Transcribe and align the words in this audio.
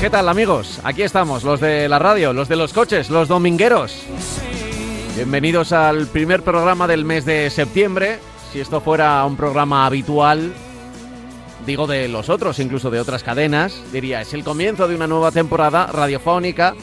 ¿Qué 0.00 0.10
tal 0.10 0.28
amigos? 0.28 0.80
Aquí 0.82 1.02
estamos, 1.02 1.44
los 1.44 1.60
de 1.60 1.88
la 1.88 1.98
radio, 2.00 2.32
los 2.32 2.48
de 2.48 2.56
los 2.56 2.72
coches, 2.72 3.08
los 3.08 3.28
domingueros. 3.28 4.02
Bienvenidos 5.14 5.72
al 5.72 6.08
primer 6.08 6.42
programa 6.42 6.88
del 6.88 7.04
mes 7.04 7.24
de 7.24 7.48
septiembre. 7.50 8.18
Si 8.52 8.58
esto 8.60 8.80
fuera 8.80 9.24
un 9.24 9.36
programa 9.36 9.86
habitual, 9.86 10.52
digo 11.66 11.86
de 11.86 12.08
los 12.08 12.28
otros, 12.30 12.58
incluso 12.58 12.90
de 12.90 12.98
otras 12.98 13.22
cadenas, 13.22 13.80
diría, 13.92 14.20
es 14.22 14.34
el 14.34 14.42
comienzo 14.42 14.88
de 14.88 14.96
una 14.96 15.06
nueva 15.06 15.30
temporada 15.30 15.86
radiofónica 15.86 16.74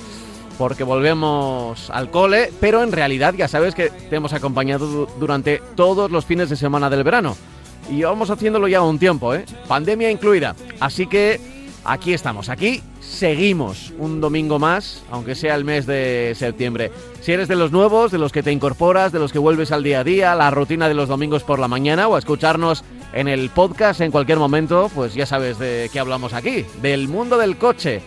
porque 0.58 0.84
volvemos 0.84 1.90
al 1.90 2.12
cole, 2.12 2.52
pero 2.62 2.84
en 2.84 2.92
realidad 2.92 3.34
ya 3.34 3.48
sabes 3.48 3.76
que 3.76 3.90
te 3.90 4.16
hemos 4.16 4.34
acompañado 4.34 4.88
du- 4.88 5.08
durante 5.20 5.62
todos 5.76 6.10
los 6.12 6.26
fines 6.26 6.50
de 6.50 6.56
semana 6.58 6.90
del 6.90 7.04
verano. 7.04 7.36
Y 7.90 8.04
vamos 8.04 8.30
haciéndolo 8.30 8.68
ya 8.68 8.82
un 8.82 9.00
tiempo, 9.00 9.34
¿eh? 9.34 9.46
Pandemia 9.68 10.12
incluida. 10.12 10.56
Así 10.80 11.08
que 11.08 11.40
aquí 11.84 12.14
estamos, 12.14 12.50
aquí 12.50 12.82
seguimos 13.02 13.92
un 13.98 14.22
domingo 14.22 14.60
más, 14.60 15.04
aunque 15.10 15.34
sea 15.34 15.56
el 15.56 15.66
mes 15.66 15.88
de 15.88 16.34
septiembre. 16.36 16.92
Si 17.22 17.32
eres 17.32 17.48
de 17.48 17.56
los 17.56 17.72
nuevos, 17.72 18.12
de 18.12 18.20
los 18.20 18.32
que 18.32 18.44
te 18.44 18.52
incorporas, 18.52 19.12
de 19.12 19.20
los 19.20 19.32
que 19.32 19.40
vuelves 19.40 19.72
al 19.72 19.84
día 19.84 20.02
a 20.02 20.04
día, 20.04 20.36
la 20.36 20.52
rutina 20.52 20.88
de 20.88 20.94
los 20.94 21.10
domingos 21.10 21.44
por 21.44 21.58
la 21.58 21.68
mañana 21.68 22.08
o 22.08 22.16
a 22.16 22.20
escucharnos 22.20 22.84
en 23.12 23.28
el 23.28 23.50
podcast 23.50 24.02
en 24.02 24.12
cualquier 24.12 24.38
momento, 24.38 24.92
pues 24.94 25.16
ya 25.16 25.26
sabes 25.26 25.58
de 25.58 25.90
qué 25.92 26.00
hablamos 26.00 26.34
aquí, 26.34 26.66
del 26.82 27.08
mundo 27.08 27.38
del 27.38 27.58
coche. 27.58 28.02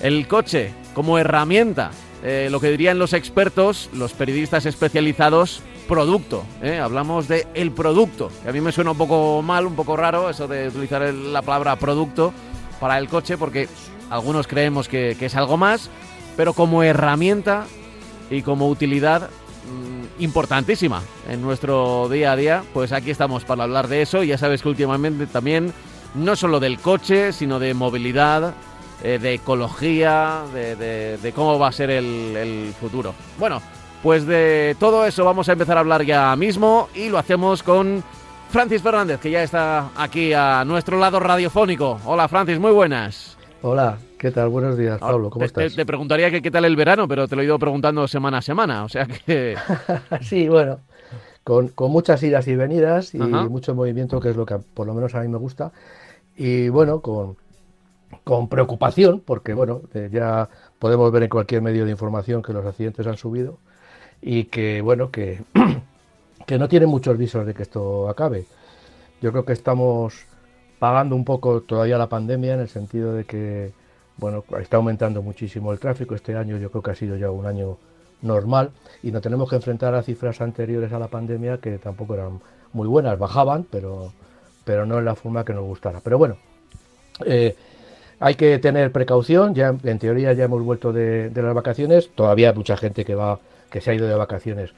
El 0.00 0.26
coche 0.26 0.72
como 0.94 1.18
herramienta, 1.18 1.90
eh, 2.24 2.48
lo 2.50 2.60
que 2.60 2.70
dirían 2.70 2.98
los 2.98 3.12
expertos, 3.12 3.90
los 3.92 4.14
periodistas 4.14 4.64
especializados, 4.64 5.62
producto. 5.88 6.44
¿eh? 6.62 6.78
Hablamos 6.78 7.28
de 7.28 7.46
el 7.54 7.72
producto, 7.72 8.30
a 8.46 8.52
mí 8.52 8.60
me 8.60 8.72
suena 8.72 8.92
un 8.92 8.98
poco 8.98 9.42
mal, 9.42 9.66
un 9.66 9.74
poco 9.74 9.96
raro 9.96 10.30
eso 10.30 10.48
de 10.48 10.68
utilizar 10.68 11.02
la 11.12 11.42
palabra 11.42 11.76
producto 11.76 12.32
para 12.80 12.98
el 12.98 13.08
coche, 13.08 13.36
porque 13.36 13.68
algunos 14.10 14.46
creemos 14.46 14.88
que, 14.88 15.16
es 15.18 15.36
algo 15.36 15.56
más, 15.56 15.90
pero 16.36 16.52
como 16.52 16.82
herramienta 16.82 17.66
y 18.30 18.42
como 18.42 18.68
utilidad 18.68 19.28
mm, 19.28 20.22
importantísima 20.22 21.02
en 21.28 21.42
nuestro 21.42 22.08
día 22.08 22.32
a 22.32 22.36
día, 22.36 22.64
pues 22.72 22.92
aquí 22.92 23.10
estamos 23.10 23.44
para 23.44 23.64
hablar 23.64 23.88
de 23.88 24.02
eso. 24.02 24.22
Ya 24.22 24.38
sabes 24.38 24.62
que 24.62 24.68
últimamente 24.68 25.26
también 25.26 25.72
no 26.14 26.36
solo 26.36 26.60
del 26.60 26.78
coche, 26.78 27.32
sino 27.32 27.58
de 27.58 27.74
movilidad, 27.74 28.54
eh, 29.02 29.18
de 29.20 29.34
ecología, 29.34 30.42
de 30.52 31.32
cómo 31.34 31.58
va 31.58 31.68
a 31.68 31.72
ser 31.72 31.90
el, 31.90 32.36
el 32.36 32.74
futuro. 32.78 33.14
Bueno, 33.38 33.62
pues 34.02 34.26
de 34.26 34.76
todo 34.80 35.06
eso 35.06 35.24
vamos 35.24 35.48
a 35.48 35.52
empezar 35.52 35.76
a 35.76 35.80
hablar 35.80 36.02
ya 36.04 36.34
mismo 36.36 36.88
y 36.94 37.08
lo 37.08 37.18
hacemos 37.18 37.62
con 37.62 38.02
Francis 38.50 38.82
Fernández, 38.82 39.20
que 39.20 39.30
ya 39.30 39.42
está 39.42 39.90
aquí 39.96 40.32
a 40.32 40.64
nuestro 40.64 40.98
lado 40.98 41.20
radiofónico. 41.20 42.00
Hola 42.04 42.28
Francis, 42.28 42.58
muy 42.58 42.72
buenas. 42.72 43.36
Hola, 43.62 43.96
¿qué 44.18 44.30
tal? 44.32 44.48
Buenos 44.48 44.76
días, 44.76 44.98
Pablo, 44.98 45.30
¿cómo 45.30 45.46
Te- 45.46 45.52
te, 45.52 45.64
estás? 45.66 45.76
te 45.76 45.86
preguntaría 45.86 46.30
que 46.30 46.42
qué 46.42 46.50
tal 46.50 46.64
el 46.64 46.74
verano, 46.74 47.06
pero 47.06 47.28
te 47.28 47.36
lo 47.36 47.42
he 47.42 47.44
ido 47.44 47.58
preguntando 47.58 48.06
semana 48.08 48.38
a 48.38 48.42
semana, 48.42 48.84
o 48.84 48.88
sea 48.88 49.06
que... 49.06 49.56
Sí, 50.20 50.48
bueno, 50.48 50.80
con, 51.44 51.68
con 51.68 51.92
muchas 51.92 52.20
idas 52.24 52.48
y 52.48 52.56
venidas 52.56 53.14
y 53.14 53.22
Ajá. 53.22 53.48
mucho 53.48 53.74
movimiento, 53.74 54.20
que 54.20 54.30
es 54.30 54.36
lo 54.36 54.44
que 54.44 54.56
por 54.74 54.86
lo 54.86 54.94
menos 54.94 55.14
a 55.14 55.20
mí 55.20 55.28
me 55.28 55.38
gusta. 55.38 55.70
Y 56.36 56.68
bueno, 56.70 57.00
con, 57.00 57.36
con 58.24 58.48
preocupación, 58.48 59.22
porque 59.24 59.54
bueno, 59.54 59.82
eh, 59.94 60.08
ya 60.12 60.48
podemos 60.80 61.10
ver 61.12 61.22
en 61.22 61.28
cualquier 61.28 61.62
medio 61.62 61.84
de 61.84 61.92
información 61.92 62.42
que 62.42 62.52
los 62.52 62.66
accidentes 62.66 63.06
han 63.06 63.16
subido 63.16 63.58
y 64.22 64.44
que 64.44 64.80
bueno, 64.80 65.10
que, 65.10 65.42
que 66.46 66.58
no 66.58 66.68
tienen 66.68 66.88
muchos 66.88 67.18
visos 67.18 67.44
de 67.44 67.52
que 67.52 67.62
esto 67.62 68.08
acabe. 68.08 68.46
Yo 69.20 69.32
creo 69.32 69.44
que 69.44 69.52
estamos 69.52 70.14
pagando 70.78 71.14
un 71.14 71.24
poco 71.24 71.60
todavía 71.60 71.98
la 71.98 72.08
pandemia 72.08 72.54
en 72.54 72.60
el 72.60 72.68
sentido 72.68 73.14
de 73.14 73.24
que 73.24 73.72
bueno, 74.16 74.44
está 74.60 74.76
aumentando 74.76 75.22
muchísimo 75.22 75.72
el 75.72 75.78
tráfico. 75.78 76.14
Este 76.14 76.36
año 76.36 76.56
yo 76.56 76.70
creo 76.70 76.82
que 76.82 76.90
ha 76.92 76.94
sido 76.94 77.16
ya 77.16 77.30
un 77.30 77.46
año 77.46 77.76
normal 78.22 78.70
y 79.02 79.10
nos 79.10 79.22
tenemos 79.22 79.50
que 79.50 79.56
enfrentar 79.56 79.94
a 79.94 80.02
cifras 80.02 80.40
anteriores 80.40 80.92
a 80.92 80.98
la 80.98 81.08
pandemia 81.08 81.58
que 81.58 81.78
tampoco 81.78 82.14
eran 82.14 82.40
muy 82.72 82.86
buenas, 82.86 83.18
bajaban, 83.18 83.66
pero, 83.70 84.12
pero 84.64 84.86
no 84.86 84.98
en 84.98 85.04
la 85.04 85.14
forma 85.14 85.44
que 85.44 85.52
nos 85.52 85.64
gustara. 85.64 86.00
Pero 86.02 86.18
bueno, 86.18 86.36
eh, 87.26 87.56
hay 88.20 88.34
que 88.36 88.58
tener 88.58 88.92
precaución, 88.92 89.54
ya 89.54 89.74
en 89.82 89.98
teoría 89.98 90.32
ya 90.32 90.44
hemos 90.44 90.62
vuelto 90.62 90.92
de, 90.92 91.30
de 91.30 91.42
las 91.42 91.54
vacaciones, 91.54 92.10
todavía 92.14 92.50
hay 92.50 92.56
mucha 92.56 92.76
gente 92.76 93.04
que 93.04 93.16
va, 93.16 93.40
que 93.72 93.80
se 93.80 93.90
ha 93.90 93.94
ido 93.94 94.06
de 94.06 94.14
vacaciones 94.14 94.72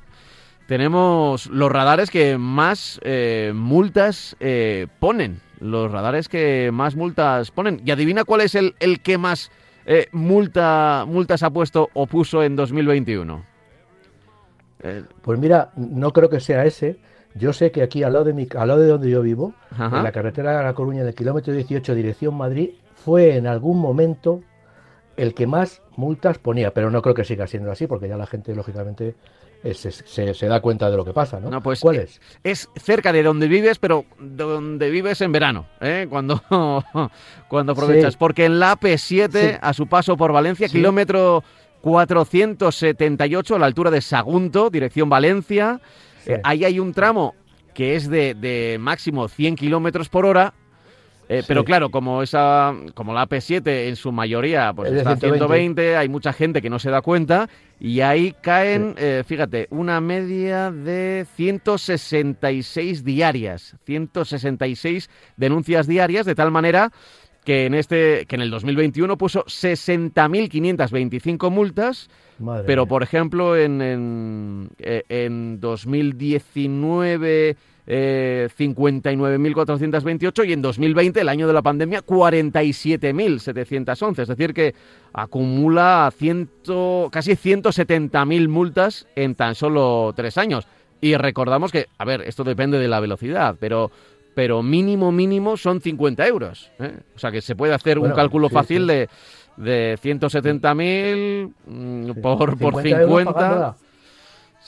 tenemos 0.67 1.47
los 1.47 1.71
radares 1.71 2.09
que 2.09 2.37
más 2.37 2.99
eh, 3.03 3.51
multas 3.55 4.35
eh, 4.39 4.87
ponen. 4.99 5.41
Los 5.59 5.91
radares 5.91 6.27
que 6.27 6.69
más 6.73 6.95
multas 6.95 7.51
ponen. 7.51 7.81
Y 7.85 7.91
adivina 7.91 8.23
cuál 8.23 8.41
es 8.41 8.55
el, 8.55 8.75
el 8.79 8.99
que 8.99 9.17
más 9.17 9.51
eh, 9.85 10.07
multa, 10.11 11.05
multas 11.07 11.43
ha 11.43 11.49
puesto 11.49 11.89
o 11.93 12.07
puso 12.07 12.43
en 12.43 12.55
2021. 12.55 13.43
Eh, 14.83 15.03
Pues 15.21 15.39
mira, 15.39 15.71
no 15.75 16.11
creo 16.11 16.29
que 16.29 16.39
sea 16.39 16.65
ese. 16.65 16.99
Yo 17.35 17.51
sé 17.51 17.71
que 17.71 17.83
aquí 17.83 18.03
al 18.03 18.13
lado 18.13 18.25
de 18.25 18.33
mi, 18.33 18.47
al 18.55 18.67
lado 18.69 18.79
de 18.79 18.87
donde 18.87 19.09
yo 19.09 19.21
vivo, 19.21 19.53
Ajá. 19.71 19.97
en 19.97 20.03
la 20.03 20.11
carretera 20.11 20.57
de 20.57 20.63
La 20.63 20.73
Coruña, 20.73 21.01
en 21.01 21.07
el 21.07 21.15
kilómetro 21.15 21.53
18, 21.53 21.93
dirección 21.93 22.33
Madrid, 22.35 22.69
fue 22.93 23.35
en 23.35 23.45
algún 23.45 23.79
momento 23.79 24.41
el 25.17 25.33
que 25.33 25.45
más 25.45 25.81
multas 25.97 26.37
ponía, 26.37 26.73
pero 26.73 26.89
no 26.91 27.01
creo 27.01 27.13
que 27.13 27.25
siga 27.25 27.45
siendo 27.47 27.71
así, 27.71 27.87
porque 27.87 28.07
ya 28.07 28.15
la 28.17 28.25
gente, 28.25 28.55
lógicamente, 28.55 29.15
eh, 29.65 29.73
se, 29.73 30.45
da 30.45 30.59
cuenta 30.59 30.91
de 30.91 30.97
lo 30.97 31.03
que 31.03 31.11
pasa, 31.11 31.39
¿no? 31.39 31.59
pues, 31.63 31.79
¿Cuál 31.79 31.95
eh, 31.95 32.03
es? 32.03 32.21
Es 32.43 32.69
cerca 32.75 33.11
de 33.11 33.23
donde 33.23 33.47
vives, 33.47 33.79
pero 33.79 34.05
donde 34.19 34.91
vives 34.91 35.21
en 35.21 35.31
verano, 35.31 35.65
¿eh? 35.81 36.05
cuando, 36.07 36.39
cuando 37.47 37.71
aprovechas. 37.71 38.15
Porque 38.15 38.45
en 38.45 38.59
la 38.59 38.77
AP7, 38.77 39.57
a 39.59 39.73
su 39.73 39.87
paso 39.87 40.17
por 40.17 40.31
Valencia, 40.31 40.69
kilómetro 40.69 41.43
478, 41.81 43.55
a 43.55 43.59
la 43.59 43.65
altura 43.65 43.89
de 43.89 44.01
Sagunto, 44.01 44.69
dirección 44.69 45.09
Valencia, 45.09 45.81
eh, 46.27 46.39
ahí 46.43 46.63
hay 46.63 46.79
un 46.79 46.93
tramo 46.93 47.33
que 47.73 47.95
es 47.95 48.07
de, 48.07 48.35
de 48.35 48.77
máximo 48.79 49.27
100 49.27 49.55
kilómetros 49.55 50.09
por 50.09 50.27
hora 50.27 50.53
eh, 51.27 51.41
pero 51.47 51.63
claro, 51.63 51.89
como 51.89 52.21
esa, 52.21 52.71
como 52.93 53.11
la 53.13 53.27
AP7 53.27 53.87
en 53.87 53.95
su 53.95 54.11
mayoría 54.11 54.71
pues 54.73 54.93
está 54.93 55.09
a 55.11 55.17
120, 55.17 55.97
hay 55.97 56.07
mucha 56.07 56.33
gente 56.33 56.61
que 56.61 56.69
no 56.69 56.77
se 56.77 56.91
da 56.91 57.01
cuenta 57.01 57.49
y 57.79 58.01
ahí 58.01 58.35
caen, 58.41 58.93
eh, 58.97 59.23
fíjate, 59.25 59.67
una 59.71 59.99
media 60.01 60.69
de 60.71 61.25
166 61.35 63.03
diarias, 63.03 63.75
166 63.85 65.09
denuncias 65.35 65.87
diarias, 65.87 66.27
de 66.27 66.35
tal 66.35 66.51
manera 66.51 66.91
que 67.43 67.65
en 67.65 67.73
este, 67.75 68.25
que 68.25 68.35
en 68.35 68.41
el 68.41 68.51
2021 68.51 69.17
puso 69.17 69.45
60.525 69.45 71.49
multas, 71.49 72.09
pero 72.65 72.85
por 72.85 73.03
ejemplo 73.03 73.55
en, 73.55 73.81
en, 73.81 74.69
eh, 74.79 75.03
en 75.09 75.59
2019 75.59 77.55
eh, 77.87 78.49
59.428 78.57 80.47
y 80.47 80.53
en 80.53 80.61
2020, 80.61 81.19
el 81.21 81.29
año 81.29 81.47
de 81.47 81.53
la 81.53 81.61
pandemia, 81.61 82.03
47.711. 82.05 84.19
Es 84.19 84.27
decir, 84.27 84.53
que 84.53 84.75
acumula 85.13 86.11
ciento, 86.15 87.09
casi 87.11 87.33
170.000 87.33 88.47
multas 88.47 89.07
en 89.15 89.33
tan 89.35 89.55
solo 89.55 90.13
tres 90.15 90.37
años. 90.37 90.67
Y 91.01 91.15
recordamos 91.15 91.71
que, 91.71 91.87
a 91.97 92.05
ver, 92.05 92.21
esto 92.21 92.43
depende 92.43 92.77
de 92.79 92.87
la 92.87 92.99
velocidad, 92.99 93.55
pero 93.59 93.89
pero 94.33 94.61
mínimo, 94.61 95.13
mínimo 95.13 95.55
son 95.55 95.79
50 95.79 96.27
euros. 96.27 96.69
¿eh? 96.79 96.97
O 97.15 97.19
sea 97.19 97.31
que 97.31 97.41
se 97.41 97.55
puede 97.55 97.73
hacer 97.73 97.97
un 97.99 98.11
cálculo 98.11 98.49
fácil 98.49 98.85
de 98.85 99.07
de 99.57 99.97
170.000 100.01 101.51
mm, 101.65 102.21
por, 102.21 102.57
por 102.57 102.81
50 102.81 103.75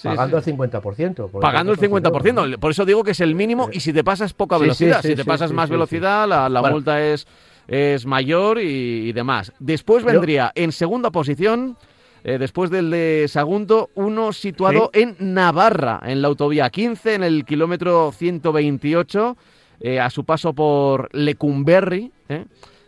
pagando 0.04 0.38
el 0.38 0.44
50%. 0.44 1.40
Pagando 1.40 1.72
el 1.72 1.80
50%. 1.80 2.58
Por 2.60 2.72
eso 2.72 2.86
digo 2.86 3.04
que 3.04 3.12
es 3.12 3.20
el 3.20 3.36
mínimo 3.36 3.70
y 3.72 3.80
si 3.80 3.94
te 3.94 4.04
pasas 4.04 4.34
poca 4.34 4.58
velocidad. 4.58 5.02
si 5.02 5.16
te 5.16 5.26
pasas 5.26 5.52
más 5.52 5.70
velocidad, 5.70 6.28
la, 6.28 6.62
multa 6.62 7.04
es, 7.04 7.28
es 7.68 8.06
mayor 8.06 8.60
y, 8.60 9.12
demás. 9.14 9.54
Después 9.60 10.04
vendría 10.04 10.52
en 10.56 10.72
segunda 10.72 11.12
posición, 11.12 11.78
eh, 12.24 12.38
después 12.38 12.70
del 12.70 12.90
de 12.92 13.26
Sagunto, 13.28 13.90
uno 13.96 14.34
situado 14.34 14.90
en 14.94 15.16
Navarra, 15.20 16.02
en 16.04 16.22
la 16.22 16.28
autovía 16.28 16.70
15, 16.70 17.16
en 17.16 17.24
el 17.24 17.46
kilómetro 17.46 18.12
128, 18.12 19.38
eh, 19.80 20.00
a 20.00 20.10
su 20.10 20.26
paso 20.26 20.54
por 20.54 21.10
Lecumberri. 21.14 22.12
¿eh? 22.30 22.46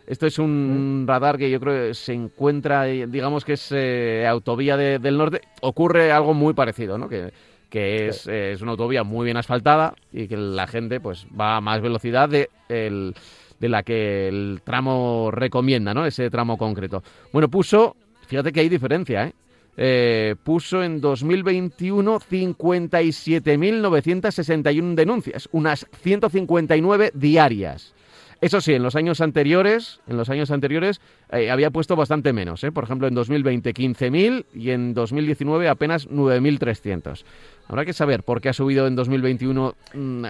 Esto 0.10 0.26
es 0.26 0.40
un 0.40 1.06
radar 1.08 1.38
que 1.38 1.52
yo 1.52 1.60
creo 1.60 1.90
que 1.90 1.94
se 1.94 2.14
encuentra, 2.14 2.86
digamos 2.86 3.46
que 3.46 3.54
es 3.54 3.72
eh, 3.72 4.26
autovía 4.28 4.76
del 4.76 5.20
norte. 5.20 5.42
Ocurre 5.62 6.12
algo 6.12 6.34
muy 6.34 6.56
parecido, 6.56 6.98
¿no? 6.98 7.08
Que, 7.08 7.32
que 7.70 8.08
es, 8.08 8.26
eh, 8.26 8.54
es, 8.54 8.64
una 8.64 8.72
autovía 8.72 9.04
muy 9.04 9.26
bien 9.26 9.38
asfaltada 9.38 9.94
y 10.12 10.28
que 10.28 10.36
la 10.36 10.66
gente 10.66 11.00
pues 11.00 11.28
va 11.40 11.58
a 11.58 11.62
más 11.62 11.82
velocidad 11.82 12.28
de, 12.28 12.50
el, 12.70 13.14
de 13.60 13.70
la 13.70 13.84
que 13.84 14.28
el 14.28 14.62
tramo 14.64 15.30
recomienda, 15.32 15.94
¿no? 15.94 16.08
Ese 16.08 16.32
tramo 16.32 16.58
concreto. 16.58 17.04
Bueno, 17.32 17.48
puso, 17.48 17.96
fíjate 18.26 18.52
que 18.52 18.62
hay 18.62 18.70
diferencia, 18.70 19.26
¿eh? 19.26 19.34
Eh, 19.78 20.34
puso 20.44 20.82
en 20.84 21.02
2021 21.02 22.20
57.961 22.20 24.96
denuncias, 24.96 25.48
unas 25.52 25.86
159 26.02 27.12
diarias. 27.14 27.94
Eso 28.42 28.62
sí, 28.62 28.74
en 28.74 28.84
los 28.84 28.96
años 28.96 29.20
anteriores, 29.20 30.00
en 30.08 30.16
los 30.16 30.30
años 30.30 30.50
anteriores 30.50 31.02
eh, 31.32 31.52
había 31.52 31.72
puesto 31.72 31.96
bastante 31.96 32.32
menos. 32.32 32.64
¿eh? 32.64 32.72
Por 32.72 32.86
ejemplo, 32.86 33.08
en 33.08 33.14
2020 33.14 33.74
15.000 33.74 34.46
y 34.54 34.70
en 34.70 34.94
2019 34.94 35.68
apenas 35.68 36.08
9.300. 36.10 37.24
Habrá 37.68 37.84
que 37.84 37.94
saber 37.94 38.24
por 38.24 38.40
qué 38.40 38.50
ha 38.50 38.54
subido 38.54 38.88
en 38.88 38.96
2021 38.96 39.76
mm, 39.94 40.26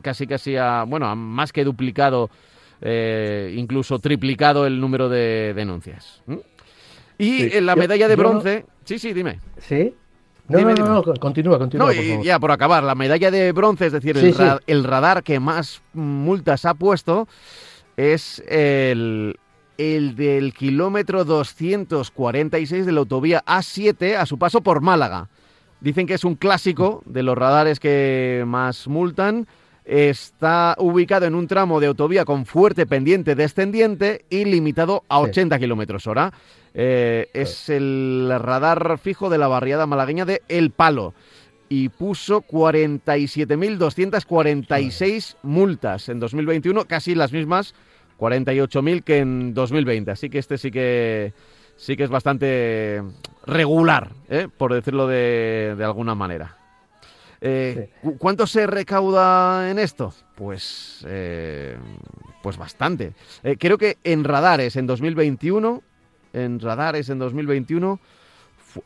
casi 0.00 0.26
casi 0.26 0.56
a, 0.56 0.84
bueno, 0.84 1.14
más 1.14 1.52
que 1.52 1.62
duplicado, 1.62 2.30
eh, 2.80 3.54
incluso 3.56 3.98
triplicado 3.98 4.66
el 4.66 4.80
número 4.80 5.10
de 5.10 5.52
denuncias. 5.54 6.22
Y 7.18 7.54
en 7.54 7.66
la 7.66 7.76
medalla 7.76 8.08
de 8.08 8.16
bronce, 8.16 8.64
sí, 8.84 8.98
sí, 8.98 9.12
dime. 9.12 9.40
Sí. 9.58 9.94
No, 10.48 10.60
no, 10.60 10.74
no, 10.74 11.02
continúa, 11.18 11.58
continúa. 11.58 11.94
y 11.94 12.22
ya 12.22 12.38
por 12.38 12.52
acabar, 12.52 12.84
la 12.84 12.94
medalla 12.94 13.30
de 13.30 13.52
bronce, 13.52 13.86
es 13.86 13.92
decir, 13.92 14.16
el, 14.66 14.84
radar 14.84 15.22
que 15.22 15.40
más 15.40 15.82
multas 15.92 16.64
ha 16.64 16.74
puesto 16.74 17.26
es 17.96 18.42
el, 18.48 19.38
el 19.78 20.14
del 20.14 20.52
kilómetro 20.54 21.24
246 21.24 22.86
de 22.86 22.92
la 22.92 23.00
autovía 23.00 23.44
A7 23.44 24.16
a 24.16 24.26
su 24.26 24.38
paso 24.38 24.60
por 24.60 24.80
Málaga. 24.80 25.28
Dicen 25.80 26.06
que 26.06 26.14
es 26.14 26.24
un 26.24 26.36
clásico 26.36 27.02
de 27.06 27.22
los 27.22 27.36
radares 27.36 27.80
que 27.80 28.44
más 28.46 28.88
multan. 28.88 29.46
Está 29.84 30.74
ubicado 30.78 31.26
en 31.26 31.34
un 31.34 31.46
tramo 31.46 31.78
de 31.80 31.86
autovía 31.86 32.24
con 32.24 32.44
fuerte 32.44 32.86
pendiente 32.86 33.34
descendiente 33.34 34.24
y 34.30 34.44
limitado 34.44 35.04
a 35.08 35.20
80 35.20 35.58
kilómetros 35.58 36.06
hora. 36.06 36.32
Eh, 36.78 37.30
es 37.32 37.70
el 37.70 38.30
radar 38.38 38.98
fijo 38.98 39.30
de 39.30 39.38
la 39.38 39.48
barriada 39.48 39.86
malagueña 39.86 40.26
de 40.26 40.42
El 40.46 40.72
Palo 40.72 41.14
y 41.70 41.88
puso 41.88 42.42
47.246 42.42 45.36
multas 45.42 46.10
en 46.10 46.20
2021, 46.20 46.84
casi 46.84 47.14
las 47.14 47.32
mismas 47.32 47.74
48.000 48.18 49.04
que 49.04 49.20
en 49.20 49.54
2020. 49.54 50.10
Así 50.10 50.28
que 50.28 50.38
este 50.38 50.58
sí 50.58 50.70
que 50.70 51.32
sí 51.76 51.96
que 51.96 52.04
es 52.04 52.10
bastante 52.10 53.02
regular, 53.46 54.10
¿eh? 54.28 54.48
por 54.54 54.74
decirlo 54.74 55.06
de, 55.06 55.74
alguna 55.82 56.14
manera. 56.14 56.58
Eh, 57.40 57.88
¿Cuánto 58.18 58.46
se 58.46 58.66
recauda 58.66 59.70
en 59.70 59.78
esto? 59.78 60.12
Pues, 60.34 61.06
pues 62.42 62.58
bastante. 62.58 63.14
creo 63.58 63.78
que 63.78 63.96
en 64.04 64.24
radares 64.24 64.76
en 64.76 64.86
2021 64.86 65.82
en 66.36 66.60
radares 66.60 67.08
en 67.08 67.18
2021. 67.18 67.98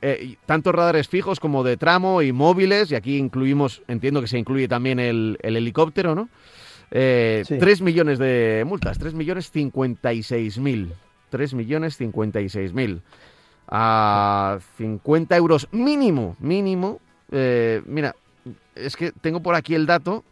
Eh, 0.02 0.36
tanto 0.46 0.70
radares 0.72 1.08
fijos 1.08 1.40
como 1.40 1.64
de 1.64 1.76
tramo 1.76 2.22
y 2.22 2.32
móviles, 2.32 2.90
y 2.92 2.94
aquí 2.94 3.16
incluimos, 3.16 3.82
entiendo 3.88 4.20
que 4.20 4.28
se 4.28 4.38
incluye 4.38 4.68
también 4.68 5.00
el, 5.00 5.36
helicóptero, 5.42 6.14
¿no? 6.14 6.28
Eh, 6.92 7.44
3 7.46 7.82
millones 7.82 8.18
de 8.18 8.64
multas, 8.66 8.98
3 8.98 9.14
millones 9.14 9.50
56 9.50 10.58
mil. 10.58 10.92
3 11.30 11.54
millones 11.54 11.96
56 11.96 12.72
mil. 12.72 13.02
A 13.68 14.58
50 14.78 15.36
euros 15.36 15.68
mínimo, 15.70 16.36
mínimo. 16.40 17.00
Eh, 17.30 17.82
mira, 17.86 18.16
es 18.74 18.96
que 18.96 19.12
tengo 19.12 19.40
por 19.40 19.54
aquí 19.54 19.74
el 19.74 19.86
dato. 19.86 20.24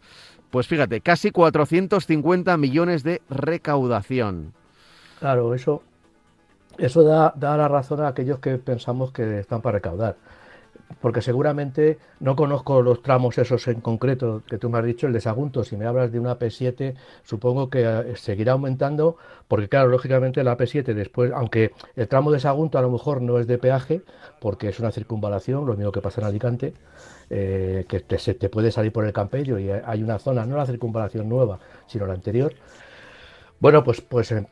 Pues 0.51 0.67
fíjate, 0.67 0.99
casi 0.99 1.31
450 1.31 2.57
millones 2.57 3.03
de 3.03 3.21
recaudación. 3.29 4.53
Claro, 5.19 5.53
eso 5.53 5.83
eso 6.79 7.03
da, 7.03 7.33
la 7.39 7.67
razón 7.67 8.01
a 8.01 8.07
aquellos 8.07 8.39
que 8.39 8.57
pensamos 8.57 9.11
que 9.11 9.39
están 9.39 9.61
para 9.61 9.75
recaudar. 9.75 10.15
Porque 11.01 11.21
seguramente 11.21 11.99
no 12.19 12.35
conozco 12.35 12.81
los 12.81 13.03
tramos 13.03 13.37
esos 13.37 13.67
en 13.67 13.79
concreto 13.79 14.41
que 14.49 14.57
tú 14.57 14.69
me 14.69 14.79
has 14.79 14.85
dicho, 14.85 15.05
el 15.05 15.13
de 15.13 15.21
Sagunto. 15.21 15.63
Si 15.63 15.77
me 15.77 15.85
hablas 15.85 16.11
de 16.11 16.19
una 16.19 16.39
P7, 16.39 16.95
supongo 17.23 17.69
que 17.69 17.83
eh, 17.83 18.15
seguirá 18.15 18.53
aumentando, 18.53 19.15
porque 19.47 19.69
claro, 19.69 19.89
lógicamente 19.89 20.43
la 20.43 20.57
P7 20.57 20.95
después, 20.95 21.31
aunque 21.31 21.73
el 21.95 22.07
tramo 22.07 22.31
de 22.31 22.39
Sagunto 22.39 22.79
a 22.79 22.81
lo 22.81 22.89
mejor 22.89 23.21
no 23.21 23.37
es 23.37 23.45
de 23.45 23.59
peaje, 23.59 24.01
porque 24.41 24.69
es 24.69 24.79
una 24.79 24.91
circunvalación, 24.91 25.67
lo 25.67 25.75
mismo 25.75 25.91
que 25.91 26.01
pasa 26.01 26.21
en 26.21 26.27
Alicante, 26.27 26.73
eh, 27.29 27.85
que 27.87 27.99
te, 27.99 28.17
se 28.17 28.33
te 28.33 28.49
puede 28.49 28.71
salir 28.71 28.91
por 28.91 29.05
el 29.05 29.13
Campello 29.13 29.59
y 29.59 29.69
hay 29.69 30.01
una 30.01 30.17
zona, 30.17 30.45
no 30.47 30.57
la 30.57 30.65
circunvalación 30.65 31.29
nueva, 31.29 31.59
sino 31.85 32.07
la 32.07 32.13
anterior. 32.13 32.53
Bueno, 33.59 33.83
pues, 33.83 34.01
pues 34.01 34.31
eh, 34.31 34.47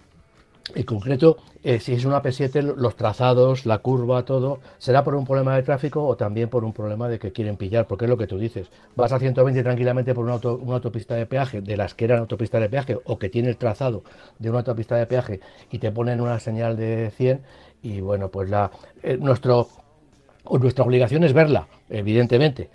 en 0.75 0.83
concreto, 0.83 1.37
eh, 1.63 1.79
si 1.79 1.93
es 1.93 2.05
una 2.05 2.21
P7, 2.21 2.75
los 2.75 2.95
trazados, 2.95 3.65
la 3.65 3.79
curva, 3.79 4.25
todo, 4.25 4.59
será 4.77 5.03
por 5.03 5.15
un 5.15 5.25
problema 5.25 5.55
de 5.55 5.63
tráfico 5.63 6.05
o 6.05 6.17
también 6.17 6.49
por 6.49 6.63
un 6.63 6.73
problema 6.73 7.07
de 7.07 7.19
que 7.19 7.31
quieren 7.31 7.57
pillar, 7.57 7.87
porque 7.87 8.05
es 8.05 8.09
lo 8.09 8.17
que 8.17 8.27
tú 8.27 8.37
dices. 8.37 8.69
Vas 8.95 9.11
a 9.11 9.19
120 9.19 9.63
tranquilamente 9.63 10.13
por 10.13 10.25
una, 10.25 10.33
autopista 10.33 11.15
de 11.15 11.25
peaje, 11.25 11.61
de 11.61 11.77
las 11.77 11.93
que 11.93 12.05
eran 12.05 12.19
autopistas 12.19 12.61
de 12.61 12.69
peaje, 12.69 12.97
o 13.05 13.17
que 13.17 13.29
tiene 13.29 13.49
el 13.49 13.57
trazado 13.57 14.03
de 14.39 14.49
una 14.49 14.59
autopista 14.59 14.95
de 14.95 15.07
peaje 15.07 15.39
y 15.71 15.79
te 15.79 15.91
ponen 15.91 16.21
una 16.21 16.39
señal 16.39 16.75
de 16.75 17.11
100, 17.15 17.41
y 17.83 18.01
bueno, 18.01 18.29
pues 18.29 18.49
la, 18.49 18.71
eh, 19.03 19.17
nuestro, 19.17 19.69
nuestra 20.49 20.83
obligación 20.83 21.23
es 21.23 21.33
verla, 21.33 21.67
evidentemente, 21.89 22.69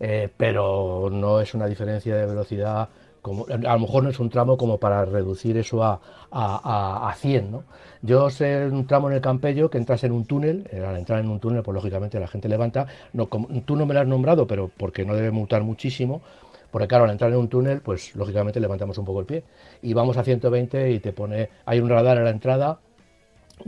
eh, 0.00 0.28
pero 0.36 1.08
no 1.12 1.40
es 1.40 1.54
una 1.54 1.66
diferencia 1.66 2.16
de 2.16 2.26
velocidad 2.26 2.88
a 3.32 3.72
lo 3.74 3.78
mejor 3.78 4.04
no 4.04 4.10
es 4.10 4.20
un 4.20 4.30
tramo 4.30 4.56
como 4.56 4.78
para 4.78 5.04
reducir 5.04 5.56
eso 5.56 5.82
a, 5.82 6.00
a, 6.30 7.08
a 7.08 7.14
100, 7.14 7.50
¿no? 7.50 7.64
Yo 8.02 8.30
sé 8.30 8.66
un 8.66 8.86
tramo 8.86 9.08
en 9.08 9.16
el 9.16 9.20
Campello 9.20 9.70
que 9.70 9.78
entras 9.78 10.04
en 10.04 10.12
un 10.12 10.26
túnel, 10.26 10.68
eh, 10.70 10.84
al 10.84 10.96
entrar 10.96 11.18
en 11.20 11.28
un 11.28 11.40
túnel, 11.40 11.62
pues 11.62 11.74
lógicamente 11.74 12.20
la 12.20 12.28
gente 12.28 12.48
levanta, 12.48 12.86
no, 13.12 13.26
tú 13.64 13.76
no 13.76 13.86
me 13.86 13.94
lo 13.94 14.00
has 14.00 14.06
nombrado, 14.06 14.46
pero 14.46 14.70
porque 14.76 15.04
no 15.04 15.14
debe 15.14 15.30
mutar 15.30 15.62
muchísimo, 15.62 16.22
porque 16.70 16.88
claro, 16.88 17.04
al 17.04 17.10
entrar 17.10 17.32
en 17.32 17.38
un 17.38 17.48
túnel, 17.48 17.80
pues 17.80 18.14
lógicamente 18.14 18.60
levantamos 18.60 18.98
un 18.98 19.04
poco 19.04 19.20
el 19.20 19.26
pie 19.26 19.44
y 19.82 19.92
vamos 19.92 20.16
a 20.16 20.24
120 20.24 20.90
y 20.90 21.00
te 21.00 21.12
pone, 21.12 21.48
hay 21.64 21.80
un 21.80 21.88
radar 21.88 22.18
a 22.18 22.22
la 22.22 22.30
entrada 22.30 22.78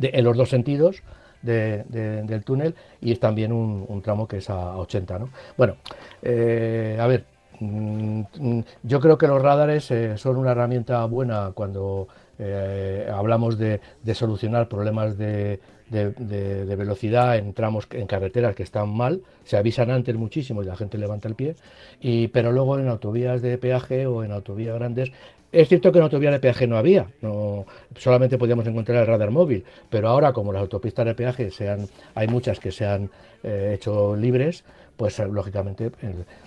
en 0.01 0.25
los 0.25 0.37
dos 0.37 0.51
sentidos, 0.51 1.03
del 1.43 2.43
túnel 2.45 2.75
y 3.01 3.13
es 3.13 3.21
también 3.21 3.53
un, 3.53 4.03
tramo 4.03 4.27
que 4.27 4.39
es 4.39 4.51
a 4.51 4.77
80. 4.77 5.19
¿no? 5.19 5.29
Bueno, 5.57 5.77
eh, 6.23 6.99
a 7.01 7.07
ver, 7.07 7.25
yo 7.61 9.01
creo 9.01 9.19
que 9.19 9.27
los 9.27 9.43
radares 9.43 9.91
eh, 9.91 10.17
son 10.17 10.37
una 10.37 10.53
herramienta 10.53 11.05
buena 11.07 11.53
cuando 11.55 12.09
eh, 12.39 13.11
hablamos 13.13 13.59
de, 13.59 13.81
solucionar 14.15 14.69
problemas 14.69 15.19
de, 15.19 15.61
velocidad 15.91 17.37
en 17.37 17.53
tramos, 17.55 17.89
en 17.91 18.07
carreteras 18.07 18.55
que 18.55 18.63
están 18.63 18.89
mal, 18.91 19.23
se 19.45 19.57
avisan 19.57 19.91
antes 19.91 20.15
muchísimo 20.15 20.63
y 20.63 20.67
la 20.67 20.77
gente 20.77 20.99
levanta 20.99 21.29
el 21.29 21.35
pie, 21.35 21.57
y, 22.01 22.29
pero 22.29 22.53
luego 22.53 22.79
en 22.79 22.89
autovías 22.89 23.43
de 23.43 23.59
peaje 23.59 24.07
o 24.07 24.23
en 24.23 24.33
autovías 24.33 24.75
grandes 24.77 25.11
es 25.51 25.69
cierto 25.69 25.91
que 25.93 25.99
en 25.99 26.05
autovías 26.05 26.33
de 26.33 26.41
peaje 26.41 26.67
no 26.67 26.77
había, 26.77 27.07
no, 27.23 27.65
solamente 27.97 28.37
podíamos 28.37 28.67
encontrar 28.67 28.99
el 28.99 29.07
radar 29.07 29.31
móvil, 29.31 29.65
pero 29.89 30.09
ahora 30.09 30.33
como 30.33 30.53
las 30.53 30.61
autopistas 30.61 31.07
de 31.07 31.15
peaje 31.15 31.51
sean, 31.51 31.89
hay 32.15 32.29
muchas 32.29 32.61
que 32.61 32.71
se 32.71 32.87
han 32.87 33.11
eh, 33.43 33.73
hecho 33.75 34.15
libres, 34.15 34.65
pues 34.99 35.19
lógicamente 35.21 35.91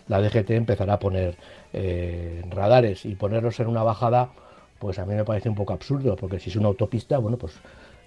la 0.08 0.22
DGT 0.22 0.52
empezará 0.52 0.94
a 0.94 1.00
poner 1.00 1.36
eh, 1.74 2.44
radares 2.52 3.06
y 3.06 3.16
ponerlos 3.16 3.60
en 3.60 3.68
una 3.68 3.82
bajada 3.82 4.30
pues 4.82 4.98
a 4.98 5.06
mí 5.06 5.14
me 5.14 5.24
parece 5.24 5.48
un 5.48 5.54
poco 5.54 5.74
absurdo, 5.74 6.16
porque 6.16 6.40
si 6.40 6.50
es 6.50 6.56
una 6.56 6.68
autopista, 6.68 7.20
bueno, 7.20 7.38
pues 7.38 7.54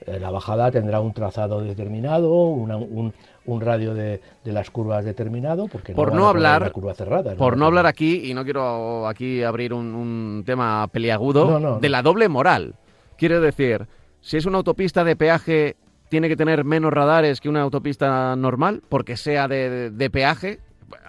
eh, 0.07 0.19
la 0.19 0.33
bajada 0.33 0.73
tendrá 0.73 0.99
un 1.01 1.13
trazado 1.13 1.63
determinado, 1.63 2.35
un, 2.35 3.13
radio 3.61 3.95
de, 3.95 4.21
las 4.43 4.71
curvas 4.71 5.05
determinado, 5.05 5.69
porque 5.69 5.93
por 5.93 6.13
no, 6.13 6.29
hablar 6.29 6.73
curva 6.73 6.93
cerrada. 6.95 7.37
Por 7.37 7.57
no, 7.57 7.67
hablar 7.67 7.87
aquí, 7.87 8.29
y 8.29 8.35
no 8.35 8.43
quiero 8.43 9.07
aquí 9.07 9.45
abrir 9.45 9.73
un, 9.73 10.43
tema 10.45 10.89
peliagudo, 10.89 11.79
de 11.79 11.89
la 11.89 12.03
doble 12.03 12.29
moral. 12.29 12.75
Quiero 13.17 13.41
decir, 13.41 13.87
si 14.21 14.37
es 14.37 14.45
una 14.45 14.59
autopista 14.59 15.05
de 15.05 15.15
peaje, 15.15 15.77
tiene 16.14 16.28
que 16.28 16.37
tener 16.37 16.64
menos 16.64 16.92
radares 16.92 17.40
que 17.40 17.49
una 17.49 17.62
autopista 17.62 18.37
normal, 18.37 18.85
porque 18.88 19.16
sea 19.16 19.49
de, 19.49 20.11
peaje. 20.12 20.61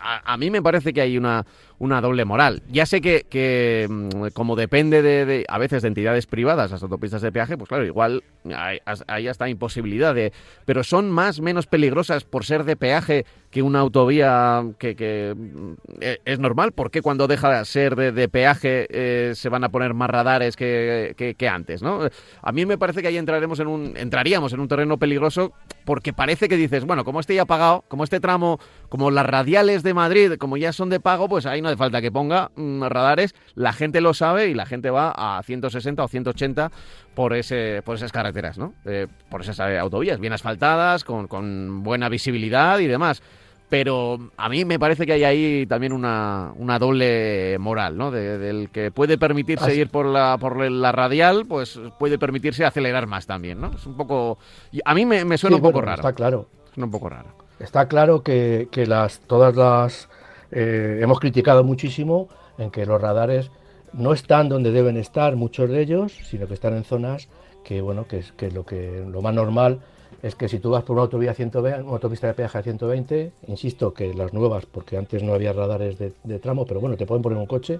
a, 0.01 0.35
mí 0.35 0.49
me 0.49 0.63
parece 0.63 0.93
que 0.93 1.01
hay 1.01 1.15
una, 1.15 1.45
una 1.79 2.01
doble 2.01 2.25
moral. 2.25 2.63
Ya 2.69 2.85
sé 2.85 3.01
que, 3.01 3.25
que 3.29 3.87
mm, 3.89 4.27
como 4.33 4.55
depende 4.55 5.01
de, 5.01 5.45
a 5.47 5.57
veces 5.57 5.81
de 5.81 5.89
entidades 5.89 6.25
privadas 6.25 6.71
las 6.71 6.83
autopistas 6.83 7.21
de 7.21 7.31
peaje, 7.31 7.57
pues 7.57 7.67
claro, 7.67 7.85
igual 7.85 8.23
hay, 8.55 8.79
hay 9.07 9.27
hasta 9.27 9.49
imposibilidad 9.49 10.15
de... 10.15 10.31
Pero 10.65 10.83
son 10.83 11.11
más, 11.11 11.41
menos 11.41 11.67
peligrosas 11.67 12.23
por 12.23 12.45
ser 12.45 12.63
de 12.63 12.75
peaje 12.75 13.25
que 13.55 13.61
una 13.61 13.79
autovía 13.79 14.63
que, 14.77 15.33
mm, 15.35 15.73
e, 16.01 16.19
es 16.25 16.39
normal. 16.39 16.71
¿Por 16.71 16.91
qué 16.91 17.01
cuando 17.01 17.27
deja 17.27 17.59
de 17.59 17.65
ser 17.65 17.95
de, 17.95 18.27
peaje 18.29 18.87
eh, 18.89 19.31
se 19.33 19.49
van 19.49 19.63
a 19.63 19.69
poner 19.69 19.93
más 19.93 20.09
radares 20.09 20.55
que, 20.55 21.35
que, 21.37 21.47
antes? 21.47 21.81
¿no? 21.81 22.01
A 22.41 22.51
mí 22.51 22.65
me 22.65 22.77
parece 22.77 23.01
que 23.01 23.07
ahí 23.07 23.17
entraremos 23.17 23.59
en 23.59 23.67
un, 23.67 23.93
entraríamos 23.95 24.51
en 24.53 24.59
un 24.59 24.67
terreno 24.67 24.97
peligroso 24.97 25.53
porque 25.85 26.13
parece 26.13 26.49
que 26.49 26.57
dices, 26.57 26.83
bueno, 26.83 27.05
como 27.05 27.19
este 27.19 27.35
ya 27.35 27.45
pagado, 27.45 27.85
como 27.87 28.03
este 28.03 28.19
tramo, 28.19 28.59
como 28.89 29.11
las 29.11 29.25
radiales 29.25 29.83
de 29.83 29.93
Madrid, 29.93 30.33
como 30.37 30.57
ya 30.57 30.73
son 30.73 30.89
de 30.89 30.99
pago, 30.99 31.29
pues 31.29 31.45
ahí 31.45 31.61
no 31.61 31.69
hace 31.75 31.83
falta 31.83 32.01
que 32.01 32.11
ponga 32.11 32.51
mm, 32.55 32.83
radares, 32.83 33.35
la 33.53 33.73
gente 33.73 34.01
lo 34.01 34.13
sabe 34.13 34.47
y 34.47 34.53
la 34.53 34.65
gente 34.65 34.89
va 34.89 35.11
a 35.15 35.41
160 35.43 36.03
o 36.03 36.07
180 36.07 36.71
por, 37.13 37.33
ese, 37.33 37.81
por 37.83 37.95
esas 37.95 38.11
carreteras, 38.11 38.57
¿no? 38.57 38.73
Eh, 38.85 39.07
por 39.29 39.41
esas 39.41 39.59
eh, 39.59 39.77
autovías, 39.77 40.19
bien 40.19 40.33
asfaltadas, 40.33 41.03
con, 41.03 41.83
buena 41.83 42.09
visibilidad 42.09 42.79
y 42.79 42.87
demás. 42.87 43.21
Pero 43.67 44.29
a 44.37 44.47
mí 44.47 44.63
me 44.63 44.77
parece 44.77 45.07
que 45.07 45.13
hay 45.13 45.23
ahí 45.23 45.65
también 45.65 45.91
una, 45.91 46.53
doble 46.79 47.57
moral, 47.59 47.97
¿no? 47.97 48.11
del 48.11 48.69
que 48.69 48.91
puede 48.91 49.17
permitirse 49.17 49.75
ir 49.75 49.89
por 49.89 50.05
la, 50.05 50.37
por 50.39 50.69
la 50.69 50.91
radial, 50.91 51.47
pues 51.47 51.79
puede 51.97 52.19
permitirse 52.19 52.63
acelerar 52.63 53.07
más 53.07 53.25
también, 53.25 53.59
¿no? 53.59 53.71
Es 53.73 53.87
un 53.87 53.97
poco... 53.97 54.37
A 54.85 54.93
mí 54.93 55.05
me, 55.07 55.37
suena 55.39 55.55
un 55.55 55.63
poco 55.63 55.81
raro. 55.81 55.95
Está 55.95 56.13
claro. 56.13 56.47
Suena 56.75 56.85
un 56.85 56.91
poco 56.91 57.09
raro. 57.09 57.29
Está 57.59 57.87
claro 57.87 58.21
que, 58.21 58.67
que 58.71 58.85
las, 58.85 59.19
todas 59.21 59.55
las 59.55 60.09
eh, 60.51 60.99
hemos 61.01 61.19
criticado 61.19 61.63
muchísimo 61.63 62.29
en 62.57 62.71
que 62.71 62.85
los 62.85 63.01
radares 63.01 63.51
no 63.93 64.13
están 64.13 64.49
donde 64.49 64.71
deben 64.71 64.97
estar 64.97 65.35
muchos 65.35 65.69
de 65.69 65.81
ellos, 65.81 66.13
sino 66.23 66.47
que 66.47 66.53
están 66.53 66.75
en 66.75 66.83
zonas 66.83 67.27
que 67.63 67.81
bueno 67.81 68.05
que 68.07 68.51
lo 68.51 68.65
que 68.65 69.03
lo 69.07 69.21
más 69.21 69.33
normal 69.33 69.81
es 70.21 70.35
que 70.35 70.47
si 70.47 70.59
tú 70.59 70.71
vas 70.71 70.83
por 70.83 70.93
una 70.93 71.03
autovía 71.03 71.33
120, 71.33 71.83
una 71.83 71.93
autopista 71.93 72.27
de 72.27 72.33
peaje 72.33 72.57
a 72.57 72.63
120, 72.63 73.31
insisto 73.47 73.93
que 73.93 74.13
las 74.13 74.33
nuevas, 74.33 74.65
porque 74.65 74.97
antes 74.97 75.21
no 75.21 75.33
había 75.33 75.53
radares 75.53 75.97
de, 75.97 76.13
de, 76.23 76.39
tramo, 76.39 76.65
pero 76.65 76.79
bueno, 76.79 76.95
te 76.95 77.05
pueden 77.05 77.21
poner 77.21 77.37
un 77.37 77.45
coche, 77.45 77.79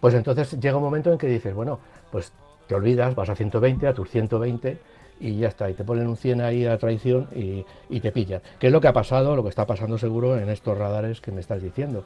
pues 0.00 0.14
entonces 0.14 0.58
llega 0.58 0.76
un 0.76 0.82
momento 0.82 1.12
en 1.12 1.18
que 1.18 1.26
dices, 1.26 1.54
bueno, 1.54 1.78
pues 2.10 2.32
te 2.66 2.74
olvidas, 2.74 3.14
vas 3.14 3.28
a 3.28 3.36
120, 3.36 3.86
a 3.86 3.94
tus 3.94 4.10
120 4.10 4.78
y 5.20 5.38
ya 5.38 5.48
está, 5.48 5.70
y 5.70 5.74
te 5.74 5.84
ponen 5.84 6.06
un 6.06 6.16
100 6.16 6.40
ahí 6.40 6.66
a 6.66 6.76
traición 6.78 7.28
y, 7.34 7.64
y, 7.88 8.00
te 8.00 8.12
pillan. 8.12 8.40
¿Qué 8.58 8.66
es 8.66 8.72
lo 8.72 8.80
que 8.80 8.88
ha 8.88 8.92
pasado, 8.92 9.36
lo 9.36 9.42
que 9.42 9.48
está 9.48 9.66
pasando 9.66 9.96
seguro 9.98 10.38
en 10.38 10.48
estos 10.48 10.76
radares 10.76 11.20
que 11.20 11.32
me 11.32 11.40
estás 11.40 11.62
diciendo? 11.62 12.04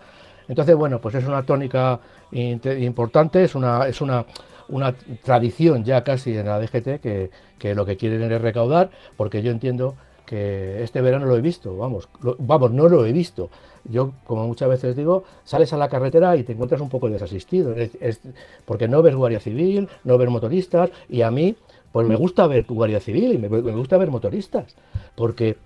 Entonces, 0.48 0.74
bueno, 0.76 1.00
pues 1.00 1.14
es 1.14 1.26
una 1.26 1.42
tónica 1.42 2.00
importante, 2.32 3.44
es 3.44 3.54
una, 3.54 3.86
es 3.86 4.00
una, 4.00 4.24
una 4.68 4.94
tradición 5.22 5.84
ya 5.84 6.02
casi 6.04 6.36
en 6.36 6.46
la 6.46 6.58
DGT 6.58 7.00
que, 7.00 7.30
que 7.58 7.74
lo 7.74 7.84
que 7.84 7.96
quieren 7.96 8.30
es 8.32 8.40
recaudar, 8.40 8.90
porque 9.16 9.42
yo 9.42 9.50
entiendo 9.50 9.94
que 10.24 10.82
este 10.82 11.00
verano 11.00 11.24
lo 11.24 11.36
he 11.36 11.40
visto, 11.40 11.76
vamos, 11.76 12.08
vamos, 12.20 12.70
no 12.70 12.88
lo 12.88 13.06
he 13.06 13.12
visto. 13.12 13.48
Yo, 13.84 14.12
como 14.26 14.46
muchas 14.46 14.68
veces 14.68 14.94
digo, 14.94 15.24
sales 15.44 15.72
a 15.72 15.78
la 15.78 15.88
carretera 15.88 16.36
y 16.36 16.42
te 16.42 16.52
encuentras 16.52 16.82
un 16.82 16.90
poco 16.90 17.08
desasistido, 17.08 17.74
es, 17.74 18.20
porque 18.66 18.88
no 18.88 19.00
ves 19.00 19.14
guardia 19.14 19.40
civil, 19.40 19.88
no 20.04 20.18
ves 20.18 20.28
motoristas, 20.28 20.90
y 21.08 21.22
a 21.22 21.30
mí 21.30 21.56
pues 21.92 22.06
me 22.06 22.16
gusta 22.16 22.46
ver 22.46 22.64
guardia 22.68 23.00
civil 23.00 23.32
y 23.32 23.38
me, 23.38 23.48
gusta 23.48 23.96
ver 23.96 24.10
motoristas, 24.10 24.76
porque 25.14 25.56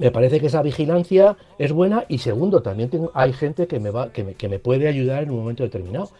me 0.00 0.10
parece 0.10 0.40
que 0.40 0.46
esa 0.46 0.62
vigilancia 0.62 1.36
es 1.58 1.72
buena 1.72 2.04
y 2.08 2.18
segundo, 2.18 2.62
también 2.62 2.90
hay 3.14 3.32
gente 3.32 3.66
que 3.66 3.78
me, 3.78 3.90
va, 3.90 4.10
que 4.12 4.48
me 4.48 4.58
puede 4.58 4.88
ayudar 4.88 5.22
en 5.22 5.30
un 5.30 5.38
momento 5.38 5.62
determinado. 5.62 6.10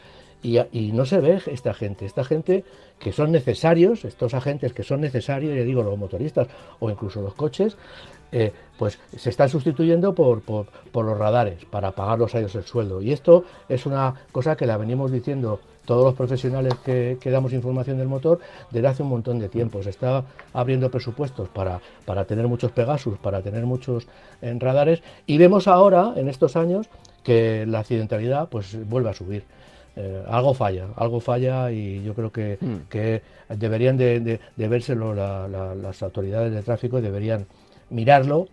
Y, 0.44 0.92
no 0.92 1.06
se 1.06 1.20
ve 1.20 1.40
esta 1.46 1.72
gente, 1.72 2.04
esta 2.04 2.22
gente 2.22 2.64
que 2.98 3.12
son 3.12 3.32
necesarios, 3.32 4.04
estos 4.04 4.34
agentes 4.34 4.74
que 4.74 4.82
son 4.82 5.00
necesarios, 5.00 5.56
ya 5.56 5.62
digo, 5.62 5.82
los 5.82 5.98
motoristas 5.98 6.48
o 6.80 6.90
incluso 6.90 7.22
los 7.22 7.32
coches, 7.32 7.78
eh, 8.30 8.52
pues 8.78 8.98
se 9.16 9.30
están 9.30 9.48
sustituyendo 9.48 10.14
por, 10.14 10.42
los 10.92 11.18
radares 11.18 11.64
para 11.64 11.92
pagarlos 11.92 12.34
a 12.34 12.40
ellos 12.40 12.54
el 12.56 12.64
sueldo. 12.64 13.00
Y 13.00 13.12
esto 13.12 13.44
es 13.70 13.86
una 13.86 14.16
cosa 14.32 14.54
que 14.54 14.66
la 14.66 14.76
venimos 14.76 15.10
diciendo 15.10 15.60
todos 15.86 16.04
los 16.04 16.14
profesionales 16.14 16.74
que, 16.84 17.16
damos 17.24 17.54
información 17.54 17.96
del 17.96 18.08
motor 18.08 18.38
desde 18.70 18.86
hace 18.86 19.02
un 19.02 19.08
montón 19.08 19.38
de 19.38 19.48
tiempo. 19.48 19.82
Se 19.82 19.90
está 19.90 20.24
abriendo 20.52 20.90
presupuestos 20.90 21.48
para, 21.48 21.80
para 22.04 22.26
tener 22.26 22.48
muchos 22.48 22.70
Pegasus, 22.70 23.16
para 23.16 23.40
tener 23.40 23.64
muchos 23.64 24.06
en 24.42 24.60
radares 24.60 25.02
y 25.26 25.38
vemos 25.38 25.68
ahora, 25.68 26.12
en 26.16 26.28
estos 26.28 26.54
años, 26.54 26.90
que 27.22 27.64
la 27.66 27.78
accidentalidad 27.78 28.50
pues 28.50 28.76
vuelve 28.86 29.08
a 29.08 29.14
subir. 29.14 29.44
Eh, 29.96 30.24
algo 30.28 30.54
falla, 30.54 30.88
algo 30.96 31.20
falla 31.20 31.70
y 31.70 32.02
yo 32.02 32.14
creo 32.14 32.32
que, 32.32 32.58
hmm. 32.60 33.54
deberían 33.56 33.96
de, 33.96 34.40
de, 34.56 34.68
vérselo 34.68 35.14
las 35.14 36.02
autoridades 36.02 36.52
de 36.52 36.62
tráfico, 36.62 37.00
deberían 37.00 37.46
mirarlo 37.90 38.48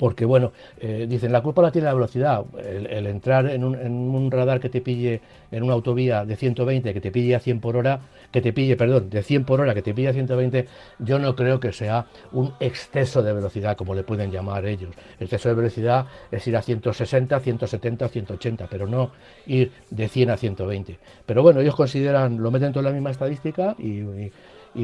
porque 0.00 0.24
bueno, 0.24 0.52
eh, 0.80 1.04
dicen, 1.06 1.30
la 1.30 1.42
culpa 1.42 1.60
la 1.60 1.70
tiene 1.70 1.84
la 1.84 1.92
velocidad, 1.92 2.42
el, 2.58 3.06
entrar 3.06 3.50
en 3.50 3.62
un, 3.62 4.30
radar 4.30 4.58
que 4.58 4.70
te 4.70 4.80
pille 4.80 5.20
en 5.50 5.62
una 5.62 5.74
autovía 5.74 6.24
de 6.24 6.36
120, 6.36 6.94
que 6.94 7.02
te 7.02 7.10
pille 7.10 7.34
a 7.34 7.38
100 7.38 7.60
por 7.60 7.76
hora, 7.76 8.00
que 8.32 8.40
te 8.40 8.54
pille, 8.54 8.78
perdón, 8.78 9.10
de 9.10 9.22
100 9.22 9.44
por 9.44 9.60
hora, 9.60 9.74
que 9.74 9.82
te 9.82 9.92
pille 9.92 10.08
a 10.08 10.14
120, 10.14 10.66
yo 11.00 11.18
no 11.18 11.36
creo 11.36 11.60
que 11.60 11.74
sea 11.74 12.06
un 12.32 12.54
exceso 12.60 13.22
de 13.22 13.34
velocidad, 13.34 13.76
como 13.76 13.94
le 13.94 14.02
pueden 14.02 14.30
llamar 14.30 14.64
ellos. 14.64 14.94
El 15.18 15.24
exceso 15.24 15.50
de 15.50 15.54
velocidad 15.54 16.06
es 16.30 16.46
ir 16.46 16.56
a 16.56 16.62
160, 16.62 17.38
170, 17.38 18.08
180, 18.08 18.68
pero 18.70 18.86
no 18.86 19.10
ir 19.48 19.70
de 19.90 20.08
100 20.08 20.30
a 20.30 20.38
120. 20.38 20.98
Pero 21.26 21.42
bueno, 21.42 21.60
ellos 21.60 21.76
consideran, 21.76 22.38
lo 22.38 22.50
meten 22.50 22.72
todo 22.72 22.80
en 22.80 22.86
la 22.86 22.92
misma 22.92 23.10
estadística 23.10 23.76
y, 23.78 24.00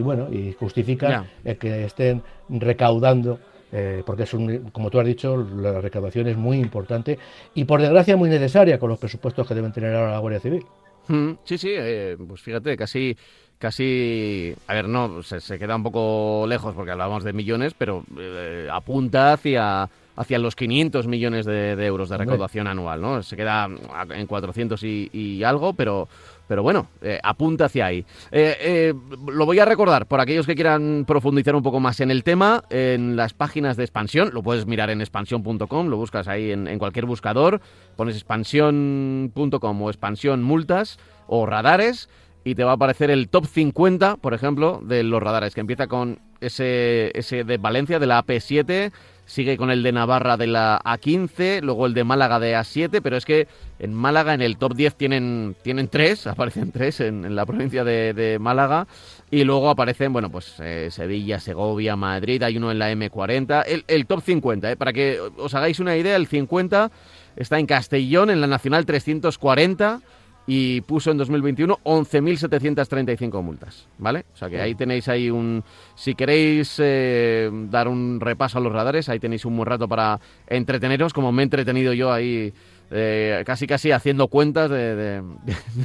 bueno, 0.02 0.30
y 0.30 0.52
justifican 0.52 1.26
el 1.42 1.56
que 1.56 1.86
estén 1.86 2.22
recaudando 2.50 3.38
eh, 3.78 4.02
porque 4.06 4.22
es 4.22 4.32
un, 4.32 4.70
como 4.70 4.88
tú 4.88 4.98
has 4.98 5.06
dicho, 5.06 5.36
la 5.36 5.82
recaudación 5.82 6.26
es 6.28 6.36
muy 6.38 6.58
importante 6.58 7.18
y 7.54 7.64
por 7.66 7.82
desgracia 7.82 8.16
muy 8.16 8.30
necesaria 8.30 8.78
con 8.78 8.88
los 8.88 8.98
presupuestos 8.98 9.46
que 9.46 9.54
deben 9.54 9.70
tener 9.70 9.94
ahora 9.94 10.12
la 10.12 10.18
Guardia 10.18 10.40
Civil. 10.40 10.64
Mm, 11.08 11.32
sí, 11.44 11.58
sí, 11.58 11.68
eh, 11.72 12.16
pues 12.26 12.40
fíjate, 12.40 12.74
casi, 12.74 13.14
casi, 13.58 14.54
a 14.66 14.72
ver, 14.72 14.88
no, 14.88 15.22
se, 15.22 15.58
queda 15.58 15.76
un 15.76 15.82
poco 15.82 16.46
lejos 16.48 16.74
porque 16.74 16.92
hablábamos 16.92 17.22
de 17.22 17.34
millones, 17.34 17.74
pero 17.76 18.02
eh, 18.18 18.66
apunta 18.72 19.34
hacia 19.34 19.90
hacia 20.16 20.38
los 20.38 20.56
500 20.56 21.06
millones 21.06 21.44
de, 21.44 21.72
euros 21.84 22.08
de 22.08 22.16
recaudación 22.16 22.66
anual, 22.66 23.00
¿no? 23.00 23.22
Se 23.22 23.36
queda 23.36 23.68
en 24.10 24.26
400 24.26 24.82
y, 24.82 25.44
algo, 25.44 25.74
pero, 25.74 26.08
pero 26.46 26.62
bueno, 26.62 26.88
eh, 27.02 27.18
apunta 27.22 27.66
hacia 27.66 27.86
ahí. 27.86 28.04
Eh, 28.30 28.56
eh, 28.60 28.94
lo 29.26 29.46
voy 29.46 29.58
a 29.58 29.64
recordar 29.64 30.06
por 30.06 30.20
aquellos 30.20 30.46
que 30.46 30.54
quieran 30.54 31.04
profundizar 31.06 31.54
un 31.54 31.62
poco 31.62 31.80
más 31.80 32.00
en 32.00 32.10
el 32.10 32.24
tema, 32.24 32.64
en 32.70 33.16
las 33.16 33.34
páginas 33.34 33.76
de 33.76 33.84
expansión, 33.84 34.30
lo 34.32 34.42
puedes 34.42 34.66
mirar 34.66 34.90
en 34.90 35.00
expansión.com, 35.00 35.88
lo 35.88 35.96
buscas 35.96 36.28
ahí 36.28 36.50
en, 36.50 36.68
en 36.68 36.78
cualquier 36.78 37.06
buscador, 37.06 37.60
pones 37.96 38.16
expansión.com 38.16 39.82
o 39.82 39.90
expansión 39.90 40.42
multas 40.42 40.98
o 41.26 41.46
radares 41.46 42.08
y 42.46 42.54
te 42.54 42.62
va 42.62 42.70
a 42.70 42.74
aparecer 42.74 43.10
el 43.10 43.28
top 43.28 43.44
50, 43.44 44.18
por 44.18 44.32
ejemplo, 44.32 44.80
de 44.80 45.02
los 45.02 45.20
radares, 45.20 45.52
que 45.52 45.60
empieza 45.60 45.88
con 45.88 46.20
ese, 46.40 47.10
ese 47.18 47.42
de 47.42 47.58
Valencia, 47.58 47.98
de 47.98 48.06
la 48.06 48.24
AP7, 48.24 48.92
sigue 49.24 49.56
con 49.56 49.72
el 49.72 49.82
de 49.82 49.90
Navarra 49.90 50.36
de 50.36 50.46
la 50.46 50.80
A15, 50.84 51.60
luego 51.62 51.86
el 51.86 51.94
de 51.94 52.04
Málaga 52.04 52.38
de 52.38 52.54
A7, 52.54 53.00
pero 53.02 53.16
es 53.16 53.24
que 53.24 53.48
en 53.80 53.92
Málaga 53.92 54.32
en 54.32 54.42
el 54.42 54.58
top 54.58 54.74
10 54.74 54.94
tienen, 54.94 55.56
tienen 55.62 55.88
tres, 55.88 56.24
aparecen 56.28 56.70
tres 56.70 57.00
en, 57.00 57.34
la 57.34 57.44
provincia 57.46 57.82
de, 57.82 58.38
Málaga, 58.40 58.86
y 59.28 59.42
luego 59.42 59.68
aparecen, 59.68 60.12
bueno, 60.12 60.30
pues 60.30 60.54
eh, 60.60 60.90
Sevilla, 60.92 61.40
Segovia, 61.40 61.96
Madrid, 61.96 62.44
hay 62.44 62.58
uno 62.58 62.70
en 62.70 62.78
la 62.78 62.92
M40, 62.92 63.64
el, 63.66 63.84
el 63.88 64.06
top 64.06 64.22
50, 64.22 64.70
eh, 64.70 64.76
para 64.76 64.92
que 64.92 65.18
os 65.36 65.52
hagáis 65.54 65.80
una 65.80 65.96
idea, 65.96 66.14
el 66.14 66.28
50 66.28 66.92
está 67.34 67.58
en 67.58 67.66
Castellón, 67.66 68.30
en 68.30 68.40
la 68.40 68.46
Nacional 68.46 68.86
340, 68.86 70.00
y 70.46 70.80
puso 70.82 71.10
en 71.10 71.18
2021 71.18 71.78
11.735 71.82 73.42
multas, 73.42 73.88
¿vale? 73.98 74.24
O 74.32 74.36
sea 74.36 74.48
que 74.48 74.60
ahí 74.60 74.74
tenéis 74.74 75.08
ahí 75.08 75.30
un... 75.30 75.64
Si 75.94 76.14
queréis 76.14 76.76
eh, 76.78 77.50
dar 77.70 77.88
un 77.88 78.20
repaso 78.20 78.58
a 78.58 78.60
los 78.60 78.72
radares, 78.72 79.08
ahí 79.08 79.18
tenéis 79.18 79.44
un 79.44 79.56
buen 79.56 79.66
rato 79.66 79.88
para 79.88 80.20
entreteneros, 80.46 81.12
como 81.12 81.32
me 81.32 81.42
he 81.42 81.44
entretenido 81.44 81.92
yo 81.92 82.12
ahí 82.12 82.52
eh, 82.92 83.42
casi 83.44 83.66
casi 83.66 83.90
haciendo 83.90 84.28
cuentas 84.28 84.70
de, 84.70 85.22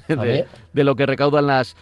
de, 0.07 0.83
lo 0.83 0.95
que 0.95 1.05
recaudan 1.07 1.47
las, 1.47 1.75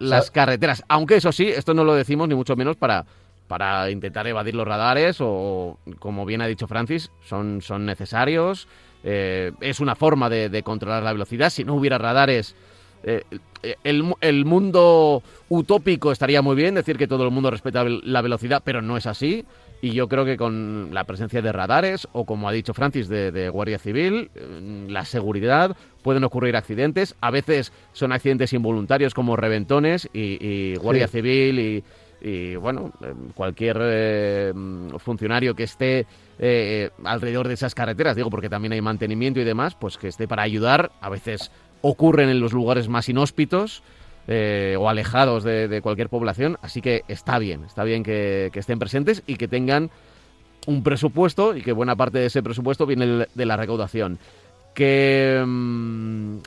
las 0.00 0.32
carreteras. 0.32 0.82
Aunque 0.88 1.16
eso 1.16 1.30
sí, 1.30 1.48
esto 1.48 1.74
no 1.74 1.84
lo 1.84 1.94
decimos 1.94 2.28
ni 2.28 2.34
mucho 2.34 2.56
menos 2.56 2.76
para 2.76 3.06
para 3.46 3.90
intentar 3.90 4.26
evadir 4.26 4.54
los 4.54 4.66
radares 4.66 5.18
o, 5.20 5.78
como 5.98 6.24
bien 6.24 6.40
ha 6.40 6.46
dicho 6.46 6.66
Francis, 6.66 7.10
son, 7.22 7.60
son 7.60 7.84
necesarios 7.84 8.68
eh, 9.04 9.52
es 9.60 9.80
una 9.80 9.94
forma 9.94 10.30
de, 10.30 10.62
controlar 10.62 11.02
la 11.02 11.12
velocidad. 11.12 11.50
Si 11.50 11.62
no 11.62 11.74
hubiera 11.74 11.98
radares, 11.98 12.56
eh, 13.04 13.22
el, 13.84 14.44
mundo 14.44 15.22
utópico 15.50 16.10
estaría 16.10 16.40
muy 16.40 16.56
bien, 16.56 16.74
decir 16.74 16.96
que 16.96 17.06
todo 17.06 17.24
el 17.24 17.30
mundo 17.30 17.50
respeta 17.50 17.84
la 17.84 18.22
velocidad, 18.22 18.62
pero 18.64 18.80
no 18.80 18.96
es 18.96 19.06
así. 19.06 19.44
Y 19.82 19.90
yo 19.90 20.08
creo 20.08 20.24
que 20.24 20.38
con 20.38 20.88
la 20.92 21.04
presencia 21.04 21.42
de 21.42 21.52
radares, 21.52 22.08
o 22.12 22.24
como 22.24 22.48
ha 22.48 22.52
dicho 22.52 22.72
Francis, 22.72 23.08
de, 23.08 23.48
Guardia 23.50 23.78
Civil, 23.78 24.30
eh, 24.34 24.86
la 24.88 25.04
seguridad, 25.04 25.76
pueden 26.02 26.24
ocurrir 26.24 26.56
accidentes. 26.56 27.14
A 27.20 27.30
veces 27.30 27.72
son 27.92 28.12
accidentes 28.12 28.54
involuntarios 28.54 29.12
como 29.12 29.36
reventones 29.36 30.08
y, 30.14 30.74
Guardia 30.76 31.08
Civil 31.08 31.58
y 31.58 31.84
y 32.24 32.56
bueno, 32.56 32.90
cualquier 33.34 33.76
eh, 33.82 34.52
funcionario 34.96 35.54
que 35.54 35.64
esté 35.64 36.06
eh, 36.38 36.90
alrededor 37.04 37.48
de 37.48 37.54
esas 37.54 37.74
carreteras, 37.74 38.16
digo 38.16 38.30
porque 38.30 38.48
también 38.48 38.72
hay 38.72 38.80
mantenimiento 38.80 39.40
y 39.40 39.44
demás, 39.44 39.74
pues 39.74 39.98
que 39.98 40.08
esté 40.08 40.26
para 40.26 40.42
ayudar, 40.42 40.92
a 41.00 41.08
veces 41.08 41.50
ocurren 41.82 42.28
en 42.28 42.40
los 42.40 42.52
lugares 42.52 42.88
más 42.88 43.08
inhóspitos 43.08 43.82
eh, 44.26 44.76
o 44.78 44.88
alejados 44.88 45.44
de, 45.44 45.80
cualquier 45.82 46.08
población, 46.08 46.58
así 46.62 46.80
que 46.80 47.02
está 47.08 47.38
bien, 47.38 47.64
está 47.64 47.84
bien 47.84 48.02
que, 48.02 48.50
estén 48.54 48.78
presentes 48.78 49.22
y 49.26 49.36
que 49.36 49.48
tengan 49.48 49.90
un 50.66 50.82
presupuesto 50.82 51.54
y 51.54 51.62
que 51.62 51.72
buena 51.72 51.94
parte 51.94 52.18
de 52.18 52.26
ese 52.26 52.42
presupuesto 52.42 52.86
viene 52.86 53.26
de 53.34 53.44
la 53.46 53.56
recaudación. 53.56 54.18
Que, 54.74 55.44
mm, 55.46 56.38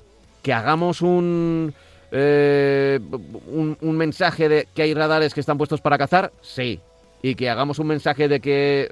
que 0.42 0.54
hagamos 0.54 1.02
un 1.02 1.74
eh, 2.12 3.00
un, 3.48 3.98
mensaje 3.98 4.48
de 4.48 4.68
que 4.74 4.82
hay 4.84 4.94
radares 4.94 5.34
que 5.34 5.42
están 5.42 5.58
puestos 5.58 5.82
para 5.82 5.98
cazar, 5.98 6.32
sí. 6.42 6.80
Y 7.22 7.36
que 7.36 7.50
hagamos 7.50 7.80
un 7.80 7.88
mensaje 7.88 8.28
de 8.28 8.40
que 8.40 8.82
eh, 8.84 8.90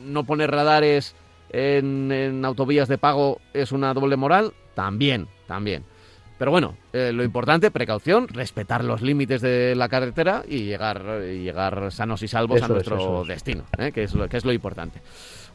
no 0.00 0.24
poner 0.24 0.50
radares 0.50 1.14
en, 1.50 2.44
autovías 2.44 2.88
de 2.88 2.98
pago 2.98 3.40
es 3.52 3.72
una 3.72 3.94
doble 3.94 4.16
moral, 4.16 4.52
también, 4.74 5.28
también. 5.46 5.84
Pero 6.38 6.50
bueno, 6.50 6.76
eh, 6.92 7.12
lo 7.12 7.22
importante, 7.22 7.70
precaución, 7.70 8.26
respetar 8.26 8.82
los 8.82 9.00
límites 9.00 9.42
de 9.42 9.74
la 9.76 9.88
carretera 9.88 10.42
y 10.48 10.64
llegar, 10.64 11.20
llegar 11.20 11.92
sanos 11.92 12.22
y 12.22 12.28
salvos 12.28 12.62
a 12.62 12.68
nuestro 12.68 13.24
destino, 13.24 13.64
que, 13.94 14.02
es 14.02 14.14
lo, 14.14 14.28
que 14.28 14.38
es 14.38 14.44
lo 14.44 14.52
importante. 14.52 15.00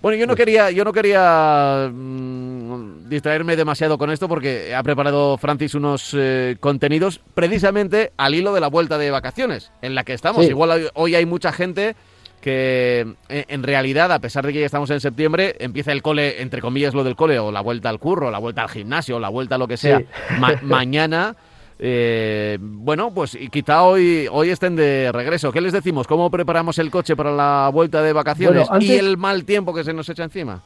Bueno, 0.02 0.18
yo 0.18 0.28
no 0.28 0.36
pues 0.36 0.46
quería, 0.46 0.72
yo 0.72 0.84
no 0.84 0.94
quería 0.94 1.90
mm, 1.92 3.10
distraerme 3.10 3.56
demasiado 3.56 3.98
con 3.98 4.12
esto 4.12 4.28
porque 4.28 4.76
ha 4.76 4.84
preparado 4.84 5.38
Francis 5.38 5.76
unos 5.76 6.16
eh, 6.18 6.58
contenidos 6.60 7.22
precisamente 7.34 8.12
al 8.18 8.36
hilo 8.36 8.54
de 8.54 8.60
la 8.60 8.68
vuelta 8.68 8.98
de 8.98 9.12
vacaciones 9.12 9.72
en 9.82 9.96
la 9.96 10.04
que 10.04 10.14
estamos. 10.14 10.46
Igual 10.46 10.92
hoy 10.94 11.16
hay 11.16 11.26
mucha 11.26 11.52
gente 11.52 11.96
que 12.42 13.16
eh, 13.30 13.46
en 13.48 13.64
realidad, 13.64 14.12
a 14.12 14.20
pesar 14.20 14.46
de 14.46 14.54
que 14.54 14.60
ya 14.60 14.66
estamos 14.66 14.90
en 14.92 15.00
septiembre, 15.00 15.56
empieza 15.60 15.92
el 15.92 16.02
cole, 16.02 16.42
entre 16.42 16.62
comillas, 16.62 16.94
lo 16.94 17.04
del 17.04 17.16
cole, 17.16 17.40
o 17.40 17.52
la 17.52 17.62
vuelta 17.62 17.90
al 17.90 18.00
curro, 18.00 18.30
la 18.30 18.38
vuelta 18.38 18.64
al 18.64 18.70
gimnasio, 18.70 19.20
la 19.20 19.30
vuelta 19.30 19.56
a 19.56 19.58
lo 19.58 19.68
que 19.68 19.78
sea, 19.78 20.02
mañana. 20.62 21.36
Eh, 21.80 22.58
bueno, 22.60 23.14
pues 23.14 23.38
quizá 23.52 23.84
hoy, 23.84 24.28
hoy 24.32 24.50
estén 24.50 24.76
de 24.76 25.12
regreso. 25.12 25.52
¿Qué 25.52 25.62
les 25.62 25.74
decimos? 25.74 26.08
¿Cómo 26.08 26.32
preparamos 26.32 26.80
el 26.80 26.90
coche 26.90 27.16
para 27.16 27.32
la 27.32 27.70
vuelta 27.72 28.02
de 28.02 28.14
vacaciones 28.14 28.68
y 28.80 28.94
el 28.94 29.18
mal 29.18 29.46
tiempo 29.46 29.74
que 29.74 29.84
se 29.84 29.94
nos 29.94 30.10
echa 30.10 30.24
encima? 30.24 30.62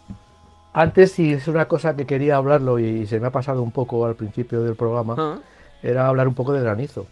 Antes, 0.73 1.11
si 1.11 1.33
es 1.33 1.47
una 1.47 1.65
cosa 1.65 1.95
que 1.95 2.05
quería 2.05 2.37
hablarlo 2.37 2.79
y 2.79 3.05
se 3.05 3.19
me 3.19 3.27
ha 3.27 3.31
pasado 3.31 3.61
un 3.61 3.71
poco 3.71 4.05
al 4.05 4.15
principio 4.15 4.63
del 4.63 4.75
programa, 4.75 5.15
ah. 5.17 5.39
era 5.83 6.07
hablar 6.07 6.27
un 6.29 6.33
poco 6.33 6.53
de 6.53 6.61
granizo. 6.61 7.05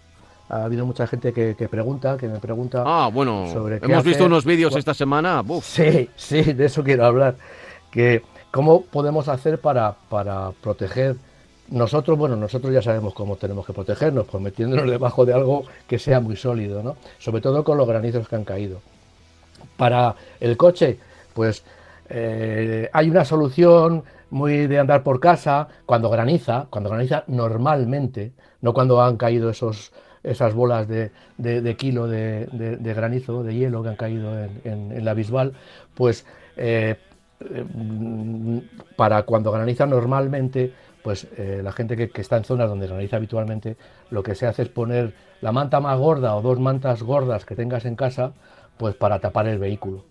Ha 0.47 0.63
habido 0.63 0.85
mucha 0.85 1.05
gente 1.05 1.31
que, 1.33 1.53
pregunta, 1.69 2.17
que 2.17 2.27
me 2.27 2.39
pregunta. 2.39 2.83
Ah, 2.85 3.09
bueno, 3.13 3.45
hemos 3.81 4.03
visto 4.03 4.25
unos 4.25 4.45
vídeos 4.45 4.75
esta 4.75 4.95
semana. 4.95 5.43
Sí, 5.61 6.09
sí, 6.15 6.41
de 6.41 6.65
eso 6.65 6.83
quiero 6.83 7.05
hablar. 7.05 7.35
Que 7.91 8.23
cómo 8.49 8.81
podemos 8.81 9.27
hacer 9.27 9.59
para, 9.59 9.93
para 10.09 10.51
proteger 10.63 11.17
nosotros, 11.71 12.17
bueno, 12.17 12.35
nosotros 12.35 12.73
ya 12.73 12.81
sabemos 12.81 13.13
cómo 13.13 13.35
tenemos 13.35 13.65
que 13.65 13.73
protegernos, 13.73 14.27
pues 14.27 14.43
metiéndonos 14.43 14.87
debajo 14.89 15.25
de 15.25 15.33
algo 15.33 15.65
que 15.87 15.99
sea 15.99 16.19
muy 16.19 16.35
sólido, 16.35 16.83
¿no? 16.83 16.95
Sobre 17.17 17.41
todo 17.41 17.63
con 17.63 17.77
los 17.77 17.87
granizos 17.87 18.27
que 18.27 18.35
han 18.35 18.43
caído. 18.43 18.81
Para 19.77 20.15
el 20.39 20.57
coche, 20.57 20.97
pues 21.33 21.63
eh, 22.09 22.89
hay 22.91 23.09
una 23.09 23.23
solución 23.25 24.03
muy 24.31 24.67
de 24.67 24.79
andar 24.79 25.03
por 25.03 25.19
casa 25.19 25.67
cuando 25.85 26.09
graniza, 26.09 26.67
cuando 26.69 26.89
graniza 26.89 27.23
normalmente, 27.27 28.33
no 28.61 28.73
cuando 28.73 29.01
han 29.01 29.17
caído 29.17 29.49
esos, 29.49 29.91
esas 30.23 30.53
bolas 30.53 30.87
de, 30.87 31.11
kilo 31.77 32.07
de, 32.07 32.47
granizo, 32.95 33.43
de 33.43 33.55
hielo 33.55 33.83
que 33.83 33.89
han 33.89 33.95
caído 33.95 34.37
en, 34.63 35.05
la 35.05 35.13
Bisbal, 35.13 35.53
pues 35.95 36.25
eh, 36.57 36.97
eh, 37.41 37.65
para 38.95 39.23
cuando 39.23 39.51
graniza 39.51 39.85
normalmente 39.85 40.73
pues 41.03 41.27
eh, 41.37 41.61
la 41.63 41.71
gente 41.71 41.95
que, 41.95 42.21
está 42.21 42.37
en 42.37 42.43
zonas 42.43 42.69
donde 42.69 42.87
realiza 42.87 43.17
habitualmente, 43.17 43.77
lo 44.09 44.23
que 44.23 44.35
se 44.35 44.45
hace 44.45 44.63
es 44.63 44.69
poner 44.69 45.13
la 45.41 45.51
manta 45.51 45.79
más 45.79 45.97
gorda 45.97 46.35
o 46.35 46.41
dos 46.41 46.59
mantas 46.59 47.03
gordas 47.03 47.45
que 47.45 47.55
tengas 47.55 47.85
en 47.85 47.95
casa, 47.95 48.33
pues 48.77 48.95
para 48.95 49.19
tapar 49.19 49.47
el 49.47 49.59
vehículo. 49.59 50.03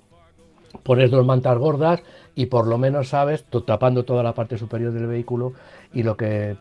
Pones 0.82 1.10
dos 1.10 1.24
mantas 1.24 1.56
gordas 1.58 2.02
y 2.34 2.46
por 2.46 2.66
lo 2.66 2.78
menos 2.78 3.08
sabes, 3.08 3.44
tapando 3.66 4.04
toda 4.04 4.22
la 4.22 4.34
parte 4.34 4.58
superior 4.58 4.92
del 4.92 5.06
vehículo 5.06 5.54
y 5.92 6.02
lo 6.02 6.16
que 6.16 6.56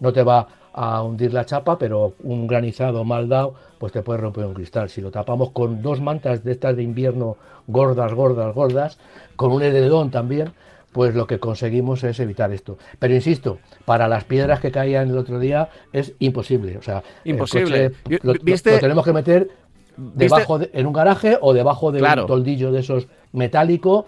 no 0.00 0.12
te 0.12 0.22
va 0.22 0.48
a 0.72 1.02
hundir 1.02 1.32
la 1.32 1.46
chapa, 1.46 1.78
pero 1.78 2.14
un 2.22 2.46
granizado 2.46 3.02
mal 3.04 3.28
dado, 3.28 3.54
pues 3.78 3.92
te 3.92 4.02
puede 4.02 4.20
romper 4.20 4.44
un 4.44 4.54
cristal. 4.54 4.90
Si 4.90 5.00
lo 5.00 5.10
tapamos 5.10 5.50
con 5.50 5.82
dos 5.82 6.00
mantas 6.00 6.44
de 6.44 6.52
estas 6.52 6.76
de 6.76 6.82
invierno 6.82 7.36
gordas, 7.66 8.12
gordas, 8.12 8.54
gordas, 8.54 8.98
con 9.36 9.52
un 9.52 9.62
edredón 9.62 10.10
también, 10.10 10.52
pues 10.96 11.14
lo 11.14 11.26
que 11.26 11.38
conseguimos 11.38 12.02
es 12.04 12.18
evitar 12.20 12.50
esto. 12.54 12.78
Pero 12.98 13.14
insisto, 13.14 13.58
para 13.84 14.08
las 14.08 14.24
piedras 14.24 14.60
que 14.60 14.70
caían 14.70 15.10
el 15.10 15.18
otro 15.18 15.38
día 15.38 15.68
es 15.92 16.14
imposible. 16.20 16.78
O 16.78 16.82
sea, 16.82 17.02
imposible. 17.22 17.92
lo, 18.22 18.32
tenemos 18.32 19.04
que 19.04 19.12
meter 19.12 19.50
debajo 19.98 20.58
en 20.72 20.86
un 20.86 20.94
garaje 20.94 21.36
o 21.38 21.52
debajo 21.52 21.92
de 21.92 22.02
un 22.02 22.26
toldillo 22.26 22.72
de 22.72 22.80
esos 22.80 23.08
metálico. 23.32 24.06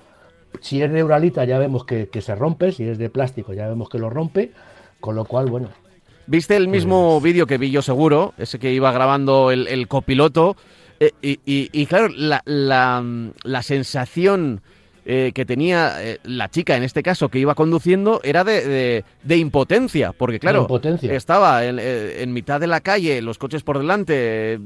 Si 0.63 0.81
es 0.81 0.91
de 0.91 1.05
uralita 1.05 1.45
ya 1.45 1.59
vemos 1.59 1.85
que, 1.85 2.09
se 2.23 2.35
rompe, 2.35 2.73
si 2.73 2.85
es 2.85 2.97
de 2.97 3.11
plástico 3.11 3.53
ya 3.53 3.69
vemos 3.69 3.91
que 3.91 3.99
lo 3.99 4.09
rompe, 4.09 4.53
con 4.99 5.15
lo 5.15 5.27
cual, 5.27 5.51
bueno. 5.51 5.69
¿Viste 6.27 6.57
el 6.57 6.69
mismo 6.69 7.19
pues 7.21 7.25
vídeo 7.25 7.47
que 7.47 7.59
vi 7.59 7.71
yo 7.71 7.83
seguro? 7.83 8.33
Ese 8.39 8.59
que 8.59 8.73
iba 8.73 8.91
grabando 8.93 9.51
el, 9.51 9.89
copiloto. 9.89 10.57
Eh, 11.01 11.13
y, 11.21 11.85
claro, 11.85 12.09
la, 12.09 12.43
la 12.47 13.63
sensación 13.63 14.63
eh, 15.11 15.33
que 15.35 15.47
tenía 15.47 16.05
eh, 16.05 16.21
la 16.23 16.51
chica, 16.51 16.77
en 16.77 16.83
este 16.83 17.03
caso, 17.03 17.31
que 17.31 17.39
iba 17.39 17.55
conduciendo, 17.55 18.21
era 18.23 18.45
de, 18.45 19.05
de, 19.23 19.37
impotencia, 19.39 20.13
porque 20.13 20.39
claro, 20.39 20.69
estaba 21.01 21.65
eh, 21.65 22.23
en, 22.23 22.35
mitad 22.35 22.61
de 22.61 22.67
la 22.67 22.83
calle, 22.83 23.23
los 23.23 23.39
coches 23.39 23.63
por 23.63 23.79
delante, 23.79 24.61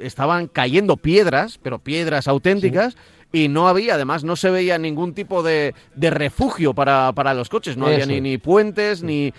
estaban 0.00 0.48
cayendo 0.48 0.96
piedras, 0.96 1.60
pero 1.62 1.78
piedras 1.78 2.26
auténticas, 2.26 2.96
y 3.30 3.46
no 3.46 3.68
había, 3.68 3.94
además, 3.94 4.24
no 4.24 4.34
se 4.34 4.50
veía 4.50 4.76
ningún 4.76 5.14
tipo 5.14 5.44
de, 5.44 5.72
de 5.94 6.10
refugio 6.10 6.74
para, 6.74 7.12
para, 7.12 7.32
los 7.32 7.48
coches, 7.48 7.76
no 7.76 7.86
había 7.86 8.06
ni, 8.06 8.20
ni, 8.20 8.38
puentes, 8.38 9.04
ni... 9.04 9.32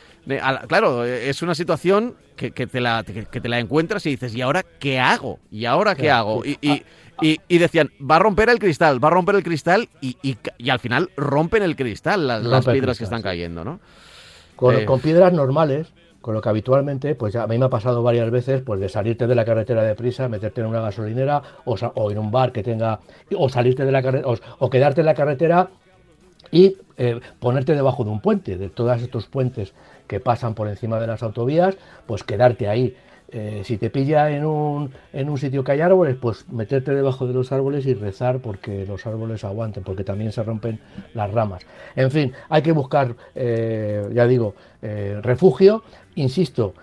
claro, 0.70 1.04
es 1.04 1.42
una 1.42 1.56
situación 1.56 2.16
que, 2.38 2.52
que 2.52 2.68
te 2.68 2.80
la, 2.80 3.04
que, 3.04 3.42
te 3.42 3.50
la 3.50 3.60
encuentras 3.60 4.06
y 4.06 4.12
dices, 4.12 4.34
¿y 4.34 4.42
ahora 4.42 4.64
qué 4.64 4.98
hago? 4.98 5.40
¿Y 5.52 5.66
ahora 5.66 5.94
qué 5.94 6.10
hago? 6.10 6.46
Y, 6.46 6.58
y, 6.62 6.84
y, 7.22 7.58
decían, 7.58 7.92
va 8.00 8.18
a 8.18 8.20
romper 8.20 8.50
el 8.50 8.60
cristal, 8.60 9.04
va 9.04 9.08
a 9.08 9.12
romper 9.12 9.36
el 9.36 9.44
cristal 9.44 9.90
y, 10.02 10.18
y, 10.22 10.70
al 10.70 10.80
final 10.80 11.10
rompen 11.16 11.64
el 11.64 11.76
cristal 11.76 12.28
las, 12.28 12.66
piedras 12.66 12.98
que 12.98 13.04
están 13.04 13.22
cayendo, 13.22 13.64
¿no? 13.64 13.80
Con, 14.56 14.76
eh, 14.76 14.86
con, 14.86 15.00
piedras 15.00 15.34
normales, 15.34 15.88
con 16.22 16.34
lo 16.34 16.42
que 16.42 16.50
habitualmente, 16.50 17.16
pues 17.16 17.34
ya 17.34 17.44
a 17.44 17.48
mí 17.48 17.58
me 17.58 17.66
ha 17.66 17.70
pasado 17.70 18.04
varias 18.04 18.30
veces, 18.32 18.62
pues 18.62 18.80
de 18.80 18.90
salirte 18.90 19.28
de 19.28 19.36
la 19.36 19.46
carretera 19.46 19.84
deprisa, 19.84 20.28
meterte 20.28 20.62
en 20.62 20.68
una 20.68 20.82
gasolinera 20.82 21.42
o, 21.66 21.76
o 21.76 22.12
en 22.12 22.18
un 22.18 22.32
bar 22.32 22.52
que 22.52 22.64
tenga, 22.64 23.00
o 23.36 23.50
salirte 23.50 23.86
de 23.86 23.92
la 23.92 24.02
carretera, 24.02 24.36
o, 24.60 24.70
quedarte 24.70 25.02
en 25.02 25.06
la 25.06 25.14
carretera 25.14 25.70
y 26.52 26.78
eh, 26.98 27.20
ponerte 27.40 27.76
debajo 27.76 28.04
de 28.04 28.10
un 28.10 28.22
puente, 28.22 28.58
de 28.58 28.70
todos 28.70 29.02
estos 29.02 29.28
puentes 29.28 29.74
que 30.08 30.20
pasan 30.20 30.54
por 30.54 30.68
encima 30.68 31.00
de 31.00 31.08
las 31.08 31.24
autovías, 31.24 31.78
pues 32.06 32.24
quedarte 32.24 32.68
ahí 32.68 32.96
eh, 33.30 33.62
si 33.66 33.78
te 33.78 33.90
pilla 33.90 34.30
en 34.30 34.46
un, 34.46 34.92
en 35.12 35.30
un 35.30 35.38
sitio 35.38 35.64
que 35.64 35.74
hay 35.74 35.82
árboles, 35.82 36.16
pues 36.16 36.48
meterte 36.50 36.94
debajo 36.94 37.28
de 37.28 37.34
los 37.34 37.52
árboles 37.52 37.86
y 37.86 37.94
rezar 37.94 38.40
porque 38.40 38.86
los 38.86 39.06
árboles 39.06 39.44
aguanten, 39.44 39.84
porque 39.84 40.04
también 40.04 40.32
se 40.32 40.44
rompen 40.44 40.80
las 41.14 41.32
ramas. 41.32 41.64
En 41.96 42.10
fin, 42.10 42.34
hay 42.50 42.62
que 42.62 42.72
buscar, 42.72 43.16
eh, 43.36 44.08
ya 44.14 44.28
digo, 44.28 44.56
eh, 44.82 45.20
refugio. 45.22 45.84
Insisto, 46.18 46.74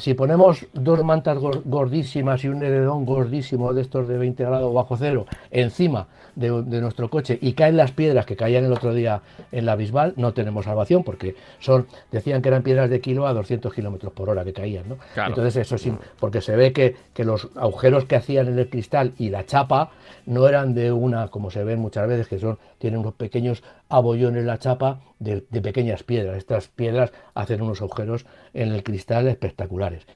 si 0.00 0.14
ponemos 0.14 0.66
dos 0.72 1.04
mantas 1.04 1.38
gordísimas 1.38 2.42
y 2.42 2.48
un 2.48 2.60
heredón 2.64 3.04
gordísimo 3.04 3.72
de 3.72 3.82
estos 3.82 4.08
de 4.08 4.18
20 4.18 4.44
grados 4.44 4.74
bajo 4.74 4.96
cero 4.96 5.26
encima 5.52 6.08
de, 6.34 6.50
nuestro 6.80 7.08
coche 7.08 7.38
y 7.40 7.52
caen 7.52 7.76
las 7.76 7.92
piedras 7.92 8.26
que 8.26 8.34
caían 8.34 8.64
el 8.64 8.72
otro 8.72 8.92
día 8.92 9.22
en 9.52 9.64
la 9.64 9.76
Bisbal, 9.76 10.14
no 10.16 10.32
tenemos 10.32 10.64
salvación 10.64 11.04
porque 11.04 11.36
son, 11.60 11.86
decían 12.10 12.42
que 12.42 12.48
eran 12.48 12.64
piedras 12.64 12.90
de 12.90 13.00
kilo 13.00 13.28
a 13.28 13.32
200 13.32 13.72
kilómetros 13.72 14.12
por 14.12 14.28
hora 14.28 14.44
que 14.44 14.52
caían, 14.52 14.88
¿no? 14.88 14.98
Entonces 15.24 15.54
eso 15.54 15.78
sí, 15.78 15.92
porque 16.18 16.40
se 16.40 16.56
ve 16.56 16.72
que, 16.72 16.96
que 17.14 17.24
los 17.24 17.48
agujeros 17.54 18.06
que 18.06 18.16
hacían 18.16 18.48
en 18.48 18.58
el 18.58 18.68
cristal 18.68 19.12
y 19.18 19.28
la 19.28 19.46
chapa 19.46 19.92
no 20.26 20.48
eran 20.48 20.74
de 20.74 20.90
una, 20.90 21.28
como 21.28 21.52
se 21.52 21.62
ven 21.62 21.78
muchas 21.78 22.08
veces, 22.08 22.26
que 22.26 22.40
son, 22.40 22.58
tienen 22.80 22.98
unos 22.98 23.14
pequeños 23.14 23.62
abollones 23.88 24.40
en 24.40 24.46
la 24.48 24.58
chapa 24.58 25.00
de, 25.20 25.44
de 25.48 25.60
pequeñas 25.60 26.02
piedras. 26.02 26.38
Estas 26.38 26.66
piedras 26.66 27.12
hacen 27.34 27.62
unos 27.62 27.80
agujeros 27.80 28.26
en 28.54 28.72
el 28.72 28.82
cristal 28.82 29.28
espectaculares. 29.28 30.06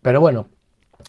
Pero 0.00 0.20
bueno, 0.20 0.46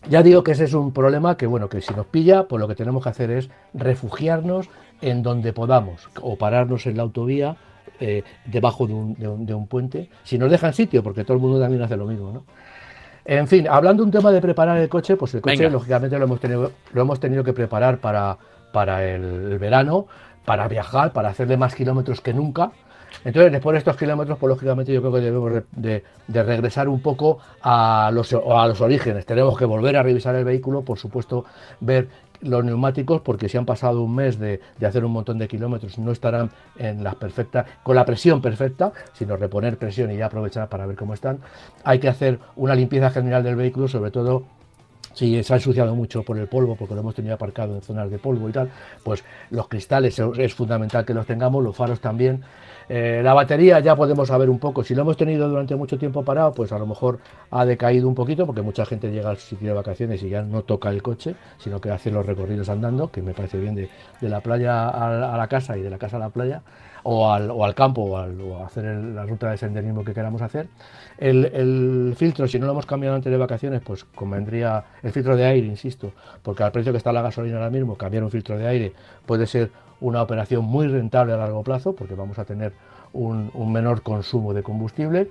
ya 0.09 0.23
digo 0.23 0.43
que 0.43 0.51
ese 0.51 0.65
es 0.65 0.73
un 0.73 0.91
problema 0.91 1.37
que, 1.37 1.47
bueno, 1.47 1.69
que 1.69 1.81
si 1.81 1.93
nos 1.93 2.07
pilla, 2.07 2.47
pues 2.47 2.59
lo 2.59 2.67
que 2.67 2.75
tenemos 2.75 3.03
que 3.03 3.09
hacer 3.09 3.31
es 3.31 3.49
refugiarnos 3.73 4.69
en 5.01 5.23
donde 5.23 5.53
podamos 5.53 6.09
o 6.21 6.37
pararnos 6.37 6.85
en 6.87 6.97
la 6.97 7.03
autovía 7.03 7.55
eh, 7.99 8.23
debajo 8.45 8.87
de 8.87 8.93
un, 8.93 9.67
puente, 9.67 10.09
si 10.23 10.37
nos 10.37 10.49
dejan 10.49 10.73
sitio, 10.73 11.03
porque 11.03 11.23
todo 11.23 11.35
el 11.35 11.41
mundo 11.41 11.59
también 11.59 11.83
hace 11.83 11.95
lo 11.95 12.05
mismo, 12.05 12.31
¿no? 12.31 12.43
En 13.25 13.47
fin, 13.47 13.67
hablando 13.69 14.03
de 14.03 14.07
un 14.07 14.11
tema 14.11 14.31
de 14.31 14.41
preparar 14.41 14.77
el 14.77 14.89
coche, 14.89 15.15
pues 15.15 15.33
el 15.33 15.41
coche 15.41 15.69
lógicamente 15.69 16.17
lo 16.17 16.25
hemos 16.25 16.41
tenido, 16.41 16.71
lo 16.91 17.01
hemos 17.01 17.19
tenido 17.21 17.41
que 17.43 17.53
preparar 17.53 17.99
para, 17.99 18.37
para 18.73 19.07
el 19.07 19.57
verano, 19.59 20.07
para 20.45 20.67
viajar, 20.67 21.13
para 21.13 21.29
hacerle 21.29 21.57
más 21.57 21.75
kilómetros 21.75 22.21
que 22.21 22.33
nunca, 22.33 22.71
entonces, 23.25 23.51
después 23.51 23.73
de 23.73 23.77
estos 23.79 23.95
kilómetros, 23.95 24.37
pues 24.37 24.49
lógicamente 24.49 24.91
yo 24.91 25.01
creo 25.01 25.13
que 25.13 25.21
debemos 25.21 25.63
de, 25.71 26.03
regresar 26.27 26.89
un 26.89 27.01
poco 27.01 27.39
a 27.61 28.11
los, 28.13 28.33
a 28.33 28.67
los 28.67 28.81
orígenes. 28.81 29.25
Tenemos 29.25 29.57
que 29.57 29.65
volver 29.65 29.97
a 29.97 30.03
revisar 30.03 30.35
el 30.35 30.43
vehículo, 30.43 30.81
por 30.81 30.97
supuesto, 30.97 31.45
ver 31.79 32.09
los 32.41 32.65
neumáticos, 32.65 33.21
porque 33.21 33.47
si 33.47 33.57
han 33.57 33.65
pasado 33.65 34.01
un 34.01 34.15
mes 34.15 34.37
de, 34.37 34.59
hacer 34.85 35.05
un 35.05 35.13
montón 35.13 35.37
de 35.37 35.47
kilómetros, 35.47 35.97
no 35.97 36.11
estarán 36.11 36.51
en 36.77 37.03
las 37.03 37.15
perfectas, 37.15 37.65
con 37.83 37.95
la 37.95 38.05
presión 38.05 38.41
perfecta, 38.41 38.91
sino 39.13 39.37
reponer 39.37 39.77
presión 39.77 40.11
y 40.11 40.17
ya 40.17 40.25
aprovechar 40.25 40.67
para 40.67 40.85
ver 40.85 40.97
cómo 40.97 41.13
están. 41.13 41.39
Hay 41.85 41.99
que 41.99 42.09
hacer 42.09 42.39
una 42.57 42.75
limpieza 42.75 43.09
general 43.11 43.43
del 43.43 43.55
vehículo, 43.55 43.87
sobre 43.87 44.11
todo 44.11 44.43
si 45.13 45.43
se 45.43 45.53
ha 45.53 45.57
ensuciado 45.57 45.95
mucho 45.95 46.23
por 46.23 46.37
el 46.37 46.47
polvo, 46.47 46.75
porque 46.75 46.93
lo 46.93 47.01
hemos 47.01 47.15
tenido 47.15 47.35
aparcado 47.35 47.75
en 47.75 47.81
zonas 47.81 48.09
de 48.09 48.19
polvo 48.19 48.49
y 48.49 48.51
tal, 48.51 48.69
pues 49.03 49.23
los 49.49 49.67
cristales 49.67 50.19
es 50.37 50.53
fundamental 50.53 51.05
que 51.05 51.13
los 51.13 51.25
tengamos, 51.25 51.63
los 51.63 51.75
faros 51.75 51.99
también. 51.99 52.43
Eh, 52.89 53.21
la 53.23 53.33
batería 53.33 53.79
ya 53.79 53.95
podemos 53.95 54.27
saber 54.27 54.49
un 54.49 54.59
poco, 54.59 54.83
si 54.83 54.95
lo 54.95 55.01
hemos 55.01 55.17
tenido 55.17 55.47
durante 55.47 55.75
mucho 55.75 55.97
tiempo 55.97 56.23
parado, 56.23 56.53
pues 56.53 56.71
a 56.71 56.79
lo 56.79 56.85
mejor 56.85 57.19
ha 57.51 57.65
decaído 57.65 58.07
un 58.07 58.15
poquito, 58.15 58.45
porque 58.45 58.61
mucha 58.61 58.85
gente 58.85 59.11
llega 59.11 59.29
al 59.29 59.37
sitio 59.37 59.69
de 59.69 59.73
vacaciones 59.73 60.21
y 60.23 60.29
ya 60.29 60.41
no 60.41 60.63
toca 60.63 60.89
el 60.89 61.01
coche, 61.01 61.35
sino 61.57 61.79
que 61.79 61.91
hace 61.91 62.11
los 62.11 62.25
recorridos 62.25 62.69
andando, 62.69 63.11
que 63.11 63.21
me 63.21 63.33
parece 63.33 63.57
bien 63.57 63.75
de, 63.75 63.89
la 64.21 64.41
playa 64.41 64.89
a, 64.89 65.37
la 65.37 65.47
casa 65.47 65.77
y 65.77 65.81
de 65.81 65.89
la 65.89 65.97
casa 65.97 66.17
a 66.17 66.19
la 66.19 66.29
playa, 66.29 66.61
o 67.03 67.29
al, 67.29 67.75
campo, 67.75 68.01
o, 68.03 68.17
al, 68.17 68.37
hacer 68.65 68.85
la 68.85 69.25
ruta 69.25 69.51
de 69.51 69.57
senderismo 69.57 70.03
que 70.05 70.13
queramos 70.13 70.41
hacer. 70.41 70.67
El, 71.17 72.13
filtro, 72.17 72.47
si 72.47 72.59
no 72.59 72.65
lo 72.65 72.71
hemos 72.71 72.85
cambiado 72.85 73.15
antes 73.15 73.31
de 73.31 73.37
vacaciones, 73.37 73.81
pues 73.81 74.03
convendría 74.03 74.83
el 75.01 75.11
filtro 75.11 75.35
de 75.35 75.45
aire, 75.45 75.67
insisto, 75.67 76.13
porque 76.41 76.63
al 76.63 76.71
precio 76.71 76.91
que 76.91 76.97
está 76.97 77.11
la 77.11 77.21
gasolina 77.21 77.57
ahora 77.57 77.69
mismo, 77.69 77.95
cambiar 77.97 78.23
un 78.23 78.31
filtro 78.31 78.57
de 78.57 78.67
aire 78.67 78.93
puede 79.25 79.45
ser 79.45 79.71
una 80.03 80.21
operación 80.21 80.65
muy 80.65 80.87
rentable 80.87 81.33
a 81.33 81.37
largo 81.37 81.63
plazo, 81.63 81.95
porque 81.95 82.13
vamos 82.13 82.37
a 82.37 82.45
tener 82.45 82.73
un, 83.13 83.51
menor 83.71 84.01
consumo 84.01 84.53
de 84.53 84.61
combustible. 84.61 85.29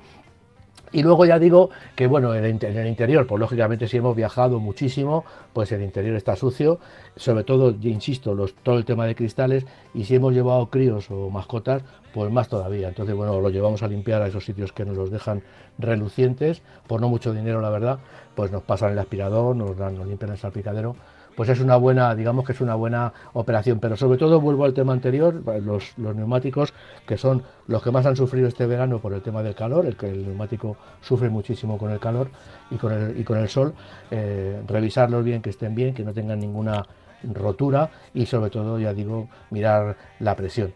Y 0.93 1.03
luego 1.03 1.25
ya 1.25 1.39
digo 1.39 1.71
que 1.95 2.07
bueno, 2.07 2.35
en 2.35 2.45
el 2.45 2.87
interior, 2.87 3.27
pues 3.27 3.41
lógicamente 3.41 3.87
si 3.89 3.99
hemos 3.99 4.17
viajado 4.17 4.61
muchísimo, 4.61 5.25
pues 5.53 5.73
el 5.73 5.83
interior 5.83 6.17
está 6.17 6.37
sucio, 6.37 6.81
sobre 7.17 7.45
todo, 7.45 7.71
insisto, 7.83 8.35
los, 8.35 8.55
todo 8.55 8.77
el 8.77 8.85
tema 8.85 9.07
de 9.07 9.15
cristales, 9.15 9.67
y 9.95 10.05
si 10.05 10.15
hemos 10.15 10.35
llevado 10.35 10.69
críos 10.69 11.11
o 11.11 11.31
mascotas, 11.31 11.83
pues 12.13 12.31
más 12.31 12.49
todavía. 12.49 12.89
Entonces, 12.89 13.15
bueno, 13.15 13.41
lo 13.41 13.51
llevamos 13.51 13.83
a 13.83 13.89
limpiar 13.89 14.23
a 14.23 14.27
esos 14.27 14.45
sitios 14.45 14.73
que 14.73 14.85
nos 14.85 14.97
los 14.97 15.11
dejan 15.11 15.43
relucientes, 15.79 16.63
por 16.87 17.01
no 17.01 17.09
mucho 17.09 17.33
dinero, 17.33 17.61
la 17.61 17.71
verdad, 17.71 17.99
pues 18.35 18.51
nos 18.51 18.63
pasan 18.63 18.93
el 18.93 18.99
aspirador, 18.99 19.57
nos, 19.57 19.77
dan, 19.77 19.97
nos 19.97 20.07
limpian 20.07 20.33
el 20.33 20.39
salpicadero 20.39 20.97
pues 21.37 21.49
es 21.49 21.61
una 21.61 21.77
buena, 21.77 22.15
digamos 22.15 22.45
que 22.45 22.53
es 22.53 22.61
una 22.61 22.75
buena 22.75 23.13
operación. 23.33 23.79
Pero 23.81 23.97
sobre 23.97 24.19
todo 24.19 24.41
vuelvo 24.41 24.65
al 24.65 24.75
tema 24.75 24.93
anterior, 24.93 25.43
los, 25.63 25.97
neumáticos, 25.97 26.73
que 27.07 27.17
son 27.17 27.43
los 27.67 27.83
que 27.83 27.91
más 27.91 28.07
han 28.07 28.17
sufrido 28.17 28.49
este 28.49 28.67
verano 28.67 28.99
por 28.99 29.13
el 29.13 29.23
tema 29.23 29.43
del 29.43 29.55
calor, 29.55 29.87
el 29.87 29.97
que 29.97 30.11
el 30.11 30.27
neumático 30.27 30.77
sufre 31.01 31.29
muchísimo 31.29 31.79
con 31.79 31.91
el 31.91 32.01
calor 32.01 32.31
y 32.71 32.77
con 32.77 33.39
el, 33.39 33.49
sol, 33.49 33.75
eh, 34.11 34.63
revisarlos 34.67 35.25
bien, 35.25 35.43
que 35.43 35.51
estén 35.51 35.75
bien, 35.75 35.95
que 35.95 36.05
no 36.05 36.13
tengan 36.13 36.39
ninguna 36.39 36.85
rotura 37.33 37.91
y 38.15 38.27
sobre 38.27 38.51
todo, 38.51 38.79
ya 38.79 38.93
digo, 38.93 39.29
mirar 39.51 39.97
la 40.21 40.35
presión. 40.35 40.73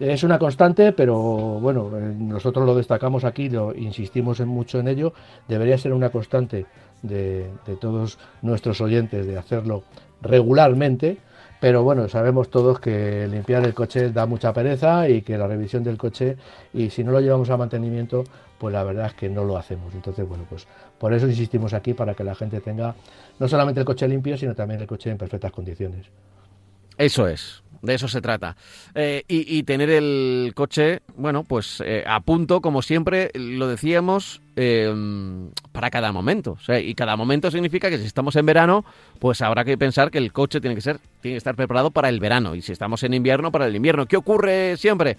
Es 0.00 0.22
una 0.22 0.38
constante, 0.38 0.92
pero 0.92 1.14
bueno, 1.18 1.90
eh, 1.94 2.14
nosotros 2.18 2.64
lo 2.64 2.74
destacamos 2.74 3.24
aquí, 3.24 3.50
lo 3.50 3.74
insistimos 3.74 4.40
en 4.40 4.48
mucho 4.48 4.78
en 4.78 4.88
ello, 4.88 5.12
debería 5.46 5.76
ser 5.76 5.92
una 5.92 6.08
constante 6.08 6.64
de, 7.02 7.50
todos 7.80 8.18
nuestros 8.42 8.80
oyentes 8.80 9.26
de 9.26 9.38
hacerlo 9.38 9.84
regularmente, 10.22 11.18
pero 11.60 11.82
bueno, 11.82 12.08
sabemos 12.08 12.50
todos 12.50 12.80
que 12.80 13.28
limpiar 13.28 13.64
el 13.64 13.74
coche 13.74 14.10
da 14.10 14.26
mucha 14.26 14.52
pereza 14.52 15.08
y 15.08 15.22
que 15.22 15.36
la 15.36 15.46
revisión 15.46 15.84
del 15.84 15.98
coche, 15.98 16.36
y 16.72 16.90
si 16.90 17.04
no 17.04 17.12
lo 17.12 17.20
llevamos 17.20 17.50
a 17.50 17.56
mantenimiento, 17.56 18.24
pues 18.58 18.72
la 18.72 18.82
verdad 18.82 19.06
es 19.06 19.14
que 19.14 19.28
no 19.28 19.44
lo 19.44 19.56
hacemos. 19.56 19.94
Entonces, 19.94 20.26
bueno, 20.26 20.44
pues 20.48 20.66
por 20.98 21.12
eso 21.12 21.26
insistimos 21.26 21.74
aquí, 21.74 21.94
para 21.94 22.14
que 22.14 22.24
la 22.24 22.34
gente 22.34 22.60
tenga 22.60 22.94
no 23.38 23.48
solamente 23.48 23.80
el 23.80 23.86
coche 23.86 24.08
limpio, 24.08 24.36
sino 24.38 24.54
también 24.54 24.80
el 24.80 24.86
coche 24.86 25.10
en 25.10 25.18
perfectas 25.18 25.52
condiciones. 25.52 26.06
Eso 26.96 27.26
es, 27.26 27.62
de 27.82 27.94
eso 27.94 28.08
se 28.08 28.20
trata. 28.20 28.56
Eh, 28.94 29.24
y, 29.26 29.62
tener 29.62 29.88
el 29.88 30.52
coche, 30.54 31.00
bueno, 31.16 31.44
pues 31.44 31.82
eh, 31.84 32.04
a 32.06 32.20
punto, 32.20 32.60
como 32.60 32.82
siempre 32.82 33.30
lo 33.34 33.68
decíamos, 33.68 34.42
em, 34.60 35.50
para 35.72 35.90
cada 35.90 36.12
momento. 36.12 36.56
y 36.82 36.94
cada 36.94 37.16
momento 37.16 37.50
significa 37.50 37.90
que 37.90 37.98
si 37.98 38.06
estamos 38.06 38.36
en 38.36 38.46
verano, 38.46 38.84
pues 39.18 39.42
habrá 39.42 39.64
que 39.64 39.76
pensar 39.78 40.10
que 40.10 40.18
el 40.18 40.32
coche 40.32 40.60
tiene 40.60 40.74
que 40.74 40.82
ser, 40.82 40.98
tiene 41.20 41.34
que 41.34 41.38
estar 41.38 41.56
preparado 41.56 41.90
para 41.90 42.08
el 42.08 42.20
verano. 42.20 42.54
Y 42.54 42.62
si 42.62 42.72
estamos 42.72 43.02
en 43.02 43.14
invierno, 43.14 43.50
para 43.50 43.66
el 43.66 43.74
invierno. 43.74 44.06
¿Qué 44.06 44.16
ocurre 44.16 44.76
siempre? 44.76 45.16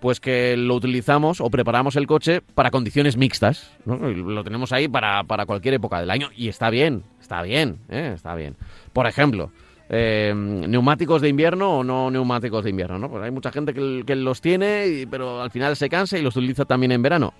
Pues 0.00 0.20
que 0.20 0.56
lo 0.56 0.74
utilizamos 0.74 1.40
o 1.40 1.50
preparamos 1.50 1.96
el 1.96 2.06
coche 2.06 2.40
para 2.40 2.70
condiciones 2.70 3.16
mixtas. 3.16 3.70
Lo 3.86 4.44
tenemos 4.44 4.72
ahí 4.72 4.88
para, 4.88 5.24
para 5.24 5.46
cualquier 5.46 5.74
época 5.74 6.00
del 6.00 6.10
año. 6.10 6.28
Y 6.36 6.48
está 6.48 6.70
bien, 6.70 7.04
está 7.20 7.42
bien, 7.42 7.78
¿eh? 7.88 8.12
está 8.14 8.34
bien. 8.34 8.56
Por 8.92 9.06
ejemplo, 9.06 9.50
eh, 9.88 10.32
neumáticos 10.34 11.20
de 11.20 11.28
invierno 11.28 11.78
o 11.78 11.84
no 11.84 12.10
neumáticos 12.10 12.64
de 12.64 12.70
invierno, 12.70 12.98
¿no? 12.98 13.10
Pues 13.10 13.22
hay 13.22 13.30
mucha 13.30 13.52
gente 13.52 13.74
que, 13.74 14.16
los 14.16 14.40
tiene, 14.40 15.06
pero 15.10 15.42
al 15.42 15.50
final 15.50 15.76
se 15.76 15.88
cansa 15.88 16.18
y 16.18 16.22
los 16.22 16.36
utiliza 16.36 16.64
también 16.64 16.92
en 16.92 17.02
verano. 17.02 17.34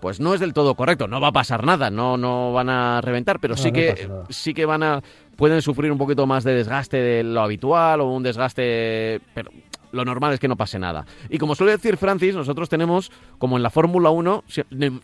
Pues 0.00 0.20
no 0.20 0.34
es 0.34 0.40
del 0.40 0.52
todo 0.52 0.74
correcto, 0.74 1.08
no 1.08 1.20
va 1.20 1.28
a 1.28 1.32
pasar 1.32 1.64
nada, 1.64 1.90
no, 1.90 2.16
no 2.16 2.52
van 2.52 2.70
a 2.70 3.00
reventar, 3.00 3.40
pero 3.40 3.56
sí 3.56 3.72
que 3.72 4.08
sí 4.28 4.54
que 4.54 4.64
van 4.64 4.82
a 4.82 5.02
pueden 5.36 5.62
sufrir 5.62 5.90
un 5.90 5.98
poquito 5.98 6.26
más 6.26 6.44
de 6.44 6.54
desgaste 6.54 6.96
de 6.96 7.22
lo 7.22 7.40
habitual 7.40 8.00
o 8.00 8.10
un 8.12 8.22
desgaste, 8.22 9.20
pero 9.34 9.50
lo 9.92 10.04
normal 10.04 10.32
es 10.32 10.40
que 10.40 10.48
no 10.48 10.56
pase 10.56 10.78
nada. 10.78 11.06
Y 11.28 11.38
como 11.38 11.54
suele 11.54 11.72
decir 11.72 11.96
Francis, 11.96 12.34
nosotros 12.34 12.68
tenemos, 12.68 13.10
como 13.38 13.56
en 13.56 13.62
la 13.62 13.70
Fórmula 13.70 14.10
1, 14.10 14.44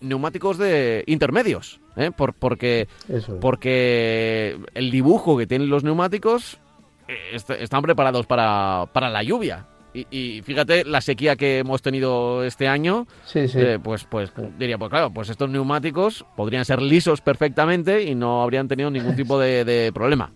neumáticos 0.00 0.58
de 0.58 1.04
intermedios. 1.06 1.80
¿eh? 1.96 2.10
Por, 2.10 2.34
porque, 2.34 2.88
porque 3.40 4.58
el 4.74 4.90
dibujo 4.90 5.36
que 5.36 5.46
tienen 5.46 5.70
los 5.70 5.84
neumáticos 5.84 6.58
están 7.28 7.82
preparados 7.82 8.26
para, 8.26 8.86
para 8.92 9.10
la 9.10 9.22
lluvia. 9.22 9.66
Y, 9.94 10.42
fíjate 10.42 10.84
la 10.84 11.00
sequía 11.00 11.36
que 11.36 11.58
hemos 11.58 11.80
tenido 11.80 12.42
este 12.42 12.66
año, 12.66 13.06
sí, 13.26 13.46
sí. 13.46 13.60
pues, 13.80 14.02
pues 14.04 14.32
diría, 14.58 14.76
pues 14.76 14.90
claro, 14.90 15.12
pues 15.12 15.28
estos 15.28 15.48
neumáticos 15.48 16.26
podrían 16.36 16.64
ser 16.64 16.82
lisos 16.82 17.20
perfectamente 17.20 18.02
y 18.02 18.16
no 18.16 18.42
habrían 18.42 18.66
tenido 18.66 18.90
ningún 18.90 19.14
tipo 19.14 19.38
de, 19.38 19.92
problema. 19.94 20.32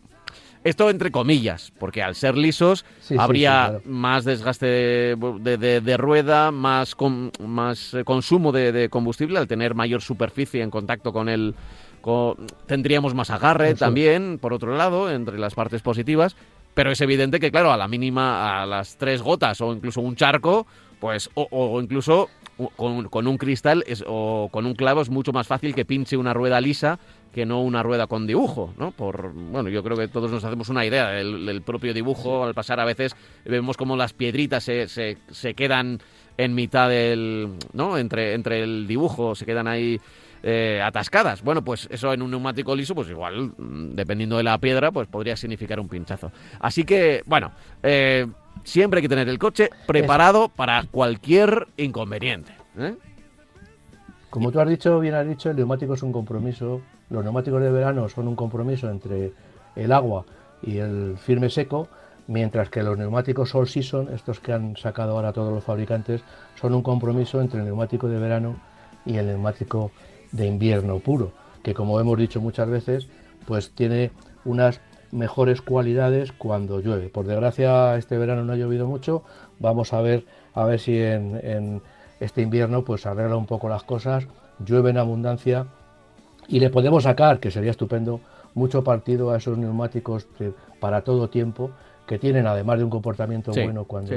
Esto 0.62 0.90
entre 0.90 1.10
comillas, 1.10 1.72
porque 1.76 2.02
al 2.02 2.14
ser 2.14 2.36
lisos 2.36 2.84
habría 3.16 3.80
más 3.84 4.24
desgaste 4.24 4.66
de, 4.66 5.96
rueda, 5.96 6.52
más, 6.52 6.96
más 7.40 7.94
eh, 7.94 8.04
consumo 8.04 8.52
de, 8.52 8.88
combustible, 8.88 9.40
al 9.40 9.48
tener 9.48 9.74
mayor 9.74 10.02
superficie 10.02 10.62
en 10.62 10.70
contacto 10.70 11.12
con 11.12 11.28
el... 11.28 11.56
tendríamos 12.66 13.14
más 13.14 13.30
agarre 13.30 13.74
también, 13.74 14.38
por 14.38 14.52
otro 14.52 14.76
lado, 14.76 15.10
entre 15.10 15.38
las 15.38 15.54
partes 15.54 15.82
positivas, 15.82 16.36
pero 16.78 16.92
es 16.92 17.00
evidente 17.00 17.40
que, 17.40 17.50
claro, 17.50 17.72
a 17.72 17.76
la 17.76 17.88
mínima, 17.88 18.62
a 18.62 18.64
las 18.64 18.96
tres 18.98 19.20
gotas 19.20 19.60
o 19.60 19.72
incluso 19.72 20.00
un 20.00 20.14
charco, 20.14 20.64
pues, 21.00 21.28
o, 21.34 21.80
incluso 21.80 22.30
con, 22.76 23.26
un 23.26 23.36
cristal 23.36 23.84
o 24.06 24.48
con 24.52 24.64
un 24.64 24.74
clavo 24.76 25.00
es 25.00 25.10
mucho 25.10 25.32
más 25.32 25.48
fácil 25.48 25.74
que 25.74 25.84
pinche 25.84 26.16
una 26.16 26.34
rueda 26.34 26.60
lisa 26.60 27.00
que 27.32 27.44
no 27.44 27.62
una 27.62 27.82
rueda 27.82 28.06
con 28.06 28.28
dibujo, 28.28 28.74
¿no? 28.78 28.92
Por, 28.92 29.32
bueno, 29.32 29.70
yo 29.70 29.82
creo 29.82 29.96
que 29.96 30.06
todos 30.06 30.30
nos 30.30 30.44
hacemos 30.44 30.68
una 30.68 30.86
idea 30.86 31.08
del, 31.08 31.62
propio 31.62 31.92
dibujo. 31.92 32.44
Al 32.44 32.54
pasar 32.54 32.78
a 32.78 32.84
veces 32.84 33.16
vemos 33.44 33.76
como 33.76 33.96
las 33.96 34.12
piedritas 34.12 34.62
se, 34.62 34.86
se, 34.86 35.18
se, 35.32 35.54
quedan 35.54 35.98
en 36.36 36.54
mitad 36.54 36.88
del, 36.88 37.54
¿no? 37.72 37.98
Entre, 37.98 38.34
entre 38.34 38.62
el 38.62 38.86
dibujo, 38.86 39.34
se 39.34 39.44
quedan 39.44 39.66
ahí 39.66 40.00
eh, 40.42 40.80
atascadas. 40.84 41.42
Bueno, 41.42 41.62
pues 41.62 41.88
eso 41.90 42.12
en 42.12 42.22
un 42.22 42.30
neumático 42.30 42.74
liso, 42.74 42.94
pues 42.94 43.08
igual, 43.08 43.52
mm, 43.56 43.94
dependiendo 43.94 44.36
de 44.36 44.42
la 44.42 44.58
piedra, 44.58 44.92
pues 44.92 45.08
podría 45.08 45.36
significar 45.36 45.80
un 45.80 45.88
pinchazo. 45.88 46.30
Así 46.60 46.84
que, 46.84 47.22
bueno, 47.26 47.52
eh, 47.82 48.26
siempre 48.64 48.98
hay 48.98 49.02
que 49.02 49.08
tener 49.08 49.28
el 49.28 49.38
coche 49.38 49.70
preparado 49.86 50.48
para 50.48 50.84
cualquier 50.84 51.68
inconveniente. 51.76 52.52
¿eh? 52.78 52.94
Como 54.30 54.52
tú 54.52 54.60
has 54.60 54.68
dicho, 54.68 55.00
bien 55.00 55.14
has 55.14 55.26
dicho, 55.26 55.50
el 55.50 55.56
neumático 55.56 55.94
es 55.94 56.02
un 56.02 56.12
compromiso. 56.12 56.82
Los 57.10 57.24
neumáticos 57.24 57.62
de 57.62 57.70
verano 57.70 58.08
son 58.08 58.28
un 58.28 58.36
compromiso 58.36 58.90
entre 58.90 59.32
el 59.74 59.92
agua 59.92 60.24
y 60.62 60.78
el 60.78 61.16
firme 61.16 61.48
seco, 61.48 61.88
mientras 62.26 62.68
que 62.68 62.82
los 62.82 62.98
neumáticos 62.98 63.54
All 63.54 63.68
Season, 63.68 64.08
estos 64.12 64.40
que 64.40 64.52
han 64.52 64.76
sacado 64.76 65.12
ahora 65.12 65.32
todos 65.32 65.52
los 65.52 65.64
fabricantes, 65.64 66.22
son 66.60 66.74
un 66.74 66.82
compromiso 66.82 67.40
entre 67.40 67.60
el 67.60 67.66
neumático 67.66 68.08
de 68.08 68.18
verano 68.18 68.56
y 69.06 69.16
el 69.16 69.26
neumático 69.26 69.90
de 70.32 70.46
invierno 70.46 70.98
puro, 70.98 71.32
que 71.62 71.74
como 71.74 72.00
hemos 72.00 72.18
dicho 72.18 72.40
muchas 72.40 72.68
veces, 72.68 73.08
pues 73.46 73.70
tiene 73.70 74.10
unas 74.44 74.80
mejores 75.10 75.62
cualidades 75.62 76.32
cuando 76.32 76.80
llueve. 76.80 77.08
Por 77.08 77.26
desgracia 77.26 77.96
este 77.96 78.18
verano 78.18 78.44
no 78.44 78.52
ha 78.52 78.56
llovido 78.56 78.86
mucho, 78.86 79.22
vamos 79.58 79.92
a 79.92 80.00
ver 80.00 80.24
a 80.54 80.64
ver 80.64 80.80
si 80.80 81.00
en, 81.00 81.82
este 82.20 82.42
invierno 82.42 82.84
pues 82.84 83.06
arregla 83.06 83.36
un 83.36 83.46
poco 83.46 83.68
las 83.68 83.84
cosas, 83.84 84.26
llueve 84.64 84.90
en 84.90 84.98
abundancia 84.98 85.66
y 86.48 86.58
le 86.58 86.70
podemos 86.70 87.04
sacar, 87.04 87.38
que 87.38 87.50
sería 87.50 87.70
estupendo, 87.70 88.20
mucho 88.54 88.82
partido 88.82 89.30
a 89.30 89.36
esos 89.36 89.56
neumáticos 89.56 90.26
para 90.80 91.02
todo 91.02 91.28
tiempo 91.28 91.70
que 92.06 92.18
tienen 92.18 92.46
además 92.46 92.78
de 92.78 92.84
un 92.84 92.90
comportamiento 92.90 93.52
bueno 93.52 93.84
cuando 93.84 94.14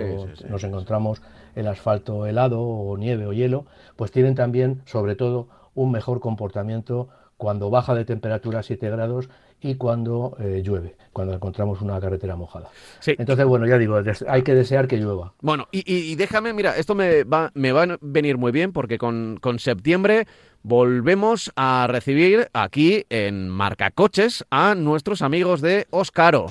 nos 0.50 0.64
encontramos 0.64 1.22
el 1.56 1.68
asfalto 1.68 2.26
helado 2.26 2.62
o 2.62 2.98
nieve 2.98 3.28
o 3.28 3.34
hielo, 3.34 3.66
pues 3.98 4.12
tienen 4.12 4.34
también 4.34 4.82
sobre 4.86 5.16
todo 5.16 5.48
un 5.76 5.92
mejor 5.92 6.20
comportamiento 6.20 7.10
cuando 7.38 7.70
baja 7.72 7.96
de 7.96 8.06
temperatura 8.06 8.60
a 8.60 8.64
7 8.64 8.90
grados 8.92 9.30
y 9.62 9.76
cuando 9.76 10.36
eh, 10.40 10.62
llueve, 10.64 10.96
cuando 11.12 11.34
encontramos 11.34 11.82
una 11.82 12.00
carretera 12.00 12.36
mojada. 12.36 12.70
Entonces, 13.06 13.46
bueno, 13.46 13.68
ya 13.68 13.78
digo, 13.78 14.00
hay 14.28 14.42
que 14.44 14.54
desear 14.54 14.88
que 14.88 14.98
llueva. 14.98 15.34
Bueno, 15.42 15.68
y, 15.72 16.16
déjame, 16.16 16.54
mira, 16.54 16.78
esto 16.78 16.96
me 16.96 17.24
va, 17.24 17.52
me 17.54 17.72
va 17.72 17.84
a 17.84 17.98
venir 18.02 18.38
muy 18.38 18.52
bien 18.52 18.72
porque 18.72 18.98
con, 18.98 19.38
con 19.42 19.60
septiembre 19.60 20.28
volvemos 20.64 21.52
a 21.56 21.88
recibir 21.90 22.50
aquí 22.54 23.06
en 23.10 23.50
Marca 23.50 23.92
Coches 23.92 24.46
a 24.50 24.76
nuestros 24.76 25.22
amigos 25.22 25.62
de 25.62 25.88
Oscaro. 25.90 26.48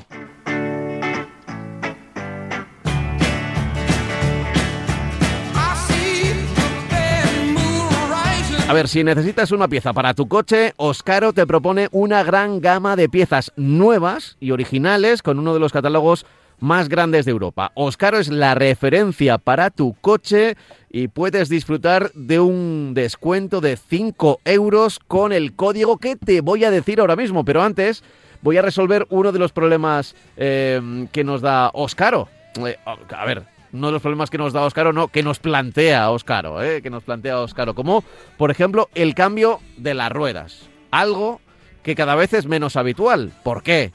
A 8.70 8.72
ver, 8.72 8.86
si 8.86 9.02
necesitas 9.02 9.50
una 9.50 9.66
pieza 9.66 9.92
para 9.92 10.14
tu 10.14 10.28
coche, 10.28 10.74
Oscaro 10.76 11.32
te 11.32 11.44
propone 11.44 11.88
una 11.90 12.22
gran 12.22 12.60
gama 12.60 12.94
de 12.94 13.08
piezas 13.08 13.50
nuevas 13.56 14.36
y 14.38 14.52
originales 14.52 15.22
con 15.22 15.40
uno 15.40 15.52
de 15.52 15.58
los 15.58 15.72
catálogos 15.72 16.24
más 16.60 16.88
grandes 16.88 17.24
de 17.24 17.32
Europa. 17.32 17.72
Oscaro 17.74 18.20
es 18.20 18.28
la 18.28 18.54
referencia 18.54 19.38
para 19.38 19.70
tu 19.70 19.94
coche 20.00 20.56
y 20.88 21.08
puedes 21.08 21.48
disfrutar 21.48 22.12
de 22.12 22.38
un 22.38 22.92
descuento 22.94 23.60
de 23.60 23.76
5 23.76 24.38
euros 24.44 25.00
con 25.00 25.32
el 25.32 25.56
código 25.56 25.98
que 25.98 26.14
te 26.14 26.40
voy 26.40 26.62
a 26.62 26.70
decir 26.70 27.00
ahora 27.00 27.16
mismo. 27.16 27.44
Pero 27.44 27.64
antes 27.64 28.04
voy 28.40 28.56
a 28.56 28.62
resolver 28.62 29.04
uno 29.10 29.32
de 29.32 29.40
los 29.40 29.50
problemas 29.50 30.14
eh, 30.36 31.08
que 31.10 31.24
nos 31.24 31.40
da 31.40 31.72
Oscaro. 31.74 32.28
Eh, 32.64 32.76
a 32.86 33.24
ver, 33.24 33.42
uno 33.72 33.86
de 33.88 33.92
los 33.92 34.02
problemas 34.02 34.30
que 34.30 34.38
nos 34.38 34.52
da 34.52 34.62
Oscaro, 34.62 34.92
no, 34.92 35.08
que 35.08 35.22
nos 35.22 35.38
plantea 35.38 36.10
Oscaro, 36.10 36.62
¿eh? 36.62 36.82
que 36.82 36.90
nos 36.90 37.02
plantea 37.02 37.40
Oscaro, 37.40 37.74
como 37.74 38.04
por 38.36 38.50
ejemplo 38.50 38.88
el 38.94 39.14
cambio 39.14 39.60
de 39.76 39.94
las 39.94 40.10
ruedas, 40.10 40.68
algo 40.90 41.40
que 41.82 41.94
cada 41.94 42.14
vez 42.14 42.32
es 42.32 42.46
menos 42.46 42.76
habitual. 42.76 43.32
¿Por 43.42 43.62
qué? 43.62 43.92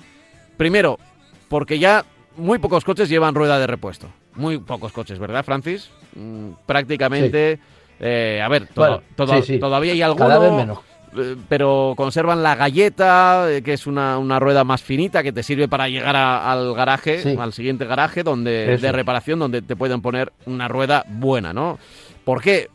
Primero, 0.58 0.98
porque 1.48 1.80
ya 1.80 2.06
muy 2.38 2.60
pocos 2.60 2.84
coches 2.84 3.10
llevan 3.10 3.36
rueda 3.36 3.60
de 3.60 3.68
repuesto. 3.68 4.10
Muy 4.36 4.58
pocos 4.58 4.92
coches, 4.92 5.20
¿verdad, 5.20 5.44
Francis? 5.46 5.90
Mm, 6.16 6.52
prácticamente... 6.66 7.60
Eh, 7.98 8.42
a 8.44 8.50
ver, 8.50 8.68
todavía 8.68 9.94
hay 9.94 10.02
algunos... 10.02 10.54
menos 10.54 10.80
eh, 10.80 10.95
pero 11.48 11.94
conservan 11.96 12.44
la 12.44 12.56
galleta, 12.56 13.52
eh, 13.52 13.62
que 13.62 13.74
es 13.74 13.88
una, 13.88 14.40
rueda 14.40 14.64
más 14.64 14.82
finita 14.82 15.24
que 15.24 15.32
te 15.32 15.44
sirve 15.44 15.68
para 15.68 15.90
llegar 15.90 16.16
al 16.16 16.74
garaje, 16.74 17.38
al 17.38 17.54
siguiente 17.54 17.86
garaje 17.86 18.24
donde 18.24 18.78
de 18.78 18.92
reparación, 18.92 19.40
donde 19.40 19.62
te 19.62 19.76
pueden 19.76 20.02
poner 20.02 20.34
una 20.46 20.68
rueda 20.68 21.06
buena, 21.08 21.54
¿no? 21.54 21.80
¿Por 22.24 22.42
qué? 22.42 22.70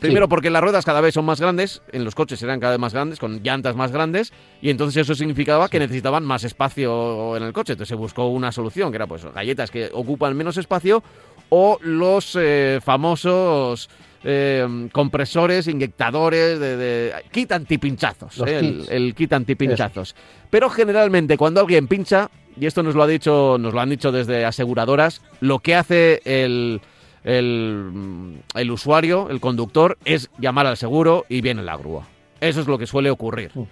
Primero 0.00 0.30
porque 0.30 0.48
las 0.48 0.62
ruedas 0.62 0.86
cada 0.86 1.02
vez 1.02 1.12
son 1.12 1.26
más 1.26 1.40
grandes, 1.40 1.82
en 1.92 2.04
los 2.04 2.14
coches 2.14 2.42
eran 2.42 2.58
cada 2.58 2.72
vez 2.72 2.80
más 2.80 2.94
grandes, 2.94 3.18
con 3.18 3.42
llantas 3.42 3.76
más 3.76 3.92
grandes, 3.92 4.32
y 4.62 4.70
entonces 4.70 5.02
eso 5.02 5.14
significaba 5.14 5.68
que 5.68 5.78
necesitaban 5.78 6.24
más 6.24 6.42
espacio 6.42 7.36
en 7.36 7.42
el 7.42 7.52
coche. 7.52 7.74
Entonces 7.74 7.90
se 7.90 7.96
buscó 7.96 8.28
una 8.28 8.50
solución, 8.50 8.90
que 8.90 8.96
era 8.96 9.06
pues 9.06 9.26
galletas 9.26 9.70
que 9.70 9.90
ocupan 9.92 10.34
menos 10.34 10.56
espacio 10.56 11.02
o 11.50 11.78
los 11.82 12.34
eh, 12.40 12.80
famosos 12.82 13.90
eh, 14.24 14.88
compresores, 14.92 15.66
inyectores, 15.66 16.58
de, 16.60 17.12
kit 17.30 17.52
antipinchazos, 17.52 18.42
eh, 18.46 18.84
el, 18.88 19.14
kit 19.14 19.32
antipinchazos. 19.32 20.14
Pero 20.50 20.68
generalmente 20.68 21.36
cuando 21.36 21.60
alguien 21.60 21.88
pincha, 21.88 22.30
y 22.58 22.66
esto 22.66 22.82
nos 22.82 22.94
lo 22.94 23.02
ha 23.02 23.06
dicho, 23.06 23.56
nos 23.58 23.72
lo 23.72 23.80
han 23.80 23.90
dicho 23.90 24.12
desde 24.12 24.44
aseguradoras, 24.44 25.22
lo 25.40 25.60
que 25.60 25.74
hace 25.74 26.20
el, 26.24 26.80
el, 27.24 28.70
usuario, 28.70 29.28
el 29.30 29.40
conductor, 29.40 29.96
es 30.04 30.30
llamar 30.38 30.66
al 30.66 30.76
seguro 30.76 31.24
y 31.28 31.40
viene 31.40 31.62
la 31.62 31.76
grúa. 31.76 32.06
Eso 32.40 32.60
es 32.60 32.66
lo 32.66 32.78
que 32.78 32.86
suele 32.86 33.10
ocurrir. 33.10 33.50
Mm. 33.54 33.62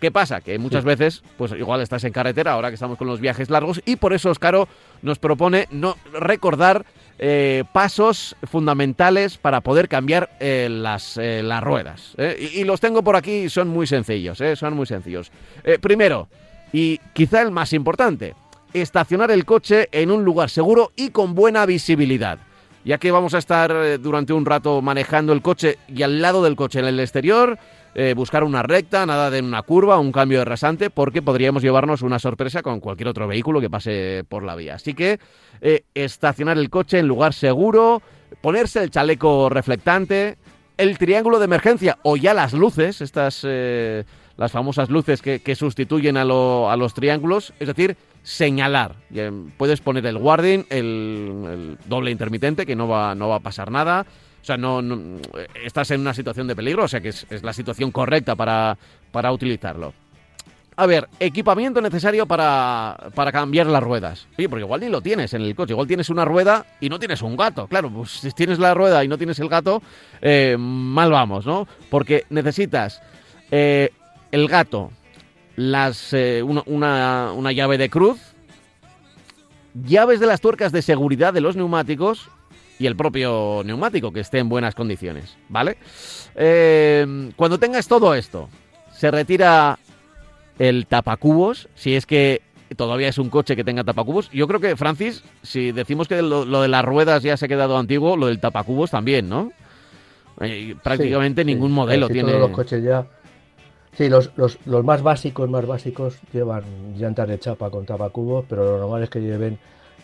¿Qué 0.00 0.12
pasa? 0.12 0.40
Que 0.40 0.58
muchas 0.58 0.84
veces, 0.84 1.24
pues 1.36 1.52
igual 1.52 1.80
estás 1.80 2.04
en 2.04 2.12
carretera, 2.12 2.52
ahora 2.52 2.68
que 2.68 2.74
estamos 2.74 2.98
con 2.98 3.08
los 3.08 3.20
viajes 3.20 3.50
largos, 3.50 3.82
y 3.84 3.96
por 3.96 4.12
eso 4.12 4.30
Oscaro 4.30 4.68
nos 5.02 5.18
propone 5.18 5.66
no 5.72 5.96
recordar 6.12 6.84
eh, 7.20 7.64
pasos 7.72 8.36
fundamentales 8.44 9.38
para 9.38 9.60
poder 9.60 9.88
cambiar 9.88 10.30
eh, 10.38 10.68
las, 10.70 11.16
eh, 11.16 11.42
las, 11.42 11.62
ruedas. 11.62 12.14
Y, 12.38 12.62
los 12.62 12.80
tengo 12.80 13.02
por 13.02 13.16
aquí, 13.16 13.48
son 13.48 13.68
muy 13.68 13.88
sencillos, 13.88 14.40
son 14.54 14.74
muy 14.74 14.86
sencillos. 14.86 15.32
primero, 15.80 16.28
y 16.72 16.98
quizá 17.14 17.42
el 17.42 17.50
más 17.50 17.72
importante, 17.72 18.34
estacionar 18.72 19.32
el 19.32 19.44
coche 19.44 19.88
en 19.90 20.12
un 20.12 20.24
lugar 20.24 20.48
seguro 20.48 20.92
y 20.94 21.10
con 21.10 21.34
buena 21.34 21.66
visibilidad. 21.66 22.38
Ya 22.84 22.98
que 22.98 23.10
vamos 23.10 23.34
a 23.34 23.38
estar 23.38 23.98
durante 24.00 24.32
un 24.32 24.46
rato 24.46 24.80
manejando 24.80 25.32
el 25.32 25.42
coche 25.42 25.78
y 25.88 26.02
al 26.02 26.22
lado 26.22 26.44
del 26.44 26.54
coche 26.54 26.78
en 26.78 26.86
el 26.86 27.00
exterior, 27.00 27.58
eh, 27.94 28.14
buscar 28.14 28.44
una 28.44 28.62
recta, 28.62 29.06
nada 29.06 29.30
de 29.30 29.40
una 29.40 29.62
curva, 29.62 29.98
un 29.98 30.12
cambio 30.12 30.40
de 30.40 30.44
rasante, 30.44 30.90
porque 30.90 31.22
podríamos 31.22 31.62
llevarnos 31.62 32.02
una 32.02 32.18
sorpresa 32.18 32.62
con 32.62 32.80
cualquier 32.80 33.08
otro 33.08 33.26
vehículo 33.26 33.60
que 33.60 33.70
pase 33.70 34.24
por 34.28 34.42
la 34.42 34.54
vía. 34.54 34.74
Así 34.74 34.94
que 34.94 35.18
eh, 35.60 35.84
estacionar 35.94 36.58
el 36.58 36.70
coche 36.70 36.98
en 36.98 37.08
lugar 37.08 37.34
seguro, 37.34 38.02
ponerse 38.40 38.82
el 38.82 38.90
chaleco 38.90 39.48
reflectante, 39.48 40.36
el 40.76 40.96
triángulo 40.98 41.38
de 41.38 41.46
emergencia 41.46 41.98
o 42.02 42.16
ya 42.16 42.34
las 42.34 42.52
luces, 42.52 43.00
estas 43.00 43.40
eh, 43.44 44.04
las 44.36 44.52
famosas 44.52 44.88
luces 44.88 45.20
que, 45.20 45.54
sustituyen 45.56 46.16
a, 46.16 46.24
los 46.24 46.94
triángulos, 46.94 47.52
es 47.58 47.66
decir, 47.66 47.96
señalar. 48.22 48.94
Puedes 49.56 49.80
poner 49.80 50.06
el 50.06 50.16
guarding, 50.16 50.64
el, 50.70 51.76
doble 51.86 52.12
intermitente, 52.12 52.64
que 52.64 52.76
no 52.76 52.86
va, 52.86 53.16
no 53.16 53.28
va 53.28 53.36
a 53.36 53.40
pasar 53.40 53.72
nada. 53.72 54.06
O 54.40 54.44
sea, 54.44 54.56
no, 54.56 54.80
estás 55.62 55.90
en 55.90 56.00
una 56.00 56.14
situación 56.14 56.46
de 56.46 56.56
peligro, 56.56 56.84
o 56.84 56.88
sea 56.88 57.00
que 57.00 57.08
es, 57.08 57.26
la 57.42 57.52
situación 57.52 57.90
correcta 57.90 58.34
para, 58.34 58.78
para 59.10 59.32
utilizarlo. 59.32 59.92
a 60.76 60.86
ver, 60.86 61.08
equipamiento 61.18 61.80
necesario 61.80 62.24
para, 62.24 63.10
para 63.14 63.32
cambiar 63.32 63.66
las 63.66 63.82
ruedas. 63.82 64.28
Oye, 64.38 64.48
porque 64.48 64.64
igual 64.64 64.80
ni 64.80 64.88
lo 64.88 65.00
tienes 65.00 65.34
en 65.34 65.42
el 65.42 65.54
coche. 65.54 65.72
Igual 65.72 65.88
tienes 65.88 66.08
una 66.08 66.24
rueda 66.24 66.64
y 66.80 66.88
no 66.88 66.98
tienes 66.98 67.20
un 67.20 67.36
gato. 67.36 67.66
Claro, 67.66 67.90
pues 67.90 68.10
si 68.10 68.30
tienes 68.30 68.58
la 68.58 68.74
rueda 68.74 69.04
y 69.04 69.08
no 69.08 69.18
tienes 69.18 69.38
el 69.40 69.48
gato, 69.48 69.82
eh, 70.22 70.56
mal 70.58 71.10
vamos, 71.10 71.44
¿no? 71.44 71.66
Porque 71.90 72.24
necesitas 72.30 73.02
eh, 73.50 73.90
el 74.30 74.46
gato, 74.46 74.92
las, 75.56 76.12
eh, 76.12 76.42
una, 76.42 76.62
una, 76.66 77.32
una 77.34 77.52
llave 77.52 77.76
de 77.76 77.90
cruz, 77.90 78.20
llaves 79.74 80.20
de 80.20 80.26
las 80.26 80.40
tuercas 80.40 80.72
de 80.72 80.82
seguridad 80.82 81.34
de 81.34 81.40
los 81.40 81.56
neumáticos 81.56 82.30
y 82.78 82.86
el 82.86 82.96
propio 82.96 83.62
neumático 83.64 84.12
que 84.12 84.20
esté 84.20 84.38
en 84.38 84.48
buenas 84.48 84.74
condiciones, 84.74 85.36
¿vale? 85.48 85.78
Eh, 86.34 87.30
cuando 87.36 87.58
tengas 87.58 87.88
todo 87.88 88.14
esto, 88.14 88.48
se 88.92 89.10
retira 89.10 89.78
el 90.58 90.86
tapacubos, 90.86 91.68
si 91.74 91.94
es 91.94 92.06
que 92.06 92.42
todavía 92.76 93.08
es 93.08 93.18
un 93.18 93.30
coche 93.30 93.56
que 93.56 93.64
tenga 93.64 93.84
tapacubos. 93.84 94.30
Yo 94.30 94.46
creo 94.46 94.60
que, 94.60 94.76
Francis, 94.76 95.24
si 95.42 95.72
decimos 95.72 96.08
que 96.08 96.20
lo, 96.22 96.44
lo 96.44 96.62
de 96.62 96.68
las 96.68 96.84
ruedas 96.84 97.22
ya 97.22 97.36
se 97.36 97.46
ha 97.46 97.48
quedado 97.48 97.78
antiguo, 97.78 98.16
lo 98.16 98.26
del 98.26 98.40
tapacubos 98.40 98.90
también, 98.90 99.28
¿no? 99.28 99.52
Eh, 100.40 100.76
prácticamente 100.82 101.42
Sí, 101.42 101.46
ningún 101.46 101.70
sí. 101.70 101.74
modelo 101.74 102.08
tiene... 102.08 102.30
Todos 102.30 102.42
los 102.42 102.50
coches 102.50 102.82
ya. 102.82 103.06
Sí, 103.96 104.08
los, 104.08 104.30
los, 104.36 104.58
los 104.66 104.84
más 104.84 105.02
básicos, 105.02 105.48
más 105.48 105.66
básicos 105.66 106.18
llevan 106.32 106.62
llantas 106.96 107.26
de 107.26 107.38
chapa 107.40 107.70
con 107.70 107.84
tapacubos, 107.84 108.44
pero 108.48 108.64
lo 108.64 108.78
normal 108.78 109.02
es 109.02 109.10
que 109.10 109.20
lleven 109.20 109.58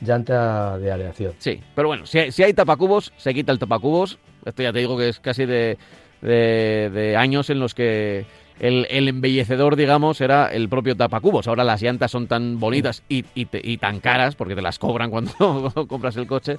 llanta 0.05 0.79
de 0.79 0.93
aleación. 0.93 1.33
Sí, 1.39 1.61
pero 1.75 1.89
bueno, 1.89 2.07
si 2.07 2.19
hay, 2.19 2.33
si 2.33 2.43
hay 2.43 2.53
tapacubos, 2.55 3.13
se 3.17 3.35
quita 3.35 3.53
el 3.53 3.59
tapacubos. 3.59 4.19
Esto 4.45 4.63
ya 4.63 4.73
te 4.73 4.79
digo 4.81 4.97
que 4.99 5.09
es 5.09 5.21
casi 5.21 5.47
de, 5.47 5.79
de- 6.23 6.91
de 6.93 7.17
años 7.17 7.51
en 7.51 7.59
los 7.61 7.75
que 7.75 8.27
el, 8.61 8.87
el 8.91 9.09
embellecedor, 9.09 9.75
digamos, 9.75 10.21
era 10.21 10.47
el 10.53 10.69
propio 10.69 10.97
tapacubos. 10.97 11.49
Ahora 11.49 11.65
las 11.65 11.83
llantas 11.83 12.11
son 12.11 12.27
tan 12.29 12.61
bonitas 12.61 13.03
y, 13.09 13.25
y 13.35 13.47
te- 13.47 13.61
y 13.65 13.79
tan 13.79 14.01
caras, 14.01 14.37
porque 14.37 14.55
te 14.55 14.63
las 14.63 14.79
cobran 14.79 15.11
cuando 15.11 15.73
compras 15.89 16.17
el 16.17 16.27
coche, 16.27 16.57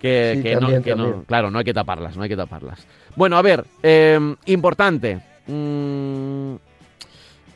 que, 0.00 0.34
Sí, 0.36 0.42
que 0.42 0.56
no, 0.56 0.68
que 0.82 1.24
claro, 1.26 1.50
no 1.50 1.58
hay 1.58 1.64
que 1.64 1.72
taparlas, 1.74 2.16
no 2.16 2.22
hay 2.24 2.28
que 2.28 2.36
taparlas. 2.36 2.86
Bueno, 3.16 3.36
a 3.38 3.42
ver, 3.42 3.64
eh, 3.82 4.18
importante. 4.46 5.20
mm, 5.46 6.54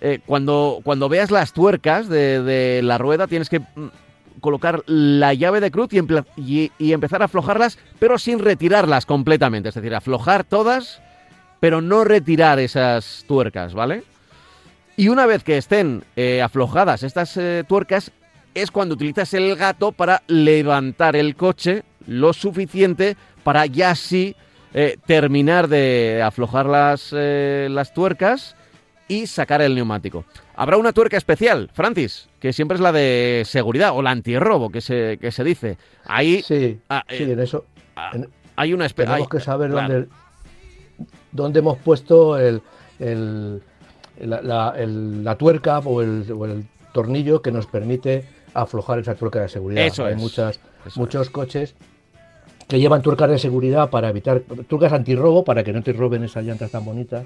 eh, 0.01 0.21
cuando, 0.27 0.81
cuando 0.85 1.09
veas 1.09 1.31
las 1.31 1.53
tuercas 1.53 2.09
de, 2.09 2.43
de 2.43 2.83
la 2.83 2.99
rueda, 2.99 3.27
tienes 3.27 3.49
que 3.49 3.61
mm, 3.61 3.89
colocar 4.41 4.83
la 4.87 5.35
llave 5.35 5.61
de 5.61 5.71
cruz 5.71 5.91
y, 5.93 6.71
empezar 6.79 7.23
a 7.23 7.27
aflojarlas, 7.27 7.79
pero 7.99 8.19
sin 8.19 8.39
retirarlas 8.39 9.07
completamente. 9.07 9.69
Es 9.69 9.75
decir, 9.75 9.95
aflojar 9.95 10.45
todas, 10.45 11.01
pero 11.61 11.81
no 11.81 12.05
retirar 12.05 12.59
esas 12.59 13.25
tuercas, 13.27 13.75
¿vale? 13.75 14.03
Y 14.97 15.09
una 15.09 15.27
vez 15.27 15.43
que 15.43 15.57
estén 15.57 16.05
eh, 16.17 16.43
aflojadas 16.43 17.03
estas 17.03 17.37
eh, 17.37 17.65
tuercas, 17.67 18.13
es 18.55 18.71
cuando 18.71 18.95
utilizas 18.95 19.35
el 19.35 19.57
gato 19.57 19.91
para 19.91 20.23
levantar 20.29 21.17
el 21.17 21.35
coche 21.35 21.83
lo 22.07 22.33
suficiente 22.33 23.17
para 23.43 23.67
ya 23.67 23.97
sí 23.97 24.37
eh, 24.73 24.97
terminar 25.07 25.67
de 25.67 26.23
aflojar 26.25 26.67
las, 26.67 27.13
las 27.13 27.93
tuercas 27.93 28.55
y 29.09 29.27
sacar 29.27 29.61
el 29.63 29.75
neumático. 29.75 30.25
Habrá 30.55 30.77
una 30.77 30.93
tuerca 30.93 31.17
especial, 31.17 31.71
Francis, 31.75 32.29
que 32.45 32.53
siempre 32.53 32.75
es 32.75 32.83
la 32.83 32.93
de 32.93 33.43
seguridad 33.47 33.97
o 33.97 34.03
la 34.03 34.11
antirrobo 34.11 34.69
que 34.69 34.83
se, 34.83 35.17
que 35.19 35.33
se 35.33 35.43
dice. 35.43 35.79
Ahí 36.05 36.43
Sí, 36.43 36.79
ah, 36.91 37.03
sí, 37.09 37.23
eh, 37.23 37.33
en 37.33 37.41
eso 37.41 37.65
ah, 37.97 38.11
en- 38.13 38.29
hay 38.55 38.75
una 38.75 38.85
especie... 38.85 39.11
tenemos 39.11 39.31
que 39.31 39.41
saber 39.41 39.71
dónde, 39.71 40.09
dónde 41.33 41.61
hemos 41.61 41.79
puesto 41.79 42.37
el, 42.37 42.61
el- 42.99 43.63
la, 44.21 44.43
la- 44.43 44.75
el- 44.77 45.25
la 45.25 45.37
tuerca 45.39 45.79
o 45.79 46.03
el, 46.03 46.31
o 46.31 46.45
el 46.45 46.67
tornillo 46.93 47.41
que 47.41 47.51
nos 47.51 47.67
permite 47.67 48.27
aflojar 48.53 48.99
esa 48.99 49.15
tuerca 49.15 49.41
de 49.41 49.49
seguridad. 49.49 49.87
Eso 49.87 50.05
Hay 50.05 50.13
es, 50.13 50.21
muchas, 50.21 50.61
eso 50.87 51.01
muchos 51.01 51.31
coches 51.31 51.75
que 52.69 52.79
llevan 52.79 53.01
tuercas 53.01 53.31
de 53.31 53.39
seguridad 53.39 53.89
para 53.89 54.11
evitar 54.11 54.41
tuercas 54.69 54.93
antirrobo 54.93 55.47
para 55.47 55.65
que 55.65 55.73
no 55.73 55.83
te 55.83 55.95
roben 55.95 56.25
esas 56.25 56.45
llantas 56.45 56.71
tan 56.71 56.85
bonitas, 56.85 57.25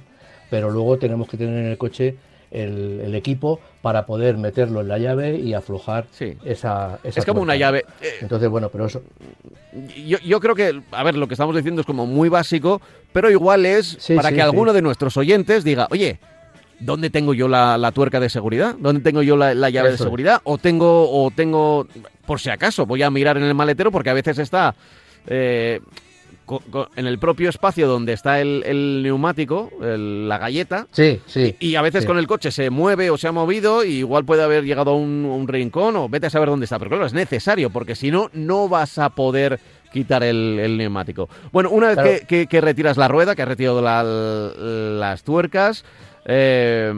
pero 0.49 0.71
luego 0.71 0.97
tenemos 0.97 1.29
que 1.29 1.37
tener 1.37 1.59
en 1.59 1.71
el 1.73 1.77
coche 1.77 2.15
el, 2.51 3.01
el 3.05 3.15
equipo 3.15 3.61
para 3.83 4.07
poder 4.07 4.37
meterlo 4.39 4.81
en 4.81 4.89
la 4.89 4.99
llave 4.99 5.37
y 5.39 5.55
aflojar 5.55 6.07
Sí. 6.11 6.35
esa, 6.45 6.99
esa 7.05 7.21
Es 7.21 7.27
como 7.27 7.43
una 7.43 7.57
llave. 7.57 7.85
eh, 8.01 8.15
Entonces, 8.21 8.49
bueno, 8.49 8.69
pero 8.71 8.87
eso, 8.87 9.03
yo, 10.07 10.19
yo 10.19 10.41
creo 10.41 10.55
que, 10.55 10.81
a 10.93 11.03
ver, 11.03 11.17
lo 11.17 11.29
que 11.29 11.35
estamos 11.35 11.55
diciendo 11.55 11.81
es 11.83 11.87
como 11.87 12.07
muy 12.07 12.29
básico, 12.29 12.81
pero 13.13 13.31
igual 13.31 13.67
es 13.67 13.97
Sí, 14.01 14.15
para 14.15 14.31
sí, 14.31 14.35
que 14.37 14.43
alguno 14.43 14.73
de 14.73 14.83
nuestros 14.83 15.17
oyentes 15.17 15.63
diga, 15.65 15.87
oye, 15.91 16.19
¿dónde 16.81 17.11
tengo 17.11 17.35
yo 17.35 17.49
la, 17.49 17.77
la 17.79 17.93
tuerca 17.93 18.21
de 18.21 18.29
seguridad? 18.31 18.75
¿Dónde 18.79 19.03
tengo 19.03 19.23
yo 19.23 19.37
la, 19.37 19.55
la 19.55 19.71
llave 19.71 19.89
de 19.91 19.95
Eso 19.97 20.05
seguridad? 20.05 20.41
O 20.45 20.59
tengo, 20.59 21.11
o 21.11 21.31
tengo, 21.31 21.87
por 22.27 22.41
si 22.41 22.51
acaso, 22.51 22.87
voy 22.87 23.03
a 23.03 23.11
mirar 23.11 23.37
en 23.37 23.45
el 23.45 23.55
maletero 23.55 23.91
porque 23.93 24.11
a 24.11 24.15
veces 24.15 24.39
está 24.39 24.75
eh, 25.27 25.81
en 26.97 27.07
el 27.07 27.19
propio 27.19 27.49
espacio 27.49 27.87
donde 27.89 28.13
está 28.13 28.41
el, 28.41 28.63
el 28.67 29.03
neumático, 29.03 29.71
el- 29.83 30.29
la 30.29 30.39
galleta, 30.39 30.87
sí, 30.91 31.21
sí. 31.27 31.57
y 31.61 31.75
a 31.77 31.83
veces 31.83 32.03
Sí. 32.03 32.07
con 32.07 32.19
el 32.19 32.27
coche 32.27 32.51
se 32.51 32.71
mueve 32.71 33.11
o 33.11 33.17
se 33.19 33.29
ha 33.29 33.33
movido 33.33 33.85
y 33.85 33.99
igual 33.99 34.25
puede 34.25 34.43
haber 34.43 34.65
llegado 34.65 34.93
a 34.93 34.95
un, 34.97 35.25
un 35.25 35.49
rincón 35.49 35.97
o 35.97 36.09
vete 36.09 36.27
a 36.27 36.31
saber 36.31 36.49
dónde 36.49 36.65
está. 36.65 36.79
Pero 36.79 36.91
claro, 36.91 37.07
es 37.07 37.13
necesario 37.15 37.71
porque 37.71 37.95
si 37.95 38.11
no, 38.11 38.31
no 38.33 38.69
vas 38.69 38.99
a 38.99 39.11
poder 39.11 39.61
quitar 39.93 40.23
el, 40.23 40.59
el 40.61 40.77
neumático. 40.77 41.29
Bueno, 41.53 41.71
una 41.71 41.87
vez 41.89 41.97
Claro. 41.97 42.11
que, 42.11 42.27
que- 42.27 42.47
que 42.47 42.61
retiras 42.61 42.97
la 42.97 43.09
rueda, 43.09 43.35
que 43.35 43.43
has 43.43 43.49
retirado 43.49 43.81
la- 43.83 44.03
las 44.03 45.23
tuercas, 45.23 45.85
eh, 46.27 46.93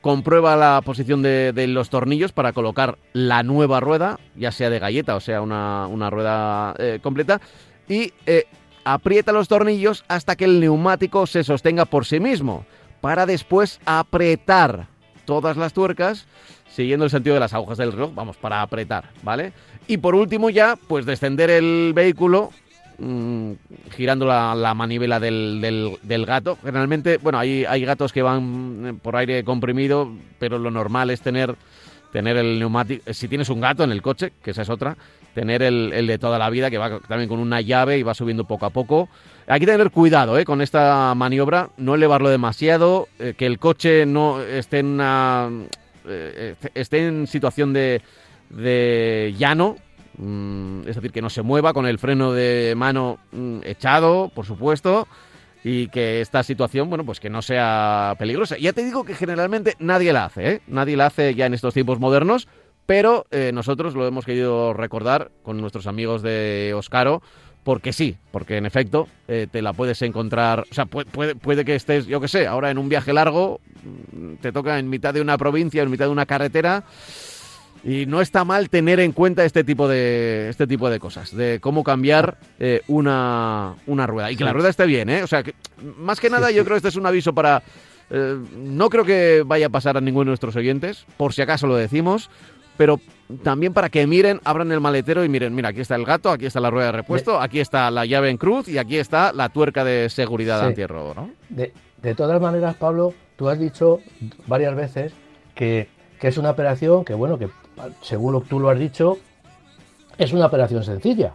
comprueba 0.00 0.56
la 0.56 0.80
posición 0.84 1.22
de, 1.22 1.52
de 1.52 1.66
los 1.66 1.90
tornillos 1.90 2.32
para 2.32 2.52
colocar 2.52 2.96
la 3.12 3.42
nueva 3.42 3.80
rueda, 3.80 4.18
ya 4.36 4.52
sea 4.52 4.70
de 4.70 4.78
galleta 4.78 5.16
o 5.16 5.20
sea 5.20 5.42
una, 5.42 5.86
una 5.88 6.08
rueda 6.08 6.74
eh, 6.78 7.00
completa, 7.02 7.40
y 7.88 8.12
eh, 8.26 8.44
aprieta 8.84 9.32
los 9.32 9.48
tornillos 9.48 10.04
hasta 10.08 10.36
que 10.36 10.44
el 10.44 10.60
neumático 10.60 11.26
se 11.26 11.44
sostenga 11.44 11.84
por 11.84 12.04
sí 12.04 12.20
mismo, 12.20 12.64
para 13.00 13.26
después 13.26 13.80
apretar 13.84 14.86
todas 15.24 15.56
las 15.56 15.72
tuercas, 15.72 16.26
siguiendo 16.70 17.04
el 17.04 17.10
sentido 17.10 17.34
de 17.34 17.40
las 17.40 17.54
agujas 17.54 17.78
del 17.78 17.92
reloj, 17.92 18.12
vamos, 18.14 18.36
para 18.36 18.62
apretar, 18.62 19.10
¿vale? 19.22 19.52
Y 19.86 19.98
por 19.98 20.14
último 20.14 20.50
ya, 20.50 20.76
pues 20.88 21.06
descender 21.06 21.50
el 21.50 21.92
vehículo 21.94 22.50
mm, 22.98 23.52
girando 23.96 24.26
la, 24.26 24.54
la 24.54 24.74
manivela 24.74 25.20
del, 25.20 25.60
del- 25.60 25.96
del 26.02 26.26
gato. 26.26 26.58
Generalmente, 26.62 27.18
bueno, 27.18 27.38
hay, 27.38 27.64
hay 27.64 27.84
gatos 27.84 28.12
que 28.12 28.22
van 28.22 28.82
eh, 28.86 28.94
por 29.00 29.16
aire 29.16 29.44
comprimido, 29.44 30.10
pero 30.38 30.58
lo 30.58 30.70
normal 30.70 31.10
es 31.10 31.20
tener, 31.20 31.54
tener 32.12 32.36
el 32.36 32.58
neumático. 32.58 33.12
Si 33.12 33.28
tienes 33.28 33.48
un 33.48 33.60
gato 33.60 33.84
en 33.84 33.92
el 33.92 34.02
coche, 34.02 34.32
que 34.42 34.50
esa 34.52 34.62
es 34.62 34.68
otra, 34.70 34.96
tener 35.38 35.62
el, 35.62 36.06
de 36.08 36.18
toda 36.18 36.36
la 36.36 36.50
vida, 36.50 36.68
que 36.68 36.78
va 36.78 36.98
también 36.98 37.28
con 37.28 37.38
una 37.38 37.60
llave 37.60 37.96
y 37.96 38.02
va 38.02 38.12
subiendo 38.12 38.42
poco 38.44 38.66
a 38.66 38.70
poco. 38.70 39.08
Hay 39.46 39.60
que 39.60 39.66
tener 39.66 39.92
cuidado 39.92 40.36
eh, 40.36 40.44
con 40.44 40.60
esta 40.60 41.14
maniobra, 41.14 41.70
no 41.76 41.94
elevarlo 41.94 42.28
demasiado, 42.28 43.06
eh, 43.20 43.34
que 43.38 43.46
el 43.46 43.60
coche 43.60 44.04
no 44.04 44.42
esté 44.42 44.80
en 44.80 44.86
una. 44.86 45.48
eh, 46.08 46.56
esté 46.74 47.06
en 47.06 47.28
situación 47.28 47.72
de, 47.72 48.02
de 48.50 49.32
llano, 49.38 49.76
mm, 50.16 50.88
es 50.88 50.96
decir, 50.96 51.12
que 51.12 51.22
no 51.22 51.30
se 51.30 51.42
mueva 51.42 51.72
con 51.72 51.86
el 51.86 52.00
freno 52.00 52.32
de 52.32 52.74
mano 52.76 53.18
mm, 53.30 53.60
echado, 53.62 54.32
por 54.34 54.44
supuesto, 54.44 55.06
y 55.62 55.86
que 55.86 56.20
esta 56.20 56.42
situación, 56.42 56.88
bueno, 56.88 57.04
pues 57.04 57.20
que 57.20 57.30
no 57.30 57.42
sea 57.42 58.16
peligrosa. 58.18 58.56
Ya 58.58 58.72
te 58.72 58.84
digo 58.84 59.04
que 59.04 59.14
generalmente 59.14 59.76
nadie 59.78 60.12
la 60.12 60.24
hace, 60.24 60.50
¿eh? 60.50 60.62
Nadie 60.66 60.96
la 60.96 61.06
hace 61.06 61.36
ya 61.36 61.46
en 61.46 61.54
estos 61.54 61.74
tiempos 61.74 62.00
modernos, 62.00 62.48
pero 62.88 63.26
eh, 63.30 63.50
nosotros 63.52 63.94
lo 63.94 64.06
hemos 64.06 64.24
querido 64.24 64.72
recordar 64.72 65.30
con 65.42 65.60
nuestros 65.60 65.86
amigos 65.86 66.22
de 66.22 66.72
Oscaro, 66.74 67.20
porque 67.62 67.92
sí, 67.92 68.16
porque 68.30 68.56
en 68.56 68.64
efecto 68.64 69.08
eh, 69.28 69.46
te 69.52 69.60
la 69.60 69.74
puedes 69.74 70.00
encontrar, 70.00 70.64
o 70.70 70.74
sea, 70.74 70.86
puede, 70.86 71.04
puede, 71.04 71.34
puede 71.34 71.66
que 71.66 71.74
estés, 71.74 72.06
yo 72.06 72.18
qué 72.18 72.28
sé, 72.28 72.46
ahora 72.46 72.70
en 72.70 72.78
un 72.78 72.88
viaje 72.88 73.12
largo, 73.12 73.60
mm, 73.84 74.36
te 74.36 74.52
toca 74.52 74.78
en 74.78 74.88
mitad 74.88 75.12
de 75.12 75.20
una 75.20 75.36
provincia, 75.36 75.82
en 75.82 75.90
mitad 75.90 76.06
de 76.06 76.12
una 76.12 76.24
carretera, 76.24 76.84
y 77.84 78.06
no 78.06 78.22
está 78.22 78.46
mal 78.46 78.70
tener 78.70 79.00
en 79.00 79.12
cuenta 79.12 79.44
este 79.44 79.64
tipo 79.64 79.86
de 79.86 80.48
este 80.48 80.66
tipo 80.66 80.88
de 80.88 80.98
cosas, 80.98 81.36
de 81.36 81.58
cómo 81.60 81.84
cambiar 81.84 82.38
eh, 82.58 82.80
una, 82.88 83.74
una 83.86 84.06
rueda. 84.06 84.32
Y 84.32 84.36
que 84.36 84.44
la 84.44 84.54
rueda 84.54 84.70
esté 84.70 84.86
bien, 84.86 85.10
¿eh? 85.10 85.22
O 85.22 85.26
sea, 85.26 85.42
que 85.42 85.54
más 85.98 86.20
que 86.20 86.30
nada 86.30 86.50
yo 86.50 86.64
creo 86.64 86.76
que 86.76 86.78
este 86.78 86.88
es 86.88 86.96
un 86.96 87.04
aviso 87.04 87.34
para... 87.34 87.62
eh, 88.08 88.38
no 88.56 88.88
creo 88.88 89.04
que 89.04 89.42
vaya 89.44 89.66
a 89.66 89.70
pasar 89.70 89.98
a 89.98 90.00
ninguno 90.00 90.24
de 90.24 90.30
nuestros 90.30 90.56
oyentes, 90.56 91.04
por 91.18 91.34
si 91.34 91.42
acaso 91.42 91.66
lo 91.66 91.76
decimos, 91.76 92.30
pero 92.78 92.98
también 93.42 93.74
para 93.74 93.90
que 93.90 94.06
miren, 94.06 94.40
abran 94.44 94.72
el 94.72 94.80
maletero 94.80 95.22
y 95.22 95.28
miren, 95.28 95.54
mira, 95.54 95.68
aquí 95.68 95.80
está 95.80 95.96
el 95.96 96.06
gato, 96.06 96.30
aquí 96.30 96.46
está 96.46 96.60
la 96.60 96.70
rueda 96.70 96.86
de 96.86 96.92
repuesto, 96.92 97.38
aquí 97.38 97.60
está 97.60 97.90
la 97.90 98.06
llave 98.06 98.30
en 98.30 98.38
cruz 98.38 98.68
y 98.68 98.78
aquí 98.78 98.96
está 98.96 99.34
la 99.34 99.50
tuerca 99.50 99.84
de 99.84 100.08
seguridad 100.08 100.60
Sí. 100.60 100.66
antirrobo, 100.68 101.12
¿no? 101.14 101.30
De, 101.50 101.74
de 102.00 102.14
todas 102.14 102.40
maneras, 102.40 102.76
Pablo, 102.76 103.12
tú 103.36 103.50
has 103.50 103.58
dicho 103.58 104.00
varias 104.46 104.74
veces 104.74 105.12
que, 105.54 105.88
que 106.18 106.28
es 106.28 106.38
una 106.38 106.50
operación 106.50 107.04
que, 107.04 107.12
bueno, 107.12 107.38
que 107.38 107.48
según 108.00 108.42
tú 108.44 108.58
lo 108.60 108.70
has 108.70 108.78
dicho, 108.78 109.18
es 110.16 110.32
una 110.32 110.46
operación 110.46 110.82
sencilla, 110.84 111.32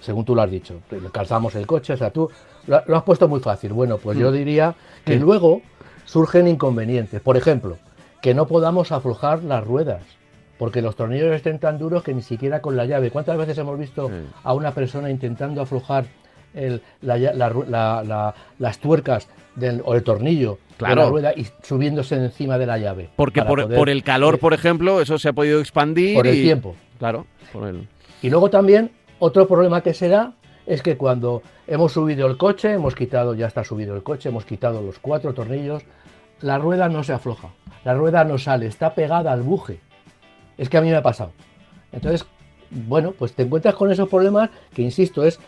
según 0.00 0.24
tú 0.24 0.34
lo 0.34 0.42
has 0.42 0.50
dicho. 0.50 0.80
Calzamos 1.12 1.54
el 1.56 1.66
coche, 1.66 1.92
o 1.92 1.96
sea, 1.96 2.10
tú 2.10 2.30
lo, 2.66 2.82
lo 2.86 2.96
has 2.96 3.02
puesto 3.02 3.28
muy 3.28 3.40
fácil. 3.40 3.72
Bueno, 3.72 3.98
pues 3.98 4.16
yo 4.18 4.30
Mm. 4.30 4.34
diría 4.34 4.74
que 5.04 5.16
luego 5.16 5.60
surgen 6.04 6.48
inconvenientes. 6.48 7.20
Por 7.20 7.36
ejemplo, 7.36 7.78
que 8.22 8.32
no 8.34 8.46
podamos 8.46 8.90
aflojar 8.92 9.42
las 9.44 9.64
ruedas, 9.64 10.02
porque 10.58 10.82
los 10.82 10.96
tornillos 10.96 11.34
estén 11.34 11.58
tan 11.58 11.78
duros 11.78 12.02
que 12.02 12.14
ni 12.14 12.22
siquiera 12.22 12.60
con 12.60 12.76
la 12.76 12.86
llave. 12.86 13.10
¿Cuántas 13.10 13.36
veces 13.36 13.58
hemos 13.58 13.78
visto 13.78 14.10
a 14.42 14.54
una 14.54 14.72
persona 14.72 15.10
intentando 15.10 15.60
aflojar 15.62 16.06
las 18.58 18.78
tuercas 18.78 19.28
o 19.84 19.94
el 19.94 20.02
tornillo 20.02 20.58
de 20.78 20.94
la 20.94 21.08
rueda 21.08 21.32
y 21.34 21.46
subiéndose 21.62 22.16
encima 22.16 22.58
de 22.58 22.66
la 22.66 22.78
llave? 22.78 23.10
Porque 23.16 23.42
por, 23.42 23.88
el 23.88 24.02
calor, 24.02 24.38
por 24.38 24.54
ejemplo, 24.54 25.00
eso 25.00 25.18
se 25.18 25.28
ha 25.28 25.32
podido 25.32 25.60
expandir. 25.60 26.14
Por 26.14 26.26
el 26.26 26.42
tiempo. 26.42 26.76
Claro. 26.98 27.26
Por 27.52 27.68
el... 27.68 27.88
Y 28.22 28.30
luego 28.30 28.48
también 28.50 28.90
otro 29.18 29.46
problema 29.46 29.82
que 29.82 29.94
se 29.94 30.08
da 30.08 30.34
es 30.66 30.82
que 30.82 30.96
cuando 30.96 31.42
hemos 31.66 31.92
subido 31.92 32.26
el 32.26 32.36
coche, 32.36 32.72
hemos 32.72 32.94
quitado, 32.94 33.34
ya 33.34 33.46
está 33.46 33.64
subido 33.64 33.94
el 33.94 34.02
coche, 34.02 34.28
hemos 34.28 34.44
quitado 34.44 34.82
los 34.82 34.98
cuatro 34.98 35.34
tornillos, 35.34 35.82
la 36.40 36.58
rueda 36.58 36.88
no 36.88 37.04
se 37.04 37.12
afloja, 37.12 37.50
la 37.84 37.94
rueda 37.94 38.24
no 38.24 38.38
sale, 38.38 38.66
está 38.66 38.94
pegada 38.94 39.32
al 39.32 39.42
buje. 39.42 39.80
Es 40.58 40.68
que 40.68 40.76
a 40.76 40.80
mí 40.80 40.90
me 40.90 40.96
ha 40.96 41.02
pasado. 41.02 41.32
Entonces, 41.92 42.26
bueno, 42.70 43.12
pues 43.12 43.32
te 43.34 43.42
encuentras 43.42 43.74
con 43.74 43.90
esos 43.90 44.08
problemas 44.08 44.50
que, 44.74 44.82
insisto, 44.82 45.24
es 45.24 45.38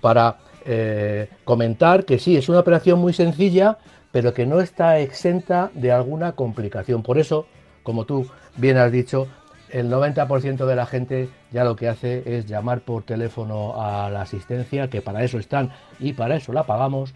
para 0.00 0.38
eh, 0.64 1.28
comentar 1.44 2.04
que 2.04 2.18
sí, 2.18 2.36
es 2.36 2.48
una 2.48 2.60
operación 2.60 2.98
muy 2.98 3.12
sencilla, 3.12 3.78
pero 4.10 4.34
que 4.34 4.46
no 4.46 4.60
está 4.60 4.98
exenta 4.98 5.70
de 5.74 5.92
alguna 5.92 6.32
complicación. 6.32 7.02
Por 7.02 7.18
eso, 7.18 7.46
como 7.82 8.04
tú 8.04 8.26
bien 8.56 8.76
has 8.76 8.92
dicho, 8.92 9.28
el 9.70 9.90
90% 9.90 10.66
de 10.66 10.76
la 10.76 10.86
gente 10.86 11.28
ya 11.50 11.64
lo 11.64 11.76
que 11.76 11.88
hace 11.88 12.22
es 12.26 12.46
llamar 12.46 12.82
por 12.82 13.04
teléfono 13.04 13.82
a 13.82 14.10
la 14.10 14.20
asistencia, 14.22 14.88
que 14.88 15.00
para 15.00 15.24
eso 15.24 15.38
están 15.38 15.72
y 15.98 16.12
para 16.12 16.36
eso 16.36 16.52
la 16.52 16.64
pagamos, 16.64 17.14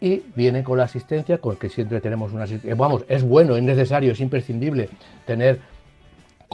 y 0.00 0.22
vienen 0.34 0.64
con 0.64 0.76
la 0.76 0.84
asistencia, 0.84 1.38
con 1.38 1.56
que 1.56 1.68
siempre 1.68 2.00
tenemos 2.00 2.32
una 2.32 2.44
asistencia. 2.44 2.74
Vamos, 2.74 3.04
es 3.08 3.22
bueno, 3.22 3.56
es 3.56 3.62
necesario, 3.62 4.12
es 4.12 4.20
imprescindible 4.20 4.90
tener 5.24 5.60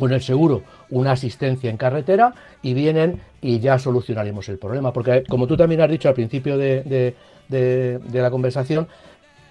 con 0.01 0.13
el 0.13 0.23
seguro 0.23 0.63
una 0.89 1.13
asistencia 1.13 1.71
en 1.71 1.77
carretera 1.77 2.35
y 2.63 2.75
vienen 2.75 3.21
y 3.41 3.61
ya 3.61 3.79
solucionaremos 3.79 4.49
el 4.49 4.59
problema. 4.59 4.93
Porque 4.93 5.23
como 5.29 5.47
tú 5.47 5.57
también 5.57 5.81
has 5.83 5.91
dicho 5.91 6.09
al 6.09 6.15
principio 6.15 6.59
de, 6.59 7.15
la 7.51 8.31
conversación, 8.31 8.89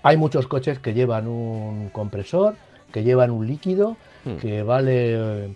hay 0.04 0.18
muchos 0.18 0.48
coches 0.48 0.80
que 0.80 0.94
llevan 0.94 1.28
un 1.28 1.90
compresor, 1.90 2.56
que 2.92 3.04
llevan 3.04 3.32
un 3.32 3.48
líquido, 3.48 3.96
hmm. 4.26 4.36
que 4.38 4.64
vale 4.64 5.56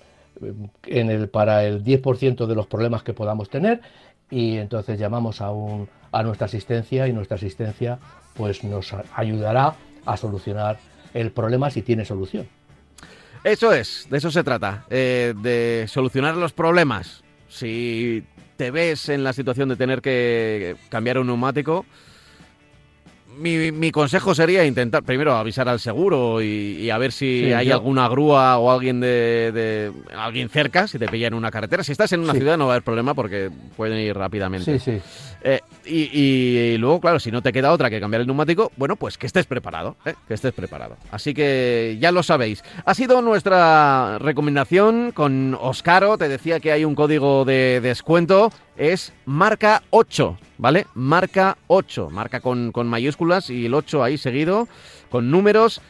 en 0.86 1.10
el, 1.10 1.28
para 1.28 1.66
el 1.66 1.84
10% 1.84 2.46
de 2.46 2.56
los 2.56 2.68
problemas 2.68 3.04
que 3.04 3.14
podamos 3.14 3.50
tener 3.50 3.82
y 4.30 4.58
entonces 4.58 5.00
llamamos 5.00 5.42
a, 5.42 5.52
un, 5.52 5.90
a 6.12 6.24
nuestra 6.24 6.46
asistencia 6.46 7.08
y 7.08 7.14
nuestra 7.14 7.36
asistencia 7.36 8.00
pues 8.36 8.64
nos 8.64 8.96
ayudará 9.16 9.76
a 10.06 10.18
solucionar 10.18 10.78
el 11.14 11.32
problema 11.32 11.70
si 11.70 11.82
tiene 11.82 12.06
solución. 12.06 12.48
Eso 13.44 13.74
es, 13.74 14.08
de 14.10 14.18
eso 14.18 14.32
se 14.32 14.44
trata, 14.44 14.86
eh, 14.90 15.34
de 15.42 15.86
solucionar 15.88 16.36
los 16.36 16.54
problemas. 16.54 17.24
Si 17.50 18.24
te 18.56 18.72
ves 18.72 19.10
en 19.10 19.24
la 19.24 19.34
situación 19.34 19.70
de 19.70 19.76
tener 19.76 20.02
que 20.02 20.76
cambiar 20.90 21.20
un 21.20 21.28
neumático, 21.28 21.86
mi, 23.38 23.92
consejo 23.92 24.36
sería 24.36 24.66
intentar 24.66 25.04
primero 25.04 25.34
avisar 25.34 25.68
al 25.68 25.80
seguro 25.80 26.42
y, 26.42 26.90
a 26.90 26.98
ver 26.98 27.12
si 27.12 27.52
hay 27.52 27.72
alguna 27.72 28.08
grúa 28.08 28.58
o 28.58 28.72
alguien 28.72 29.00
de, 29.00 29.92
alguien 30.16 30.50
cerca, 30.50 30.88
si 30.88 31.00
te 31.00 31.08
pilla 31.08 31.28
en 31.28 31.34
una 31.34 31.52
carretera. 31.52 31.84
Si 31.84 31.92
estás 31.92 32.12
en 32.14 32.22
una 32.22 32.34
ciudad 32.34 32.58
no 32.58 32.68
va 32.68 32.74
a 32.74 32.76
haber 32.76 32.84
problema 32.84 33.14
porque 33.14 33.50
pueden 33.76 34.00
ir 34.00 34.16
rápidamente. 34.16 34.80
Sí, 34.80 34.92
sí. 34.92 35.02
Eh, 35.44 35.60
y, 35.86 36.78
luego, 36.78 37.00
claro, 37.00 37.20
si 37.20 37.32
no 37.32 37.42
te 37.42 37.52
queda 37.52 37.72
otra 37.72 37.90
que 37.90 38.00
cambiar 38.00 38.22
el 38.22 38.28
neumático, 38.28 38.72
bueno, 38.78 38.96
pues 38.96 39.18
que 39.18 39.28
estés 39.28 39.46
preparado, 39.46 39.96
¿eh? 40.06 40.14
que 40.28 40.34
estés 40.34 40.54
preparado. 40.54 40.98
Así 41.12 41.34
que 41.34 41.98
ya 42.00 42.12
lo 42.12 42.24
sabéis. 42.24 42.64
Ha 42.86 42.94
sido 42.94 43.22
nuestra 43.22 44.18
recomendación 44.20 45.12
con 45.12 45.58
Oscaro. 45.60 46.18
Te 46.18 46.28
decía 46.28 46.60
que 46.60 46.72
hay 46.72 46.86
un 46.86 46.96
código 46.96 47.46
de 47.46 47.82
descuento. 47.82 48.52
Es 48.76 49.14
marca 49.26 49.84
8, 49.92 50.38
¿vale? 50.58 50.88
Marca 50.94 51.58
8. 51.68 52.10
Marca 52.10 52.40
con, 52.40 52.72
mayúsculas 52.88 53.50
y 53.50 53.66
el 53.66 53.74
8 53.74 54.04
ahí 54.04 54.18
seguido, 54.18 54.68
con 55.10 55.30
números. 55.32 55.82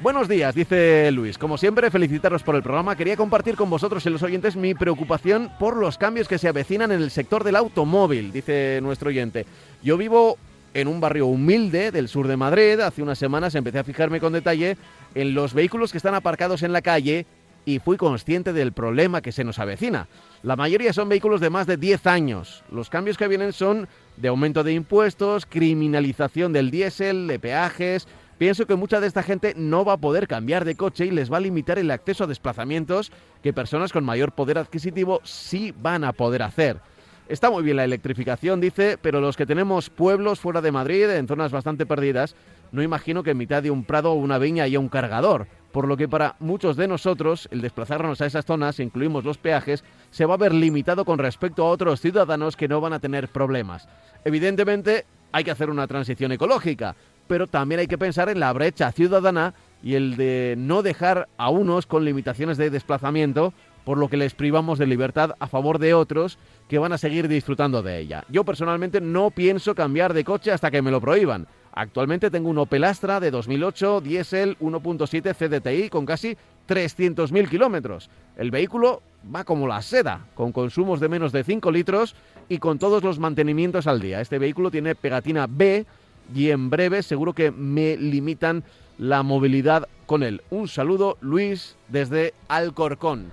Buenos 0.00 0.28
días, 0.28 0.54
dice 0.54 1.10
Luis. 1.12 1.38
Como 1.38 1.56
siempre, 1.56 1.90
felicitaros 1.90 2.42
por 2.42 2.56
el 2.56 2.62
programa. 2.62 2.96
Quería 2.96 3.16
compartir 3.16 3.54
con 3.54 3.70
vosotros 3.70 4.04
y 4.04 4.10
los 4.10 4.22
oyentes 4.24 4.56
mi 4.56 4.74
preocupación 4.74 5.50
por 5.58 5.76
los 5.76 5.96
cambios 5.96 6.26
que 6.26 6.36
se 6.36 6.48
avecinan 6.48 6.90
en 6.90 7.00
el 7.00 7.12
sector 7.12 7.44
del 7.44 7.54
automóvil, 7.56 8.32
dice 8.32 8.80
nuestro 8.82 9.10
oyente. 9.10 9.46
Yo 9.82 9.96
vivo 9.96 10.36
en 10.74 10.88
un 10.88 11.00
barrio 11.00 11.26
humilde 11.26 11.90
del 11.90 12.08
sur 12.08 12.26
de 12.26 12.36
Madrid. 12.36 12.80
Hace 12.80 13.02
unas 13.02 13.18
semanas 13.18 13.54
empecé 13.54 13.78
a 13.78 13.84
fijarme 13.84 14.20
con 14.20 14.32
detalle 14.32 14.76
en 15.14 15.34
los 15.34 15.54
vehículos 15.54 15.92
que 15.92 15.98
están 15.98 16.14
aparcados 16.14 16.62
en 16.62 16.72
la 16.72 16.82
calle 16.82 17.26
y 17.64 17.78
fui 17.78 17.96
consciente 17.96 18.52
del 18.52 18.72
problema 18.72 19.22
que 19.22 19.32
se 19.32 19.44
nos 19.44 19.58
avecina. 19.58 20.08
La 20.42 20.56
mayoría 20.56 20.92
son 20.92 21.08
vehículos 21.08 21.40
de 21.40 21.50
más 21.50 21.66
de 21.66 21.76
10 21.76 22.06
años. 22.06 22.62
Los 22.70 22.90
cambios 22.90 23.16
que 23.16 23.28
vienen 23.28 23.52
son 23.52 23.88
de 24.16 24.28
aumento 24.28 24.62
de 24.64 24.74
impuestos, 24.74 25.46
criminalización 25.46 26.52
del 26.52 26.70
diésel, 26.70 27.26
de 27.26 27.38
peajes. 27.38 28.06
Pienso 28.36 28.66
que 28.66 28.74
mucha 28.74 29.00
de 29.00 29.06
esta 29.06 29.22
gente 29.22 29.54
no 29.56 29.84
va 29.84 29.94
a 29.94 29.98
poder 29.98 30.26
cambiar 30.26 30.64
de 30.64 30.74
coche 30.74 31.06
y 31.06 31.10
les 31.10 31.32
va 31.32 31.38
a 31.38 31.40
limitar 31.40 31.78
el 31.78 31.90
acceso 31.90 32.24
a 32.24 32.26
desplazamientos 32.26 33.12
que 33.42 33.52
personas 33.52 33.92
con 33.92 34.04
mayor 34.04 34.32
poder 34.32 34.58
adquisitivo 34.58 35.20
sí 35.22 35.72
van 35.80 36.04
a 36.04 36.12
poder 36.12 36.42
hacer. 36.42 36.80
Está 37.26 37.50
muy 37.50 37.62
bien 37.62 37.78
la 37.78 37.84
electrificación, 37.84 38.60
dice, 38.60 38.98
pero 39.00 39.18
los 39.18 39.36
que 39.36 39.46
tenemos 39.46 39.88
pueblos 39.88 40.40
fuera 40.40 40.60
de 40.60 40.70
Madrid, 40.70 41.08
en 41.08 41.26
zonas 41.26 41.52
bastante 41.52 41.86
perdidas, 41.86 42.36
no 42.70 42.82
imagino 42.82 43.22
que 43.22 43.30
en 43.30 43.38
mitad 43.38 43.62
de 43.62 43.70
un 43.70 43.84
prado 43.84 44.12
o 44.12 44.14
una 44.14 44.36
viña 44.36 44.64
haya 44.64 44.78
un 44.78 44.90
cargador, 44.90 45.46
por 45.72 45.88
lo 45.88 45.96
que 45.96 46.06
para 46.06 46.36
muchos 46.38 46.76
de 46.76 46.86
nosotros 46.86 47.48
el 47.50 47.62
desplazarnos 47.62 48.20
a 48.20 48.26
esas 48.26 48.44
zonas, 48.44 48.78
incluimos 48.78 49.24
los 49.24 49.38
peajes, 49.38 49.84
se 50.10 50.26
va 50.26 50.34
a 50.34 50.38
ver 50.38 50.52
limitado 50.52 51.06
con 51.06 51.18
respecto 51.18 51.64
a 51.64 51.70
otros 51.70 52.02
ciudadanos 52.02 52.56
que 52.56 52.68
no 52.68 52.82
van 52.82 52.92
a 52.92 53.00
tener 53.00 53.28
problemas. 53.28 53.88
Evidentemente 54.26 55.06
hay 55.32 55.44
que 55.44 55.50
hacer 55.50 55.70
una 55.70 55.86
transición 55.86 56.30
ecológica, 56.30 56.94
pero 57.26 57.46
también 57.46 57.80
hay 57.80 57.86
que 57.86 57.96
pensar 57.96 58.28
en 58.28 58.38
la 58.38 58.52
brecha 58.52 58.92
ciudadana 58.92 59.54
y 59.82 59.94
el 59.94 60.16
de 60.16 60.56
no 60.58 60.82
dejar 60.82 61.28
a 61.38 61.48
unos 61.48 61.86
con 61.86 62.04
limitaciones 62.04 62.58
de 62.58 62.68
desplazamiento 62.68 63.54
por 63.84 63.98
lo 63.98 64.08
que 64.08 64.16
les 64.16 64.34
privamos 64.34 64.78
de 64.78 64.86
libertad 64.86 65.34
a 65.38 65.46
favor 65.46 65.78
de 65.78 65.94
otros 65.94 66.38
que 66.68 66.78
van 66.78 66.92
a 66.92 66.98
seguir 66.98 67.28
disfrutando 67.28 67.82
de 67.82 67.98
ella. 67.98 68.24
Yo 68.28 68.44
personalmente 68.44 69.00
no 69.00 69.30
pienso 69.30 69.74
cambiar 69.74 70.14
de 70.14 70.24
coche 70.24 70.50
hasta 70.50 70.70
que 70.70 70.82
me 70.82 70.90
lo 70.90 71.00
prohíban. 71.00 71.46
Actualmente 71.72 72.30
tengo 72.30 72.50
un 72.50 72.58
Opel 72.58 72.84
Astra 72.84 73.18
de 73.18 73.30
2008, 73.30 74.00
diésel 74.00 74.56
1.7 74.60 75.34
CDTI 75.34 75.88
con 75.88 76.06
casi 76.06 76.36
300.000 76.68 77.48
kilómetros. 77.48 78.10
El 78.36 78.50
vehículo 78.50 79.02
va 79.34 79.44
como 79.44 79.66
la 79.66 79.82
seda, 79.82 80.26
con 80.34 80.52
consumos 80.52 81.00
de 81.00 81.08
menos 81.08 81.32
de 81.32 81.42
5 81.42 81.70
litros 81.72 82.14
y 82.48 82.58
con 82.58 82.78
todos 82.78 83.02
los 83.02 83.18
mantenimientos 83.18 83.86
al 83.86 84.00
día. 84.00 84.20
Este 84.20 84.38
vehículo 84.38 84.70
tiene 84.70 84.94
pegatina 84.94 85.46
B 85.48 85.84
y 86.32 86.50
en 86.50 86.70
breve 86.70 87.02
seguro 87.02 87.32
que 87.32 87.50
me 87.50 87.96
limitan 87.96 88.62
la 88.96 89.24
movilidad 89.24 89.88
con 90.06 90.22
él. 90.22 90.42
Un 90.50 90.68
saludo, 90.68 91.18
Luis, 91.20 91.76
desde 91.88 92.34
Alcorcón. 92.48 93.32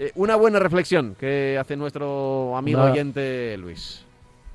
Eh, 0.00 0.12
una 0.14 0.36
buena 0.36 0.60
reflexión 0.60 1.16
que 1.18 1.58
hace 1.60 1.76
nuestro 1.76 2.56
amigo 2.56 2.82
oyente 2.82 3.56
Luis. 3.58 4.04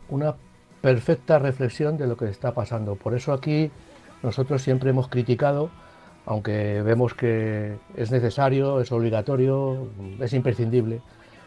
Una 0.07 0.35
perfecta 0.81 1.37
reflexión 1.37 1.97
de 1.97 2.07
lo 2.07 2.15
que 2.15 2.29
está 2.29 2.53
pasando. 2.53 2.95
Por 2.95 3.13
eso 3.13 3.33
aquí 3.33 3.69
nosotros 4.21 4.61
siempre 4.61 4.91
hemos 4.91 5.09
criticado, 5.09 5.69
aunque 6.25 6.81
vemos 6.81 7.13
que 7.13 7.75
es 7.97 8.09
necesario, 8.09 8.79
es 8.79 8.93
obligatorio, 8.93 9.89
es 10.21 10.31
imprescindible 10.31 11.01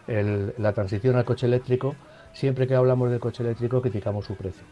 la 0.07 0.73
transición 0.75 1.17
al 1.17 1.25
coche 1.25 1.47
eléctrico, 1.47 1.97
siempre 2.35 2.67
que 2.67 2.75
hablamos 2.75 3.11
del 3.11 3.19
coche 3.19 3.43
eléctrico 3.43 3.81
criticamos 3.81 4.27
su 4.27 4.37
precio. 4.37 4.63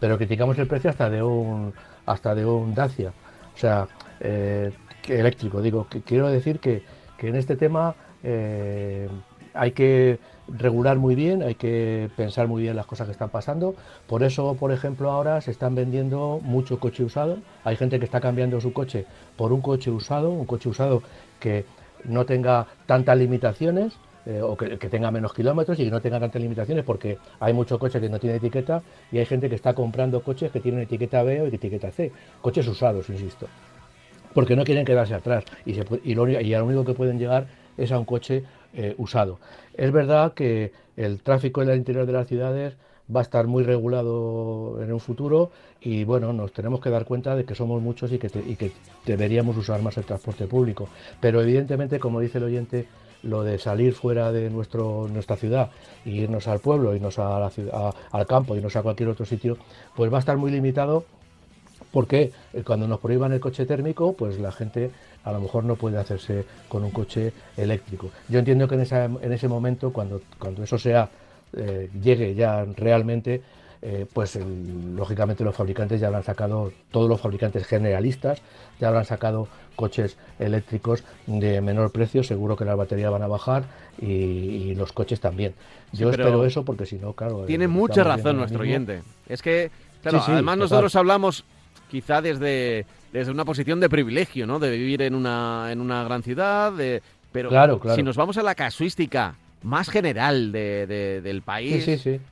Pero 0.00 0.18
criticamos 0.18 0.58
el 0.58 0.66
precio 0.66 0.90
hasta 0.90 1.08
de 1.08 1.22
un, 1.22 1.72
hasta 2.04 2.34
de 2.34 2.44
un 2.44 2.74
Dacia, 2.74 3.12
o 3.54 3.58
sea, 3.58 3.86
eh, 4.18 4.72
eléctrico. 5.06 5.62
Digo, 5.62 5.86
que 5.88 6.02
quiero 6.02 6.28
decir 6.28 6.58
que, 6.58 6.82
que 7.16 7.28
en 7.28 7.36
este 7.36 7.54
tema 7.54 7.94
eh, 8.22 9.08
hay 9.54 9.72
que 9.72 10.18
regular 10.48 10.98
muy 10.98 11.14
bien, 11.14 11.42
hay 11.42 11.54
que 11.54 12.10
pensar 12.16 12.48
muy 12.48 12.62
bien 12.62 12.76
las 12.76 12.86
cosas 12.86 13.06
que 13.06 13.12
están 13.12 13.30
pasando. 13.30 13.74
Por 14.06 14.22
eso, 14.22 14.54
por 14.54 14.72
ejemplo, 14.72 15.10
ahora 15.10 15.40
se 15.40 15.50
están 15.50 15.74
vendiendo 15.74 16.40
mucho 16.42 16.78
coche 16.78 17.04
usado. 17.04 17.38
Hay 17.64 17.76
gente 17.76 17.98
que 17.98 18.04
está 18.04 18.20
cambiando 18.20 18.60
su 18.60 18.72
coche 18.72 19.06
por 19.36 19.52
un 19.52 19.60
coche 19.60 19.90
usado, 19.90 20.30
un 20.30 20.46
coche 20.46 20.68
usado 20.68 21.02
que 21.40 21.64
no 22.04 22.24
tenga 22.24 22.66
tantas 22.86 23.16
limitaciones. 23.18 23.94
Eh, 24.24 24.40
o 24.40 24.56
que, 24.56 24.76
tenga 24.88 25.10
menos 25.10 25.34
kilómetros 25.34 25.76
y 25.80 25.84
que 25.84 25.90
no 25.90 26.00
tenga 26.00 26.20
tantas 26.20 26.40
limitaciones 26.40 26.84
porque 26.84 27.18
hay 27.40 27.52
muchos 27.52 27.76
coches 27.80 28.00
que 28.00 28.08
no 28.08 28.20
tienen 28.20 28.36
etiqueta 28.36 28.80
y 29.10 29.18
hay 29.18 29.26
gente 29.26 29.48
que 29.48 29.56
está 29.56 29.74
comprando 29.74 30.22
coches 30.22 30.52
que 30.52 30.60
tienen 30.60 30.82
etiqueta 30.82 31.24
B 31.24 31.40
o 31.40 31.46
etiqueta 31.46 31.90
C, 31.90 32.12
coches 32.40 32.68
usados, 32.68 33.10
insisto, 33.10 33.48
porque 34.32 34.54
no 34.54 34.62
quieren 34.62 34.84
quedarse 34.84 35.14
atrás 35.14 35.42
y, 35.66 35.74
se, 35.74 35.84
y, 36.04 36.12
y 36.12 36.14
lo 36.14 36.64
único 36.64 36.84
que 36.84 36.94
pueden 36.94 37.18
llegar 37.18 37.48
es 37.76 37.92
a 37.92 37.98
un 37.98 38.04
coche 38.04 38.44
eh, 38.74 38.94
usado. 38.98 39.38
Es 39.74 39.92
verdad 39.92 40.34
que 40.34 40.72
el 40.96 41.22
tráfico 41.22 41.62
en 41.62 41.70
el 41.70 41.78
interior 41.78 42.06
de 42.06 42.12
las 42.12 42.28
ciudades 42.28 42.76
va 43.14 43.20
a 43.20 43.22
estar 43.22 43.46
muy 43.46 43.64
regulado 43.64 44.82
en 44.82 44.92
un 44.92 45.00
futuro 45.00 45.50
y 45.80 46.04
bueno, 46.04 46.32
nos 46.32 46.52
tenemos 46.52 46.80
que 46.80 46.90
dar 46.90 47.04
cuenta 47.04 47.34
de 47.34 47.44
que 47.44 47.54
somos 47.54 47.82
muchos 47.82 48.12
y 48.12 48.18
que, 48.18 48.30
y 48.46 48.56
que 48.56 48.72
deberíamos 49.04 49.56
usar 49.56 49.82
más 49.82 49.96
el 49.98 50.04
transporte 50.04 50.46
público. 50.46 50.88
Pero 51.20 51.40
evidentemente, 51.40 51.98
como 51.98 52.20
dice 52.20 52.38
el 52.38 52.44
oyente, 52.44 52.86
lo 53.22 53.42
de 53.42 53.58
salir 53.58 53.94
fuera 53.94 54.32
de 54.32 54.50
nuestro, 54.50 55.08
nuestra 55.08 55.36
ciudad 55.36 55.70
e 56.04 56.10
irnos 56.10 56.48
al 56.48 56.60
pueblo, 56.60 56.94
irnos 56.94 57.18
a 57.18 57.38
la 57.38 57.50
ciudad, 57.50 57.94
al 58.10 58.26
campo, 58.26 58.56
irnos 58.56 58.76
a 58.76 58.82
cualquier 58.82 59.08
otro 59.08 59.24
sitio, 59.24 59.56
pues 59.94 60.12
va 60.12 60.16
a 60.16 60.20
estar 60.20 60.36
muy 60.36 60.50
limitado 60.50 61.04
porque 61.90 62.32
eh, 62.52 62.62
cuando 62.64 62.88
nos 62.88 63.00
prohíban 63.00 63.32
el 63.32 63.40
coche 63.40 63.66
térmico, 63.66 64.14
pues 64.14 64.38
la 64.38 64.50
gente 64.50 64.90
a 65.24 65.32
lo 65.32 65.40
mejor 65.40 65.64
no 65.64 65.76
puede 65.76 65.98
hacerse 65.98 66.44
con 66.68 66.84
un 66.84 66.90
coche 66.90 67.32
eléctrico. 67.56 68.10
Yo 68.28 68.38
entiendo 68.38 68.68
que 68.68 68.74
en, 68.74 69.32
ese 69.32 69.48
momento, 69.48 69.92
cuando, 69.92 70.20
cuando 70.38 70.62
eso 70.62 70.78
sea, 70.78 71.08
eh, 71.56 71.90
llegue 72.02 72.34
ya 72.34 72.64
realmente, 72.64 73.42
eh, 73.84 74.06
pues 74.12 74.38
lógicamente 74.94 75.42
los 75.42 75.56
fabricantes 75.56 76.00
ya 76.00 76.06
habrán 76.06 76.22
sacado, 76.22 76.72
todos 76.90 77.08
los 77.08 77.20
fabricantes 77.20 77.66
generalistas 77.66 78.40
ya 78.80 78.88
habrán 78.88 79.04
sacado 79.04 79.48
coches 79.74 80.16
eléctricos 80.38 81.02
de 81.26 81.60
menor 81.60 81.90
precio, 81.90 82.22
seguro 82.22 82.56
que 82.56 82.64
las 82.64 82.76
baterías 82.76 83.10
van 83.10 83.22
a 83.22 83.26
bajar 83.26 83.64
y, 84.00 84.74
los 84.76 84.92
coches 84.92 85.20
también. 85.20 85.54
Yo 85.92 86.10
espero 86.10 86.44
eso 86.46 86.64
porque 86.64 86.86
si 86.86 86.96
no, 86.96 87.12
claro... 87.12 87.44
Tiene 87.44 87.68
mucha 87.68 88.04
razón 88.04 88.36
nuestro 88.36 88.62
oyente. 88.62 89.02
Es 89.28 89.42
que, 89.42 89.70
claro, 90.00 90.22
además 90.26 90.58
nosotros 90.58 90.94
hablamos 90.96 91.44
quizá 91.92 92.22
desde, 92.22 92.86
desde 93.12 93.30
una 93.30 93.44
posición 93.44 93.78
de 93.78 93.90
privilegio, 93.90 94.46
¿no? 94.46 94.58
De 94.58 94.70
vivir 94.70 95.02
en 95.02 95.14
una, 95.14 95.68
en 95.70 95.78
una 95.78 96.02
gran 96.04 96.22
ciudad, 96.22 96.72
de, 96.72 97.02
pero 97.32 97.50
si 97.94 98.02
nos 98.02 98.16
vamos 98.16 98.38
a 98.38 98.42
la 98.42 98.54
casuística 98.54 99.34
más 99.62 99.90
general 99.90 100.52
de, 100.52 101.20
del 101.22 101.42
país, 101.42 101.86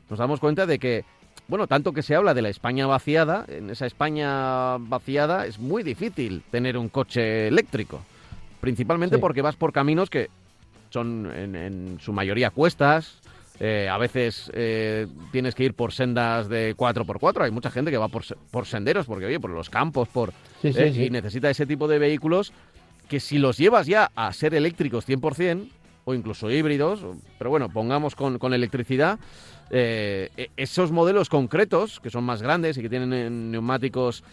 nos 0.08 0.18
damos 0.18 0.40
cuenta 0.40 0.64
de 0.64 0.78
que, 0.78 1.04
bueno, 1.46 1.66
tanto 1.66 1.92
que 1.92 2.02
se 2.02 2.14
habla 2.14 2.32
de 2.32 2.40
la 2.40 2.48
España 2.48 2.86
vaciada, 2.86 3.44
en 3.48 3.68
esa 3.68 3.84
España 3.84 4.78
vaciada 4.78 5.44
es 5.44 5.58
muy 5.58 5.82
difícil 5.82 6.42
tener 6.50 6.78
un 6.78 6.88
coche 6.88 7.46
eléctrico, 7.48 8.00
principalmente 8.62 9.18
porque 9.18 9.42
vas 9.42 9.56
por 9.56 9.74
caminos 9.74 10.08
que 10.08 10.30
son 10.88 11.30
en, 11.36 11.54
en 11.54 11.98
su 12.00 12.14
mayoría 12.14 12.48
cuestas, 12.48 13.19
eh, 13.62 13.90
a 13.90 13.98
veces 13.98 14.50
eh, 14.54 15.06
tienes 15.32 15.54
que 15.54 15.64
ir 15.64 15.74
por 15.74 15.92
sendas 15.92 16.48
de 16.48 16.74
4x4. 16.74 17.42
Hay 17.42 17.50
mucha 17.50 17.70
gente 17.70 17.90
que 17.90 17.98
va 17.98 18.08
por, 18.08 18.24
por 18.50 18.66
senderos, 18.66 19.04
porque 19.04 19.26
oye, 19.26 19.38
por 19.38 19.50
los 19.50 19.68
campos, 19.68 20.08
por 20.08 20.32
eh, 20.62 20.92
y 20.96 21.11
necesita 21.11 21.50
ese 21.50 21.66
tipo 21.66 21.86
de 21.86 21.98
vehículos 21.98 22.54
que 23.06 23.20
si 23.20 23.38
los 23.38 23.58
llevas 23.58 23.86
ya 23.86 24.11
a 24.14 24.32
ser 24.32 24.54
eléctricos 24.54 25.06
100% 25.06 25.68
o 26.06 26.14
incluso 26.14 26.50
híbridos, 26.50 27.04
pero 27.36 27.50
bueno, 27.50 27.68
pongamos 27.68 28.16
con, 28.16 28.38
con 28.38 28.54
electricidad, 28.54 29.18
e, 29.72 30.50
esos 30.56 30.90
modelos 30.90 31.28
concretos, 31.28 32.00
que 32.00 32.08
son 32.08 32.24
más 32.24 32.40
grandes 32.40 32.78
y 32.78 32.82
que 32.82 32.88
tienen 32.88 33.50
neumáticos 33.50 34.24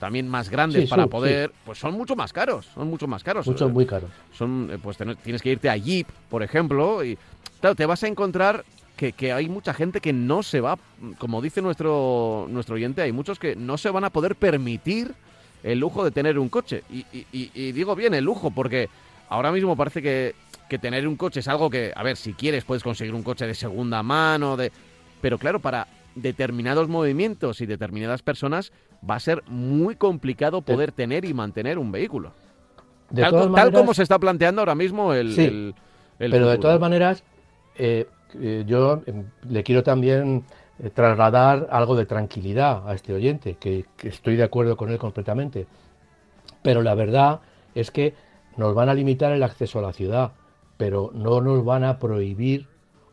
también 0.00 0.28
más 0.28 0.50
grandes 0.50 0.90
para 0.90 1.06
poder, 1.06 1.52
pues 1.64 1.78
son 1.78 1.94
mucho 1.94 2.16
más 2.16 2.32
caros, 2.32 2.66
son 2.74 2.88
mucho 2.88 3.06
más 3.06 3.22
caros. 3.22 3.46
Mucho, 3.46 3.68
muy 3.68 3.86
caros. 3.86 4.10
Son, 4.32 4.80
pues 4.82 4.98
tienes 5.22 5.40
que 5.40 5.52
irte 5.52 5.70
a 5.70 5.76
Jeep, 5.76 6.08
por 6.28 6.42
ejemplo, 6.42 7.04
y 7.04 7.16
Claro, 7.60 7.74
te 7.74 7.86
vas 7.86 8.02
a 8.04 8.08
encontrar 8.08 8.64
que, 8.96 9.32
hay 9.32 9.48
mucha 9.48 9.72
gente 9.72 10.00
que 10.00 10.12
no 10.12 10.42
se 10.42 10.60
va, 10.60 10.76
como 11.18 11.40
dice 11.40 11.62
nuestro, 11.62 12.46
nuestro 12.50 12.74
oyente, 12.74 13.02
hay 13.02 13.12
muchos 13.12 13.38
que 13.38 13.54
no 13.54 13.78
se 13.78 13.90
van 13.90 14.04
a 14.04 14.10
poder 14.10 14.34
permitir 14.34 15.14
el 15.62 15.78
lujo 15.78 16.04
de 16.04 16.10
tener 16.10 16.38
un 16.38 16.48
coche. 16.48 16.82
Y, 16.90 17.72
digo 17.72 17.94
bien 17.94 18.14
el 18.14 18.24
lujo, 18.24 18.50
porque 18.50 18.88
ahora 19.28 19.52
mismo 19.52 19.76
parece 19.76 20.02
que, 20.02 20.34
que, 20.68 20.78
tener 20.78 21.06
un 21.06 21.16
coche 21.16 21.40
es 21.40 21.48
algo 21.48 21.70
que, 21.70 21.92
a 21.94 22.02
ver, 22.02 22.16
si 22.16 22.32
quieres 22.32 22.64
puedes 22.64 22.82
conseguir 22.82 23.14
un 23.14 23.22
coche 23.22 23.46
de 23.46 23.54
segunda 23.54 24.02
mano, 24.02 24.56
de... 24.56 24.72
pero 25.20 25.38
claro, 25.38 25.60
para 25.60 25.86
determinados 26.16 26.88
movimientos 26.88 27.60
y 27.60 27.66
determinadas 27.66 28.22
personas 28.22 28.72
va 29.08 29.14
a 29.14 29.20
ser 29.20 29.44
muy 29.46 29.94
complicado 29.94 30.62
poder 30.62 30.90
tener 30.90 31.24
y 31.24 31.34
mantener 31.34 31.78
un 31.78 31.92
vehículo. 31.92 32.32
tal, 33.14 33.72
como 33.72 33.94
se 33.94 34.02
está 34.02 34.18
planteando 34.18 34.60
ahora 34.60 34.74
mismo 34.74 35.14
el... 35.14 35.74
pero 36.18 36.48
de 36.48 36.58
todas 36.58 36.80
maneras, 36.80 37.22
eh, 37.78 38.06
eh, 38.40 38.64
yo 38.66 39.02
em, 39.06 39.24
le 39.48 39.62
quiero 39.62 39.82
también 39.82 40.44
eh, 40.78 40.90
trasladar 40.90 41.68
algo 41.70 41.96
de 41.96 42.06
tranquilidad 42.06 42.88
a 42.88 42.94
este 42.94 43.12
oyente, 43.12 43.56
que, 43.58 43.86
estoy 44.02 44.36
de 44.36 44.44
acuerdo 44.44 44.76
con 44.76 44.90
él 44.90 44.98
completamente. 44.98 45.66
Pero 46.62 46.82
la 46.82 46.94
verdad 46.94 47.40
es 47.74 47.90
que 47.90 48.14
nos 48.56 48.74
van 48.74 48.88
a 48.88 48.94
limitar 48.94 49.32
el 49.32 49.42
acceso 49.42 49.78
a 49.78 49.82
la 49.82 49.92
ciudad, 49.92 50.32
pero 50.76 51.10
no 51.14 51.40
nos 51.40 51.64
van 51.64 51.84
a 51.84 51.98
prohibir 51.98 52.66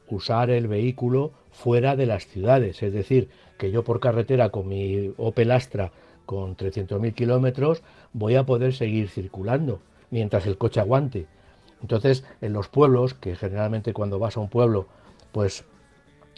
usar 0.10 0.50
el 0.50 0.68
vehículo 0.68 1.32
fuera 1.52 1.96
de 1.96 2.06
las 2.06 2.28
ciudades. 2.28 2.82
Es 2.84 2.94
decir, 2.94 3.30
que 3.58 3.72
yo 3.72 3.84
por 3.84 4.00
carretera 4.00 4.50
con 4.50 4.68
mi 4.68 5.14
Opel 5.18 5.52
Astra 5.52 5.92
con 6.26 6.58
300.000 6.58 7.14
kilómetros 7.14 7.84
voy 8.14 8.36
a 8.36 8.46
poder 8.46 8.74
seguir 8.74 9.10
circulando 9.10 9.80
mientras 10.10 10.46
el 10.48 10.58
coche 10.58 10.80
aguante. 10.80 11.28
Entonces, 11.82 12.24
en 12.42 12.54
los 12.54 12.68
pueblos, 12.68 13.14
que 13.14 13.36
generalmente 13.36 13.94
cuando 13.94 14.20
vas 14.20 14.38
a 14.38 14.40
un 14.40 14.50
pueblo, 14.50 14.88
pues 15.32 15.66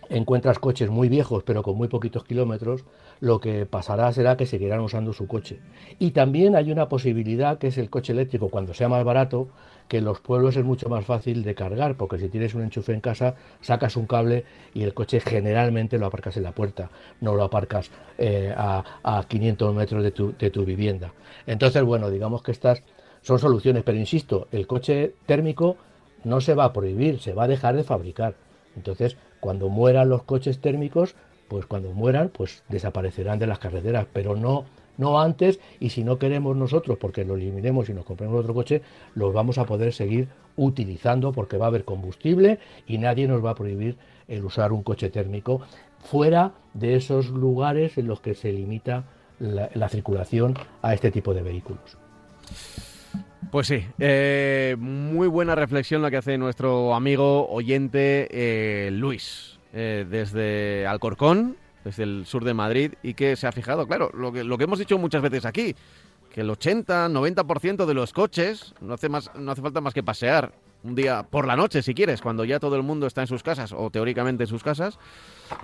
encuentras 0.09 0.59
coches 0.59 0.89
muy 0.89 1.09
viejos 1.09 1.43
pero 1.43 1.63
con 1.63 1.75
muy 1.75 1.87
poquitos 1.87 2.23
kilómetros, 2.23 2.85
lo 3.19 3.39
que 3.39 3.65
pasará 3.65 4.11
será 4.13 4.37
que 4.37 4.45
seguirán 4.45 4.79
usando 4.79 5.13
su 5.13 5.27
coche. 5.27 5.59
Y 5.99 6.11
también 6.11 6.55
hay 6.55 6.71
una 6.71 6.87
posibilidad 6.87 7.57
que 7.57 7.67
es 7.67 7.77
el 7.77 7.89
coche 7.89 8.13
eléctrico, 8.13 8.49
cuando 8.49 8.73
sea 8.73 8.89
más 8.89 9.03
barato, 9.03 9.47
que 9.87 9.97
en 9.97 10.05
los 10.05 10.19
pueblos 10.19 10.55
es 10.57 10.65
mucho 10.65 10.89
más 10.89 11.05
fácil 11.05 11.43
de 11.43 11.55
cargar, 11.55 11.95
porque 11.95 12.19
si 12.19 12.29
tienes 12.29 12.53
un 12.53 12.61
enchufe 12.61 12.93
en 12.93 13.01
casa, 13.01 13.35
sacas 13.61 13.95
un 13.95 14.05
cable 14.05 14.43
y 14.73 14.83
el 14.83 14.93
coche 14.93 15.19
generalmente 15.19 15.97
lo 15.97 16.05
aparcas 16.07 16.37
en 16.37 16.43
la 16.43 16.51
puerta, 16.51 16.89
no 17.21 17.35
lo 17.35 17.43
aparcas 17.43 17.89
eh, 18.17 18.53
a, 18.55 18.83
a, 19.03 19.23
500 19.27 19.73
metros 19.73 20.03
de 20.03 20.11
tu, 20.11 20.35
de 20.37 20.51
tu 20.51 20.65
vivienda. 20.65 21.13
Entonces, 21.45 21.83
bueno, 21.83 22.09
digamos 22.09 22.43
que 22.43 22.51
estás 22.51 22.83
son 23.27 23.39
soluciones, 23.39 23.83
pero 23.83 23.97
insisto, 23.97 24.47
el 24.53 24.67
coche 24.67 25.13
térmico 25.25 25.75
no 26.23 26.39
se 26.39 26.55
va 26.55 26.63
a 26.63 26.71
prohibir, 26.71 27.19
se 27.19 27.33
va 27.33 27.43
a 27.43 27.47
dejar 27.49 27.75
de 27.75 27.83
fabricar. 27.83 28.35
Entonces, 28.77 29.17
cuando 29.41 29.67
mueran 29.67 30.07
los 30.07 30.23
coches 30.23 30.59
térmicos, 30.59 31.13
pues 31.49 31.65
cuando 31.65 31.91
mueran, 31.91 32.29
pues 32.29 32.63
desaparecerán 32.69 33.37
de 33.37 33.47
las 33.47 33.59
carreteras, 33.59 34.07
pero 34.13 34.37
no 34.37 34.63
no 34.97 35.19
antes 35.19 35.59
y 35.79 35.89
si 35.89 36.03
no 36.03 36.17
queremos 36.17 36.55
nosotros 36.55 36.97
porque 36.97 37.25
lo 37.25 37.35
eliminemos 37.35 37.89
y 37.89 37.93
nos 37.93 38.05
compremos 38.05 38.39
otro 38.39 38.53
coche, 38.53 38.81
los 39.13 39.31
vamos 39.33 39.57
a 39.57 39.65
poder 39.65 39.93
seguir 39.93 40.29
utilizando 40.55 41.33
porque 41.33 41.57
va 41.57 41.65
a 41.65 41.67
haber 41.67 41.83
combustible 41.83 42.59
y 42.87 42.97
nadie 42.97 43.27
nos 43.27 43.45
va 43.45 43.51
a 43.51 43.55
prohibir 43.55 43.97
el 44.27 44.43
usar 44.43 44.71
un 44.71 44.83
coche 44.83 45.09
térmico 45.09 45.61
fuera 45.99 46.53
de 46.73 46.95
esos 46.95 47.27
lugares 47.27 47.97
en 47.97 48.07
los 48.07 48.21
que 48.21 48.33
se 48.33 48.51
limita 48.53 49.03
la 49.39 49.89
circulación 49.89 50.55
a 50.81 50.95
este 50.95 51.11
tipo 51.11 51.33
de 51.35 51.43
vehículos. 51.43 51.97
Pues 53.51 53.67
sí, 53.67 53.85
eh, 53.97 54.75
muy 54.77 55.27
buena 55.27 55.55
reflexión 55.55 56.01
la 56.01 56.11
que 56.11 56.17
hace 56.17 56.37
nuestro 56.37 56.93
amigo 56.93 57.47
oyente 57.47 58.27
eh, 58.29 58.91
Luis, 58.91 59.57
eh, 59.71 60.05
desde 60.09 60.85
Alcorcón, 60.85 61.55
desde 61.85 62.03
el 62.03 62.25
sur 62.25 62.43
de 62.43 62.53
Madrid, 62.53 62.95
y 63.03 63.13
que 63.13 63.37
se 63.37 63.47
ha 63.47 63.53
fijado, 63.53 63.87
claro, 63.87 64.11
lo 64.13 64.33
que, 64.33 64.43
lo 64.43 64.57
que 64.57 64.65
hemos 64.65 64.79
dicho 64.79 64.97
muchas 64.97 65.21
veces 65.21 65.45
aquí, 65.45 65.75
que 66.33 66.41
el 66.41 66.49
80, 66.49 67.07
90% 67.07 67.85
de 67.85 67.93
los 67.93 68.11
coches 68.11 68.75
no 68.81 68.95
hace, 68.95 69.07
más, 69.07 69.31
no 69.35 69.51
hace 69.51 69.61
falta 69.61 69.79
más 69.79 69.93
que 69.93 70.03
pasear 70.03 70.51
un 70.83 70.95
día 70.95 71.23
por 71.23 71.47
la 71.47 71.55
noche, 71.55 71.81
si 71.81 71.93
quieres, 71.93 72.21
cuando 72.21 72.43
ya 72.43 72.59
todo 72.59 72.75
el 72.75 72.83
mundo 72.83 73.07
está 73.07 73.21
en 73.21 73.27
sus 73.27 73.43
casas, 73.43 73.71
o 73.71 73.89
teóricamente 73.89 74.43
en 74.43 74.47
sus 74.47 74.63
casas, 74.63 74.99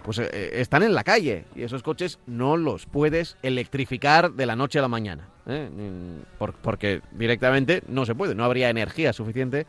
pues 0.03 0.19
eh, 0.19 0.51
están 0.53 0.83
en 0.83 0.93
la 0.93 1.03
calle 1.03 1.45
y 1.53 1.63
esos 1.63 1.83
coches 1.83 2.19
no 2.27 2.55
los 2.55 2.85
puedes 2.85 3.37
electrificar 3.43 4.31
de 4.31 4.45
la 4.45 4.55
noche 4.55 4.79
a 4.79 4.81
la 4.81 4.87
mañana, 4.87 5.29
¿eh? 5.47 5.69
Por, 6.37 6.53
porque 6.53 7.01
directamente 7.11 7.83
no 7.87 8.05
se 8.05 8.15
puede, 8.15 8.35
no 8.35 8.43
habría 8.43 8.69
energía 8.69 9.13
suficiente 9.13 9.65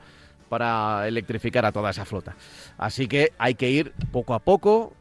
para 0.48 1.08
electrificar 1.08 1.64
a 1.64 1.72
toda 1.72 1.90
esa 1.90 2.04
flota. 2.04 2.36
Así 2.78 3.08
que 3.08 3.32
hay 3.38 3.54
que 3.54 3.70
ir 3.70 3.92
poco 4.12 4.34
a 4.34 4.38
poco 4.38 4.92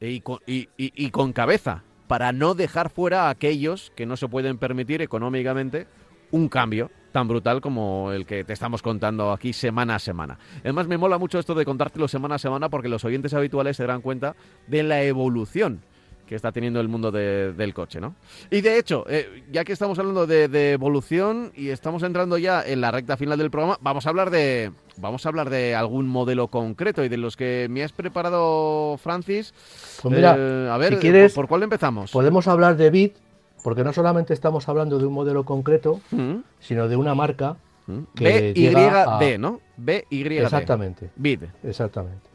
y 0.00 0.20
con, 0.20 0.38
y 0.46 1.10
con 1.10 1.32
cabeza 1.32 1.82
para 2.06 2.32
no 2.32 2.54
dejar 2.54 2.90
fuera 2.90 3.26
a 3.26 3.30
aquellos 3.30 3.92
que 3.94 4.06
no 4.06 4.16
se 4.16 4.28
pueden 4.28 4.58
permitir 4.58 5.02
económicamente 5.02 5.86
un 6.30 6.48
cambio 6.48 6.90
tan 7.12 7.28
brutal 7.28 7.60
como 7.60 8.12
el 8.12 8.26
que 8.26 8.44
te 8.44 8.52
estamos 8.52 8.82
contando 8.82 9.32
aquí 9.32 9.52
semana 9.52 9.96
a 9.96 9.98
semana. 9.98 10.38
Además, 10.60 10.86
me 10.88 10.98
mola 10.98 11.18
mucho 11.18 11.38
esto 11.38 11.54
de 11.54 11.64
contártelo 11.64 12.08
semana 12.08 12.36
a 12.36 12.38
semana 12.38 12.68
porque 12.68 12.88
los 12.88 13.04
oyentes 13.04 13.34
habituales 13.34 13.76
se 13.76 13.82
darán 13.84 14.02
cuenta 14.02 14.36
de 14.66 14.82
la 14.82 15.02
evolución 15.02 15.80
que 16.28 16.34
está 16.34 16.52
teniendo 16.52 16.78
el 16.80 16.88
mundo 16.88 17.10
de- 17.10 17.52
del 17.54 17.72
coche, 17.72 18.00
¿no? 18.00 18.14
Y 18.50 18.60
de 18.60 18.78
hecho, 18.78 19.04
eh, 19.08 19.44
ya 19.50 19.64
que 19.64 19.72
estamos 19.72 19.98
hablando 19.98 20.26
de, 20.26 20.46
de 20.48 20.72
evolución 20.72 21.50
y 21.56 21.70
estamos 21.70 22.02
entrando 22.02 22.36
ya 22.36 22.62
en 22.62 22.80
la 22.82 22.90
recta 22.90 23.16
final 23.16 23.38
del 23.38 23.50
programa, 23.50 23.78
vamos 23.80 24.06
a 24.06 24.10
hablar 24.10 24.30
de 24.30 24.70
vamos 24.98 25.24
a 25.24 25.28
hablar 25.30 25.48
de 25.48 25.74
algún 25.74 26.06
modelo 26.06 26.48
concreto 26.48 27.02
y 27.04 27.08
de 27.08 27.16
los 27.16 27.36
que 27.36 27.66
me 27.70 27.82
has 27.82 27.92
preparado, 27.92 28.98
Francis. 28.98 29.54
Pues 30.02 30.14
mira, 30.14 30.34
Eh, 30.38 30.68
a 30.70 30.76
ver, 30.76 30.94
si 30.94 31.00
quieres, 31.00 31.32
¿por, 31.32 31.44
por 31.44 31.48
cuál 31.48 31.62
empezamos? 31.62 32.10
Podemos 32.10 32.46
hablar 32.48 32.76
de 32.76 32.90
Bit, 32.90 33.16
porque 33.64 33.82
no 33.82 33.92
solamente 33.92 34.34
estamos 34.34 34.68
hablando 34.68 34.98
de 34.98 35.06
un 35.06 35.12
modelo 35.14 35.44
concreto, 35.44 36.00
Mm, 36.10 36.36
sino 36.60 36.88
de 36.88 36.96
una 36.96 37.14
marca. 37.14 37.56
mm. 37.86 37.98
que 38.14 38.52
llega 38.54 39.02
a- 39.16 39.18
BYD, 39.18 39.38
¿no? 39.38 39.60
BYD. 39.78 40.42
Exactamente. 40.42 41.08
BID. 41.16 41.44
Exactamente. 41.64 42.28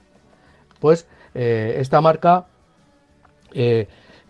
Pues 0.79 1.05
eh, 1.35 1.75
esta 1.79 2.01
marca, 2.01 2.47
eh, 3.53 3.87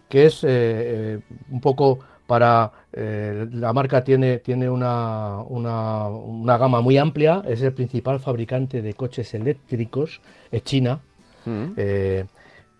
que 0.09 0.26
es 0.26 0.43
eh, 0.43 0.47
eh, 0.49 1.19
un 1.49 1.61
poco 1.61 1.99
para... 2.28 2.71
eh, 2.93 3.47
la 3.51 3.74
marca 3.74 4.03
tiene, 4.03 4.39
tiene 4.39 4.69
una, 4.69 5.39
una- 5.47 6.07
una 6.07 6.57
gama 6.57 6.82
muy 6.82 6.97
amplia, 6.97 7.43
es 7.47 7.61
el 7.61 7.74
principal 7.74 8.19
fabricante 8.19 8.82
de 8.82 8.93
coches 8.93 9.34
eléctricos, 9.34 10.21
es 10.51 10.63
China. 10.63 10.99
Mm. 11.45 11.65
Eh, 11.78 12.26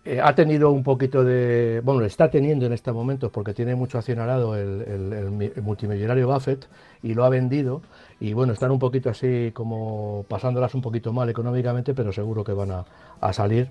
eh, 0.06 0.20
ha 0.22 0.34
tenido 0.34 0.70
un 0.70 0.82
poquito 0.82 1.24
de. 1.24 1.80
Bueno, 1.82 2.04
está 2.04 2.30
teniendo 2.30 2.66
en 2.66 2.72
estos 2.74 2.94
momentos 2.94 3.30
porque 3.30 3.54
tiene 3.54 3.74
mucho 3.74 3.96
accionarado 3.98 4.54
el, 4.56 4.82
el- 4.82 5.52
el 5.56 5.62
multimillonario 5.62 6.28
Buffett 6.28 6.66
y 7.02 7.14
lo 7.14 7.24
ha 7.24 7.30
vendido. 7.30 7.80
Y 8.20 8.32
bueno, 8.34 8.52
están 8.52 8.70
un 8.70 8.78
poquito 8.78 9.08
así 9.10 9.50
como 9.54 10.24
pasándolas 10.28 10.74
un 10.74 10.82
poquito 10.82 11.12
mal 11.12 11.28
económicamente, 11.30 11.94
pero 11.94 12.12
seguro 12.12 12.44
que 12.44 12.52
van 12.52 12.70
a, 12.70 12.84
a 13.20 13.32
salir. 13.32 13.70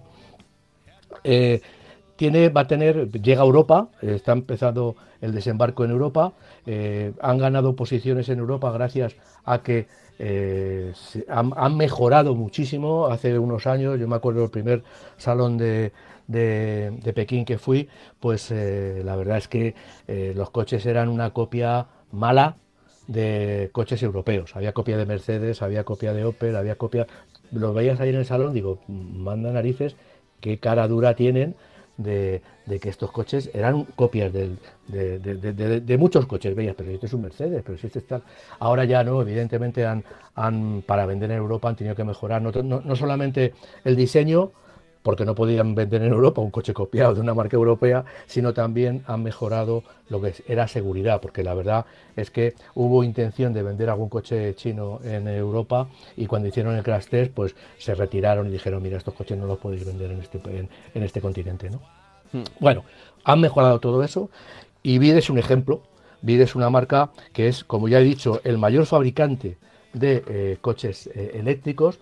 Tiene, 2.16 2.50
va 2.50 2.62
a 2.62 2.68
tener, 2.68 3.10
llega 3.12 3.42
a 3.42 3.46
Europa, 3.46 3.90
eh, 4.02 4.14
está 4.16 4.34
empezando 4.34 4.96
el 5.20 5.34
desembarco 5.34 5.84
en 5.84 5.92
Europa, 5.92 6.34
eh, 6.66 7.12
han 7.22 7.40
ganado 7.40 7.76
posiciones 7.76 8.30
en 8.30 8.40
Europa 8.40 8.72
gracias 8.72 9.16
a 9.46 9.64
que 9.64 9.88
eh, 10.20 10.94
han, 11.28 11.76
mejorado 11.76 12.36
muchísimo. 12.36 13.08
Hace 13.08 13.40
unos 13.40 13.66
años, 13.66 14.00
yo 14.00 14.08
me 14.08 14.16
acuerdo 14.16 14.44
el 14.44 14.52
primer 14.52 14.84
salón 15.18 15.58
de, 15.58 15.92
de- 16.28 16.92
de 17.04 17.14
Pekín 17.14 17.46
que 17.46 17.58
fui, 17.58 17.90
pues 18.20 18.52
la 18.52 19.16
verdad 19.16 19.38
es 19.38 19.48
que 19.48 19.74
los 20.36 20.50
coches 20.52 20.86
eran 20.86 21.10
una 21.10 21.32
copia 21.32 21.88
mala 22.12 22.58
de 23.08 23.70
coches 23.74 24.02
europeos. 24.04 24.56
Había 24.56 24.72
copia 24.74 24.98
de 24.98 25.06
Mercedes, 25.06 25.62
había 25.62 25.84
copia 25.84 26.14
de 26.14 26.26
Opel, 26.26 26.56
había 26.56 26.76
copia... 26.76 27.08
Los 27.52 27.74
veías 27.76 28.00
ahí 28.00 28.10
en 28.10 28.16
el 28.16 28.26
salón, 28.26 28.54
digo, 28.54 28.80
manda 28.88 29.52
narices, 29.52 29.96
qué 30.42 30.58
cara 30.60 30.88
dura 30.88 31.16
tienen 31.16 31.56
de, 31.98 32.42
que 32.80 32.90
estos 32.90 33.12
coches 33.12 33.50
eran 33.54 33.84
copias 33.96 34.34
de- 34.34 35.80
de 35.82 35.98
muchos 35.98 36.26
coches. 36.26 36.56
Veías, 36.56 36.76
pero 36.76 36.92
este 36.92 37.06
es 37.06 37.14
un 37.14 37.22
Mercedes, 37.22 37.62
pero 37.66 37.78
si 37.78 37.88
este 37.88 38.00
está... 38.00 38.22
Ahora 38.60 38.86
ya 38.86 39.04
no, 39.04 39.22
evidentemente 39.22 39.86
han, 39.86 40.04
han 40.36 40.84
para 40.86 41.06
vender 41.06 41.32
en 41.32 41.38
Europa 41.38 41.70
han 41.70 41.76
tenido 41.76 41.96
que 41.96 42.04
mejorar 42.04 42.42
no, 42.42 42.52
no- 42.52 42.82
no 42.82 42.96
solamente 42.96 43.54
el 43.84 43.96
diseño, 43.96 44.52
porque 45.04 45.26
no 45.26 45.36
podían 45.36 45.76
vender 45.76 46.02
en 46.02 46.14
Europa 46.14 46.42
un 46.42 46.50
coche 46.50 46.74
copiado 46.74 47.14
de 47.14 47.22
una 47.22 47.34
marca 47.34 47.56
europea, 47.56 48.06
sino 48.26 48.54
también 48.54 49.04
han 49.06 49.22
mejorado 49.22 49.84
lo 50.10 50.22
que 50.22 50.34
era 50.48 50.68
seguridad, 50.68 51.22
porque 51.22 51.44
la 51.44 51.54
verdad 51.54 51.86
es 52.16 52.32
que 52.32 52.56
hubo 52.74 53.04
intención 53.04 53.54
de 53.54 53.64
vender 53.64 53.90
algún 53.90 54.10
coche 54.10 54.56
chino 54.56 55.00
en 55.04 55.28
Europa 55.28 55.88
y 56.16 56.26
cuando 56.26 56.48
hicieron 56.48 56.76
el 56.76 56.84
crash 56.84 57.08
test, 57.08 57.34
pues 57.34 57.56
se 57.78 57.94
retiraron 57.94 58.48
y 58.48 58.52
dijeron, 58.52 58.82
mira, 58.82 58.98
estos 58.98 59.14
coches 59.14 59.38
no 59.38 59.46
los 59.46 59.60
podéis 59.60 59.86
vender 59.86 60.12
en 60.12 60.22
este, 60.22 60.42
en, 60.46 60.70
en 60.94 61.04
este 61.04 61.22
continente, 61.22 61.70
¿no? 61.70 61.82
Bueno, 62.60 62.84
han 63.24 63.40
mejorado 63.42 63.80
todo 63.80 64.04
eso 64.04 64.30
y 64.82 64.98
BID 64.98 65.18
es 65.18 65.30
un 65.30 65.38
ejemplo. 65.38 65.84
BID 66.22 66.42
es 66.42 66.56
una 66.56 66.70
marca 66.70 67.12
que 67.32 67.48
es, 67.48 67.64
como 67.64 67.88
ya 67.88 68.00
he 68.00 68.04
dicho, 68.04 68.42
el 68.44 68.58
mayor 68.58 68.86
fabricante 68.86 69.58
de 69.94 70.24
eh, 70.28 70.58
coches 70.62 71.08
eh, 71.14 71.32
eléctricos 71.36 72.00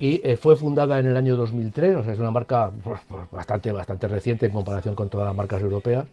y 0.00 0.20
eh, 0.24 0.36
fue 0.36 0.56
fundada 0.56 0.98
en 0.98 1.06
el 1.06 1.16
año 1.16 1.36
2003, 1.36 1.96
o 1.96 2.02
sea, 2.04 2.14
es 2.14 2.18
una 2.18 2.30
marca 2.30 2.70
pues, 2.82 3.00
pues, 3.08 3.30
bastante, 3.30 3.70
bastante 3.70 4.08
reciente 4.08 4.46
en 4.46 4.52
comparación 4.52 4.94
con 4.94 5.08
todas 5.10 5.26
las 5.26 5.36
marcas 5.36 5.60
europeas. 5.62 6.06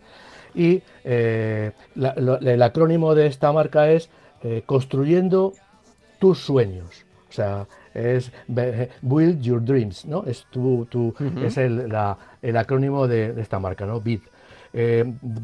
Y 0.54 0.82
eh, 1.04 1.72
la- 1.96 2.14
lo- 2.18 2.38
el 2.40 2.62
acrónimo 2.62 3.16
de 3.16 3.28
esta 3.28 3.52
marca 3.52 3.90
es 3.90 4.10
eh, 4.44 4.62
Construyendo 4.66 5.54
tus 6.20 6.40
sueños. 6.40 7.06
O 7.30 7.32
sea, 7.34 7.66
es 7.94 8.32
Build 9.02 9.42
Your 9.42 9.64
Dreams, 9.64 10.06
¿no? 10.06 10.24
Es, 10.26 10.46
tu, 10.52 10.86
tu- 10.90 11.14
es 11.44 11.58
el, 11.58 11.90
la- 11.90 12.18
el 12.42 12.56
acrónimo 12.58 13.08
de, 13.08 13.34
de 13.34 13.42
esta 13.42 13.60
marca, 13.60 13.86
¿no? 13.86 14.00
BID. 14.02 14.22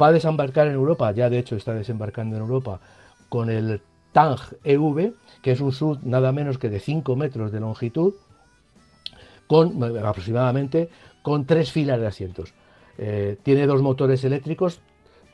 Va 0.01 0.07
a 0.07 0.11
desembarcar 0.11 0.67
en 0.67 0.73
Europa, 0.73 1.11
ya 1.11 1.29
de 1.29 1.39
hecho 1.39 1.55
está 1.55 1.73
desembarcando 1.73 2.35
en 2.35 2.41
Europa, 2.43 2.79
con 3.29 3.49
el 3.49 3.81
Tang 4.11 4.37
EV, 4.63 5.13
que 5.41 5.51
es 5.51 5.59
un 5.61 5.71
SUV 5.71 5.99
nada 6.03 6.31
menos 6.31 6.57
que 6.59 6.69
de 6.69 6.79
5 6.79 7.15
metros 7.15 7.51
de 7.51 7.59
longitud, 7.59 8.13
con 9.53 9.83
eh, 9.83 9.99
aproximadamente 9.99 10.89
con 11.21 11.45
tres 11.45 11.71
filas 11.71 11.99
de 11.99 12.07
asientos. 12.07 12.55
Eh, 12.97 13.37
tiene 13.43 13.67
dos 13.67 13.83
motores 13.83 14.23
eléctricos. 14.23 14.81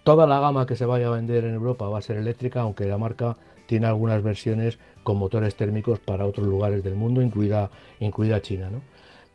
Toda 0.03 0.27
la 0.27 0.41
gama 0.41 0.65
que 0.65 0.75
se 0.75 0.85
vaya 0.85 1.07
a 1.07 1.11
vender 1.11 1.45
en 1.45 1.53
Europa 1.53 1.87
va 1.87 1.99
a 1.99 2.01
ser 2.01 2.17
eléctrica, 2.17 2.59
aunque 2.59 2.85
la 2.85 2.97
marca 2.97 3.37
tiene 3.65 3.87
algunas 3.87 4.21
versiones 4.21 4.77
con 5.03 5.15
motores 5.15 5.55
térmicos 5.55 5.99
para 5.99 6.25
otros 6.25 6.45
lugares 6.45 6.83
del 6.83 6.95
mundo, 6.95 7.21
incluida, 7.21 7.69
incluida 8.01 8.41
China. 8.41 8.69
¿no? 8.69 8.81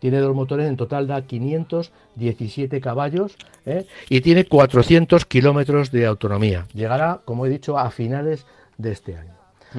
Tiene 0.01 0.18
dos 0.18 0.35
motores, 0.35 0.68
en 0.68 0.76
total 0.76 1.07
da 1.07 1.22
517 1.22 2.78
caballos 2.82 3.39
¿eh? 3.64 3.87
y 4.11 4.20
tiene 4.20 4.45
400 4.45 5.24
kilómetros 5.24 5.93
de 5.93 6.05
autonomía. 6.05 6.66
Llegará, 6.74 7.22
como 7.24 7.47
he 7.47 7.49
dicho, 7.49 7.78
a 7.78 7.91
finales 7.91 8.45
de 8.76 8.93
este 8.93 9.16
año. 9.16 9.32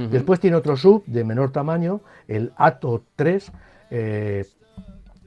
Después 0.10 0.41
tiene 0.41 0.58
otro 0.58 0.76
sub 0.76 1.06
de 1.06 1.24
menor 1.24 1.53
tamaño, 1.53 2.01
el 2.28 2.51
Ato 2.58 3.03
3, 3.16 3.51
eh, 3.91 4.45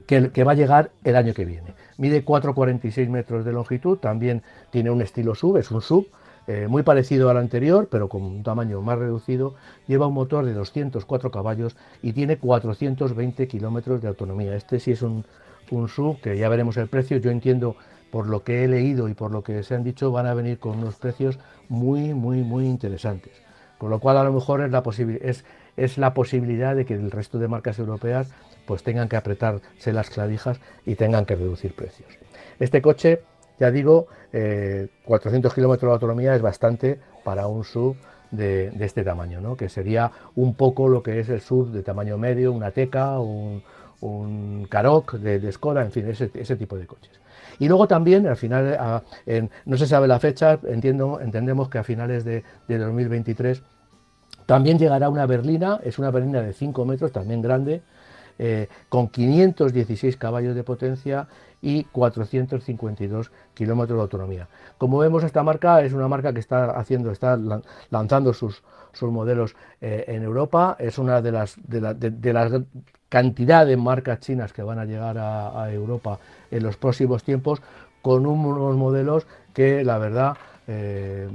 que, 0.09 0.43
va 0.43 0.53
a 0.53 0.55
llegar 0.55 0.89
el 1.03 1.15
año 1.15 1.35
que 1.35 1.45
viene. 1.45 1.75
Mide 1.97 2.25
4,46 2.25 3.09
metros 3.09 3.45
de 3.45 3.51
longitud, 3.51 3.99
también 3.99 4.41
tiene 4.71 4.89
un 4.89 5.03
estilo 5.03 5.35
sub, 5.35 5.57
es 5.57 5.69
un 5.69 5.83
sub, 5.83 6.07
eh, 6.47 6.65
muy 6.67 6.81
parecido 6.81 7.29
al 7.29 7.37
anterior, 7.37 7.87
pero 7.91 8.09
con 8.09 8.23
un 8.23 8.41
tamaño 8.41 8.81
más 8.81 8.97
reducido. 8.97 9.53
Lleva 9.85 10.07
un 10.07 10.15
motor 10.15 10.45
de 10.45 10.53
204 10.53 11.29
caballos 11.29 11.77
y 12.01 12.13
tiene 12.13 12.37
420 12.37 13.47
kilómetros 13.47 14.01
de 14.01 14.07
autonomía. 14.07 14.55
Este 14.55 14.79
sí 14.79 14.91
es 14.91 15.03
un, 15.03 15.25
un 15.69 15.87
sub 15.87 16.19
que 16.21 16.35
ya 16.39 16.49
veremos 16.49 16.77
el 16.77 16.87
precio. 16.87 17.17
Yo 17.17 17.29
entiendo, 17.29 17.75
por 18.09 18.27
lo 18.27 18.43
que 18.43 18.63
he 18.63 18.67
leído 18.67 19.09
y 19.09 19.13
por 19.13 19.29
lo 19.29 19.43
que 19.43 19.61
se 19.61 19.75
han 19.75 19.83
dicho, 19.83 20.11
van 20.11 20.25
a 20.25 20.33
venir 20.33 20.57
con 20.57 20.79
unos 20.79 20.95
precios 20.95 21.37
muy, 21.67 22.15
muy, 22.15 22.41
muy 22.41 22.65
interesantes. 22.65 23.33
Con 23.77 23.91
lo 23.91 23.99
cual, 23.99 24.17
a 24.17 24.23
lo 24.23 24.33
mejor 24.33 24.61
es 24.61 24.71
la, 24.71 24.81
es, 25.21 25.45
es 25.77 25.97
la 25.99 26.15
posibilidad 26.15 26.75
de 26.75 26.85
que 26.85 26.95
el 26.95 27.11
resto 27.11 27.37
de 27.37 27.47
marcas 27.47 27.77
europeas 27.77 28.33
pues 28.69 28.83
tengan 28.83 29.09
que 29.09 29.17
apretarse 29.17 29.91
las 29.91 30.11
clavijas 30.11 30.59
y 30.85 30.93
tengan 30.93 31.25
que 31.25 31.35
reducir 31.35 31.73
precios. 31.73 32.07
Este 32.59 32.83
coche, 32.83 33.23
ya 33.59 33.71
digo, 33.71 34.05
eh, 34.31 34.89
400 35.05 35.51
kilómetros 35.55 35.89
de 35.89 35.93
autonomía 35.93 36.35
es 36.35 36.43
bastante 36.43 36.99
para 37.23 37.47
un 37.47 37.63
sub 37.63 37.95
de, 38.29 38.71
este 38.79 39.03
tamaño, 39.03 39.41
¿no? 39.41 39.57
que 39.57 39.69
sería 39.69 40.11
un 40.35 40.53
poco 40.53 40.87
lo 40.87 41.01
que 41.01 41.19
es 41.19 41.29
el 41.29 41.41
sub 41.41 41.71
de 41.71 41.81
tamaño 41.81 42.19
medio, 42.19 42.51
una 42.53 42.69
Teca, 42.69 43.19
un, 43.19 43.63
un 44.01 44.69
de, 45.13 45.39
de 45.39 45.51
Skoda, 45.51 45.81
en 45.81 45.91
fin, 45.91 46.07
ese, 46.07 46.29
ese 46.35 46.55
tipo 46.55 46.77
de 46.77 46.85
coches. 46.85 47.19
Y 47.57 47.67
luego 47.67 47.87
también, 47.87 48.27
al 48.27 48.37
final, 48.37 49.01
no 49.65 49.77
se 49.77 49.87
sabe 49.87 50.07
la 50.07 50.19
fecha, 50.19 50.59
entiendo, 50.67 51.19
entendemos 51.21 51.69
que 51.69 51.79
a 51.79 51.83
finales 51.83 52.23
de, 52.23 52.43
de 52.67 52.77
2023 52.77 53.63
También 54.45 54.77
llegará 54.77 55.09
una 55.09 55.25
berlina, 55.25 55.79
es 55.83 55.97
una 55.97 56.11
berlina 56.11 56.43
de 56.43 56.53
5 56.53 56.85
metros, 56.85 57.11
también 57.11 57.41
grande, 57.41 57.81
eh, 58.39 58.69
con 58.87 59.09
516 59.09 60.17
caballos 60.17 60.55
de 60.55 60.63
potencia 60.63 61.27
y 61.61 61.83
452 61.83 63.31
kilómetros 63.53 63.97
de 63.97 64.01
autonomía. 64.01 64.47
Como 64.77 64.97
vemos, 64.97 65.23
esta 65.23 65.43
marca 65.43 65.81
es 65.83 65.91
una 65.91 66.07
marca 66.07 66.31
que 66.31 66.39
está 66.39 66.71
haciendo, 66.71 67.11
está 67.11 67.37
lanzando 67.89 68.33
sus, 68.33 68.63
modelos 69.01 69.55
eh, 69.81 70.05
en 70.07 70.23
Europa. 70.23 70.77
Es 70.79 70.97
una 70.97 71.21
de 71.21 71.31
las, 71.33 71.55
de, 71.67 71.81
la, 71.81 71.93
de, 71.93 72.33
las 72.33 72.51
cantidad 73.09 73.65
de 73.65 73.75
marcas 73.75 74.19
chinas 74.21 74.53
que 74.53 74.63
van 74.63 74.79
a 74.79 74.85
llegar 74.85 75.17
a, 75.17 75.71
Europa 75.71 76.19
en 76.49 76.63
los 76.63 76.77
próximos 76.77 77.23
tiempos 77.23 77.61
con 78.01 78.25
unos 78.25 78.75
modelos 78.77 79.27
que 79.53 79.83
la 79.83 79.97
verdad 79.97 80.37
eh, 80.67 81.27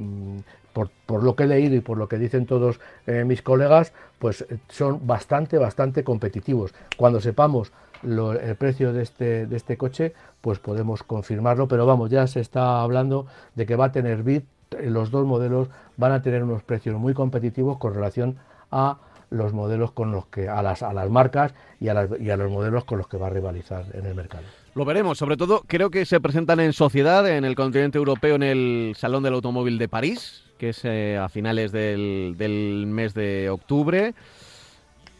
por, 0.74 1.22
lo 1.22 1.36
que 1.36 1.44
he 1.44 1.46
leído 1.46 1.76
y 1.76 1.80
por 1.80 1.96
lo 1.96 2.08
que 2.08 2.18
dicen 2.18 2.46
todos 2.46 2.80
eh, 3.06 3.24
mis 3.24 3.40
colegas, 3.40 3.92
pues 4.18 4.44
son 4.68 5.06
bastante, 5.06 5.56
bastante 5.56 6.04
competitivos. 6.04 6.74
Cuando 6.96 7.20
sepamos 7.20 7.72
el 8.02 8.56
precio 8.56 8.92
de 8.92 9.02
este, 9.02 9.46
de 9.46 9.56
este 9.56 9.78
coche, 9.78 10.12
pues 10.42 10.58
podemos 10.58 11.02
confirmarlo, 11.02 11.68
pero 11.68 11.86
vamos, 11.86 12.10
ya 12.10 12.26
se 12.26 12.40
está 12.40 12.82
hablando 12.82 13.26
de 13.54 13.64
que 13.64 13.76
va 13.76 13.86
a 13.86 13.92
tener 13.92 14.22
BIT, 14.22 14.44
los 14.82 15.10
dos 15.10 15.24
modelos 15.24 15.68
van 15.96 16.12
a 16.12 16.20
tener 16.20 16.42
unos 16.42 16.62
precios 16.64 16.98
muy 16.98 17.14
competitivos 17.14 17.78
con 17.78 17.94
relación 17.94 18.36
a 18.70 18.98
los 19.30 19.52
modelos 19.52 19.92
con 19.92 20.12
los 20.12 20.26
que 20.26 20.48
a 20.48 20.62
las, 20.62 20.82
a 20.82 20.92
las 20.92 21.08
marcas 21.08 21.54
y 21.80 21.88
a 21.88 21.94
los 21.94 22.50
modelos 22.50 22.84
con 22.84 22.98
los 22.98 23.08
que 23.08 23.16
va 23.16 23.28
a 23.28 23.30
rivalizar 23.30 23.84
en 23.94 24.06
el 24.06 24.14
mercado. 24.14 24.44
Lo 24.74 24.84
veremos, 24.84 25.18
sobre 25.18 25.36
todo 25.36 25.62
creo 25.68 25.90
que 25.90 26.04
se 26.04 26.20
presentan 26.20 26.58
en 26.58 26.72
sociedad 26.72 27.28
en 27.28 27.44
el 27.44 27.54
continente 27.54 27.98
europeo 27.98 28.34
en 28.34 28.42
el 28.42 28.94
Salón 28.96 29.22
del 29.22 29.34
Automóvil 29.34 29.78
de 29.78 29.88
París, 29.88 30.42
que 30.58 30.70
es 30.70 30.84
eh, 30.84 31.16
a 31.16 31.28
finales 31.28 31.70
del, 31.70 32.34
del 32.36 32.86
mes 32.86 33.14
de 33.14 33.50
octubre. 33.50 34.14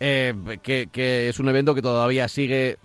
Eh, 0.00 0.34
que, 0.62 1.28
es 1.28 1.38
un 1.38 1.48
evento 1.48 1.74
que 1.74 1.82
todavía 1.82 2.26
sigue 2.26 2.78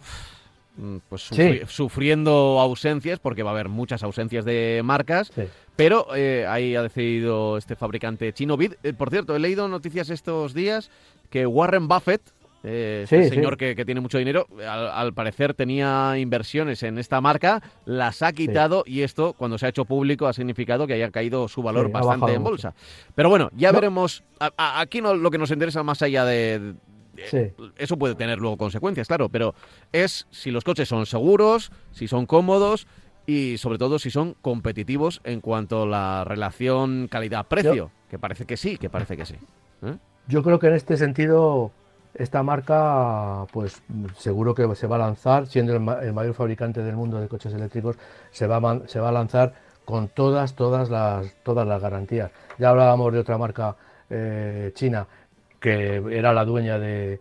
mm, 0.77 0.97
pues 1.09 1.29
sufriendo 1.67 2.59
ausencias, 2.59 3.19
porque 3.19 3.41
va 3.41 3.49
a 3.49 3.53
haber 3.53 3.67
muchas 3.67 4.03
ausencias 4.03 4.45
de 4.45 4.81
marcas, 4.83 5.31
pero 5.75 6.15
eh, 6.15 6.45
ahí 6.47 6.75
ha 6.75 6.83
decidido 6.83 7.57
este 7.57 7.75
fabricante 7.75 8.31
chino 8.31 8.57
Bid. 8.57 8.73
Por 8.95 9.09
cierto, 9.09 9.35
he 9.35 9.39
leído 9.39 9.67
noticias 9.67 10.11
estos 10.11 10.53
días 10.53 10.91
que 11.31 11.47
Warren 11.47 11.87
Buffett, 11.87 12.21
eh, 12.63 13.01
este 13.03 13.29
señor 13.29 13.57
que, 13.57 13.75
tiene 13.85 14.01
mucho 14.01 14.17
dinero, 14.17 14.47
al, 14.67 15.13
parecer 15.13 15.53
tenía 15.53 16.17
inversiones 16.17 16.83
en 16.83 16.97
esta 16.97 17.21
marca, 17.21 17.61
las 17.85 18.21
ha 18.21 18.33
quitado 18.33 18.83
y 18.85 19.01
esto, 19.01 19.33
cuando 19.33 19.57
se 19.57 19.65
ha 19.65 19.69
hecho 19.69 19.85
público, 19.85 20.27
ha 20.27 20.33
significado 20.33 20.85
que 20.85 20.93
haya 20.93 21.09
caído 21.11 21.47
su 21.47 21.63
valor 21.63 21.91
bastante 21.91 22.33
en 22.33 22.43
bolsa. 22.43 22.73
Pero 23.15 23.29
bueno, 23.29 23.49
ya 23.55 23.71
veremos. 23.71 24.23
aquí 24.57 25.01
no, 25.01 25.15
lo 25.15 25.31
que 25.31 25.37
nos 25.37 25.51
interesa 25.51 25.83
más 25.83 26.01
allá 26.01 26.25
de, 26.25 26.75
eso 27.77 27.97
puede 27.97 28.15
tener 28.15 28.39
luego 28.39 28.57
consecuencias, 28.57 29.07
claro, 29.07 29.29
pero 29.29 29.53
es 29.91 30.27
si 30.31 30.51
los 30.51 30.63
coches 30.63 30.87
son 30.87 31.05
seguros, 31.05 31.71
si 31.91 32.07
son 32.07 32.25
cómodos 32.25 32.87
y 33.25 33.57
sobre 33.57 33.77
todo 33.77 33.99
si 33.99 34.09
son 34.09 34.35
competitivos 34.41 35.21
en 35.23 35.41
cuanto 35.41 35.83
a 35.83 35.87
la 35.87 36.23
relación 36.23 37.07
calidad-precio, 37.07 37.91
que 38.09 38.19
parece 38.19 38.45
que 38.45 38.57
sí, 38.57 38.77
que 38.77 38.89
parece 38.89 39.17
que 39.17 39.25
sí. 39.25 39.35
¿eh? 39.83 39.97
Yo 40.27 40.43
creo 40.43 40.59
que 40.59 40.67
en 40.67 40.73
este 40.73 40.97
sentido 40.97 41.71
esta 42.13 42.43
marca, 42.43 43.45
pues 43.51 43.81
seguro 44.17 44.55
que 44.55 44.75
se 44.75 44.87
va 44.87 44.95
a 44.95 44.99
lanzar, 44.99 45.47
siendo 45.47 45.73
el, 45.73 45.79
mayor 46.13 46.33
fabricante 46.33 46.83
del 46.83 46.95
mundo 46.95 47.19
de 47.19 47.27
coches 47.27 47.53
eléctricos, 47.53 47.97
se 48.31 48.47
va 48.47 48.57
a, 48.57 48.87
se 48.87 48.99
va 48.99 49.09
a 49.09 49.11
lanzar 49.11 49.53
con 49.85 50.07
todas, 50.07 50.55
todas 50.55 50.89
las, 50.89 51.33
todas 51.43 51.67
las 51.67 51.81
garantías. 51.81 52.31
Ya 52.57 52.69
hablábamos 52.69 53.13
de 53.13 53.19
otra 53.19 53.37
marca 53.37 53.75
eh, 54.09 54.71
china 54.75 55.07
que 55.59 55.95
era 56.11 56.33
la 56.33 56.45
dueña 56.45 56.79
de, 56.79 57.19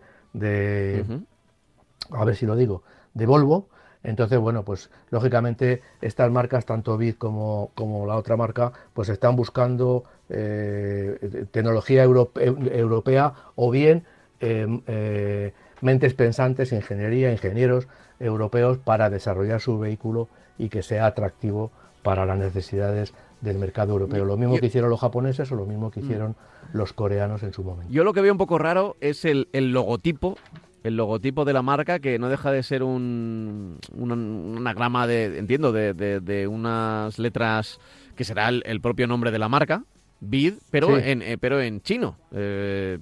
a 2.11 2.25
ver 2.25 2.35
si 2.35 2.45
lo 2.45 2.55
digo, 2.55 2.83
de 3.13 3.25
Volvo. 3.25 3.67
Entonces, 4.01 4.39
bueno, 4.39 4.63
pues 4.63 4.89
lógicamente 5.09 5.81
estas 5.99 6.31
marcas, 6.31 6.65
tanto 6.65 6.97
BID 6.97 7.15
como, 7.15 7.71
como 7.75 8.05
la 8.05 8.15
otra 8.15 8.37
marca, 8.37 8.71
pues 8.93 9.09
están 9.09 9.35
buscando 9.35 10.05
eh, 10.29 11.47
tecnología 11.51 12.03
europea 12.03 13.33
o 13.55 13.71
bien 13.71 14.05
eh, 14.39 15.53
mentes 15.81 16.13
pensantes, 16.13 16.71
ingeniería, 16.71 17.31
ingenieros 17.31 17.87
europeos 18.19 18.77
para 18.77 19.09
desarrollar 19.09 19.61
su 19.61 19.79
vehículo 19.79 20.27
y 20.57 20.69
que 20.69 20.83
sea 20.83 21.05
atractivo 21.05 21.71
para 22.03 22.25
las 22.25 22.37
necesidades 22.37 23.13
del 23.41 23.57
mercado 23.57 23.93
europeo. 23.93 24.25
Lo 24.25 24.37
mismo 24.37 24.57
que 24.57 24.65
hicieron 24.65 24.89
los 24.89 24.99
japoneses 24.99 25.51
o 25.51 25.55
lo 25.55 25.65
mismo 25.65 25.91
que 25.91 26.01
mm. 26.01 26.03
hicieron 26.03 26.35
los 26.73 26.93
coreanos 26.93 27.43
en 27.43 27.53
su 27.53 27.63
momento. 27.63 27.91
Yo 27.91 28.03
lo 28.03 28.13
que 28.13 28.21
veo 28.21 28.31
un 28.31 28.37
poco 28.37 28.57
raro 28.57 28.95
es 28.99 29.25
el, 29.25 29.47
logotipo 29.53 30.37
el 30.83 30.95
logotipo 30.95 31.43
de 31.43 31.53
la 31.53 31.61
marca 31.61 31.99
que 31.99 32.19
no 32.19 32.29
deja 32.29 32.51
de 32.51 32.63
ser 32.63 32.83
un, 32.83 33.77
una, 33.93 34.73
grama 34.73 35.07
de, 35.07 35.37
entiendo, 35.37 35.73
de, 35.73 36.47
unas 36.49 37.19
letras 37.19 37.79
que 38.15 38.23
será 38.23 38.49
el, 38.49 38.81
propio 38.81 39.07
nombre 39.07 39.31
de 39.31 39.39
la 39.39 39.49
marca, 39.49 39.83
BID, 40.21 40.53
pero, 40.71 40.97
en, 40.97 41.21
eh, 41.21 41.37
pero 41.37 41.61
en 41.61 41.81
chino. 41.81 42.17
Eh, 42.31 42.97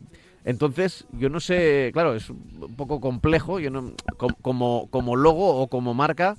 entonces, 0.47 1.05
yo 1.11 1.27
no 1.27 1.41
sé, 1.41 1.89
claro, 1.91 2.15
es 2.15 2.29
un 2.29 2.73
poco 2.77 3.01
complejo, 3.01 3.59
yo 3.59 3.69
no, 3.69 3.91
como, 4.41 4.87
como 4.89 5.17
logo 5.17 5.61
o 5.61 5.67
como 5.67 5.93
marca, 5.93 6.37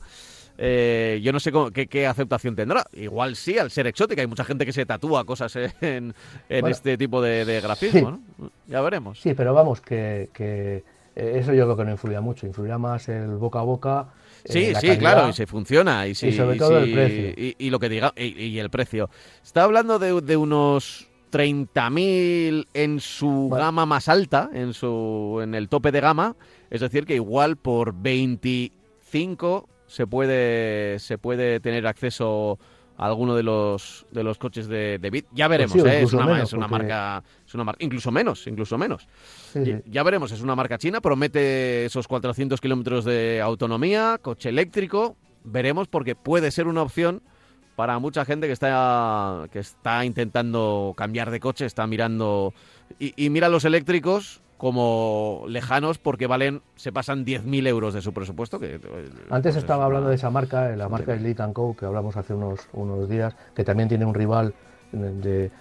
eh, 0.56 1.20
yo 1.22 1.30
no 1.30 1.40
sé 1.40 1.52
qué, 1.90 2.06
aceptación 2.06 2.56
tendrá. 2.56 2.86
Igual 2.94 3.36
sí, 3.36 3.58
al 3.58 3.70
ser 3.70 3.86
exótica. 3.86 4.22
Hay 4.22 4.26
mucha 4.26 4.44
gente 4.44 4.64
que 4.64 4.72
se 4.72 4.86
tatúa 4.86 5.26
cosas 5.26 5.54
en, 5.82 6.14
este 6.48 6.96
tipo 6.96 7.20
de, 7.20 7.60
grafismo. 7.60 8.20
Ya 8.66 8.80
veremos. 8.80 9.20
Sí, 9.20 9.34
pero 9.34 9.52
vamos, 9.52 9.82
que, 9.82 10.30
eh, 10.38 10.82
eso 11.14 11.52
yo 11.52 11.64
creo 11.64 11.76
que 11.76 11.84
no 11.84 11.90
influirá 11.90 12.22
mucho. 12.22 12.46
Influirá 12.46 12.78
más 12.78 13.10
el 13.10 13.36
boca 13.36 13.58
a 13.58 13.62
boca. 13.62 14.06
Eh, 14.44 14.74
sí, 14.74 14.74
sí, 14.74 14.96
claro, 14.96 15.28
y 15.28 15.34
se 15.34 15.46
funciona. 15.46 16.06
Y, 16.06 16.14
sobre 16.14 16.56
todo 16.56 16.78
el 16.78 16.94
precio. 16.94 17.54
Y, 17.58 17.68
lo 17.68 17.78
que 17.78 17.90
diga, 17.90 18.14
y, 18.16 18.58
el 18.58 18.70
precio. 18.70 19.10
Está 19.44 19.64
hablando 19.64 19.98
de, 19.98 20.18
de 20.22 20.36
unos 20.38 21.07
30.000 21.30 22.66
en 22.74 23.00
su 23.00 23.50
gama 23.50 23.86
más 23.86 24.08
alta, 24.08 24.50
en, 24.52 24.72
su, 24.74 25.40
en 25.42 25.54
el 25.54 25.68
tope 25.68 25.92
de 25.92 26.00
gama. 26.00 26.36
Es 26.70 26.80
decir, 26.80 27.06
que 27.06 27.14
igual 27.14 27.56
por 27.56 27.94
25 27.94 29.68
se 29.86 30.06
puede, 30.06 30.98
se 30.98 31.18
puede 31.18 31.60
tener 31.60 31.86
acceso 31.86 32.58
a 32.98 33.06
alguno 33.06 33.34
de 33.36 33.42
los, 33.42 34.06
de 34.10 34.24
los 34.24 34.38
coches 34.38 34.66
de, 34.66 34.98
de 34.98 35.10
Bit. 35.10 35.26
Ya 35.32 35.48
veremos, 35.48 35.76
¿eh? 35.76 36.02
es, 36.02 36.12
una, 36.12 36.42
es, 36.42 36.52
una, 36.52 36.66
marca, 36.66 37.22
es 37.46 37.54
una 37.54 37.64
marca, 37.64 37.84
incluso 37.84 38.10
menos, 38.10 38.46
incluso 38.46 38.76
menos. 38.76 39.08
Ya 39.86 40.02
veremos, 40.02 40.32
es 40.32 40.42
una 40.42 40.56
marca 40.56 40.78
china, 40.78 41.00
promete 41.00 41.86
esos 41.86 42.08
400 42.08 42.60
kilómetros 42.60 43.04
de 43.04 43.40
autonomía, 43.40 44.18
coche 44.20 44.48
eléctrico. 44.48 45.16
Veremos 45.44 45.88
porque 45.88 46.16
puede 46.16 46.50
ser 46.50 46.66
una 46.66 46.82
opción 46.82 47.22
para 47.78 48.00
mucha 48.00 48.24
gente 48.24 48.48
que 48.48 48.52
está, 48.52 49.46
que 49.52 49.60
está 49.60 50.04
intentando 50.04 50.94
cambiar 50.96 51.30
de 51.30 51.38
coche, 51.38 51.64
está 51.64 51.86
mirando 51.86 52.52
y, 52.98 53.14
y 53.24 53.30
mira 53.30 53.48
los 53.48 53.64
eléctricos 53.64 54.42
como 54.56 55.44
lejanos 55.46 55.98
porque 55.98 56.26
valen, 56.26 56.60
se 56.74 56.90
pasan 56.90 57.24
10.000 57.24 57.68
euros 57.68 57.94
de 57.94 58.02
su 58.02 58.12
presupuesto. 58.12 58.58
Que, 58.58 58.74
eh, 58.74 59.10
Antes 59.30 59.54
estaba 59.54 59.84
hablando 59.84 60.08
de 60.08 60.16
esa 60.16 60.28
marca, 60.28 60.74
la 60.74 60.88
marca 60.88 61.14
Elite 61.14 61.44
Co, 61.52 61.76
que 61.76 61.86
hablamos 61.86 62.16
hace 62.16 62.34
unos, 62.34 62.66
unos 62.72 63.08
días, 63.08 63.36
que 63.54 63.62
también 63.62 63.88
tiene 63.88 64.04
un 64.04 64.14
rival 64.14 64.54
de, 64.90 65.52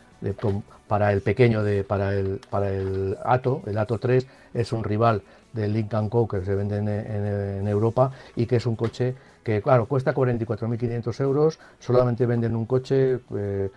para 0.88 1.14
el 1.14 1.22
pequeño, 1.22 1.62
de, 1.62 1.84
para, 1.84 2.16
el, 2.16 2.42
para 2.50 2.74
el 2.74 3.16
Ato, 3.26 3.62
el 3.68 3.78
Ato 3.78 4.00
3, 4.00 4.26
es 4.56 4.74
un 4.74 4.84
rival 4.84 5.22
del 5.54 5.74
Lincoln 5.74 6.10
Co 6.10 6.28
que 6.28 6.44
se 6.44 6.56
vende 6.56 6.78
en, 6.78 7.68
Europa 7.68 8.12
y 8.36 8.46
que 8.46 8.58
es 8.58 8.66
un 8.66 8.76
coche 8.76 9.16
que, 9.44 9.62
claro, 9.62 9.86
cuesta 9.86 10.14
44.500 10.14 11.22
euros, 11.22 11.60
solamente 11.80 12.26
venden 12.26 12.56
un 12.56 12.66
coche... 12.66 13.20
Eh, 13.36 13.70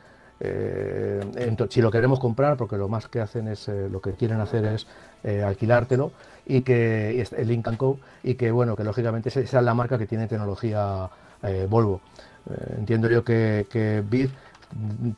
eh, 0.42 1.20
si 1.68 1.82
lo 1.82 1.90
queremos 1.90 2.18
comprar, 2.18 2.56
porque 2.56 2.78
lo 2.78 2.88
más 2.88 3.08
que 3.08 3.20
hacen 3.20 3.46
es, 3.46 3.68
lo 3.68 4.00
que 4.00 4.12
quieren 4.12 4.40
hacer 4.40 4.64
es 4.64 4.86
eh, 5.22 5.42
alquilártelo 5.42 6.12
y 6.46 6.62
que 6.62 7.26
el 7.36 7.48
Lincoln 7.48 7.76
Co 7.76 8.00
y 8.22 8.36
que 8.36 8.50
bueno 8.50 8.74
que 8.74 8.84
lógicamente 8.84 9.28
esa 9.28 9.40
es 9.40 9.52
la 9.52 9.74
marca 9.74 9.98
que 9.98 10.06
tiene 10.06 10.26
tecnología 10.26 11.10
eh, 11.42 11.66
Volvo 11.68 12.00
eh, 12.48 12.76
entiendo 12.78 13.06
yo 13.10 13.22
que, 13.22 13.66
que 13.70 14.02
BID 14.08 14.30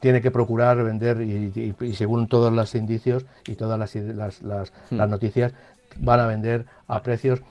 tiene 0.00 0.20
que 0.20 0.32
procurar 0.32 0.82
vender 0.82 1.20
y, 1.20 1.94
según 1.94 2.26
todos 2.26 2.52
los 2.52 2.74
indicios 2.74 3.24
y 3.46 3.54
todas 3.54 3.78
las, 3.78 3.94
las, 3.94 4.42
las, 4.42 4.72
hmm. 4.90 4.96
noticias 5.08 5.52
van 5.98 6.20
a 6.20 6.26
vender 6.26 6.66
a 6.86 7.02
precios 7.02 7.42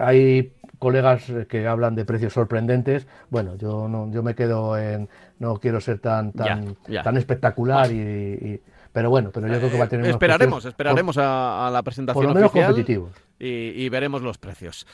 hay 0.00 0.52
colegas 0.78 1.24
que 1.48 1.66
hablan 1.66 1.94
de 1.94 2.04
precios 2.04 2.32
sorprendentes 2.32 3.06
bueno 3.30 3.56
yo 3.56 3.88
no 3.88 4.10
yo 4.12 4.22
me 4.22 4.34
quedo 4.34 4.76
en 4.78 5.08
no 5.38 5.56
quiero 5.56 5.80
ser 5.80 5.98
tan 5.98 6.32
tan 6.32 6.76
tan 7.02 7.16
espectacular 7.16 7.90
y 7.90 8.60
pero 8.96 9.10
bueno, 9.10 9.30
pero 9.30 9.46
yo 9.46 9.58
creo 9.58 9.70
que 9.70 9.76
va 9.76 9.84
a 9.84 9.88
tener 9.90 10.06
Esperaremos, 10.06 10.64
esperaremos 10.64 11.18
a, 11.18 11.68
la 11.70 11.82
presentación 11.82 12.24
por 12.24 12.28
lo 12.30 12.34
menos 12.34 12.50
competitivos. 12.50 13.12
Y, 13.38 13.86
veremos 13.90 14.22
los 14.22 14.38
precios. 14.38 14.86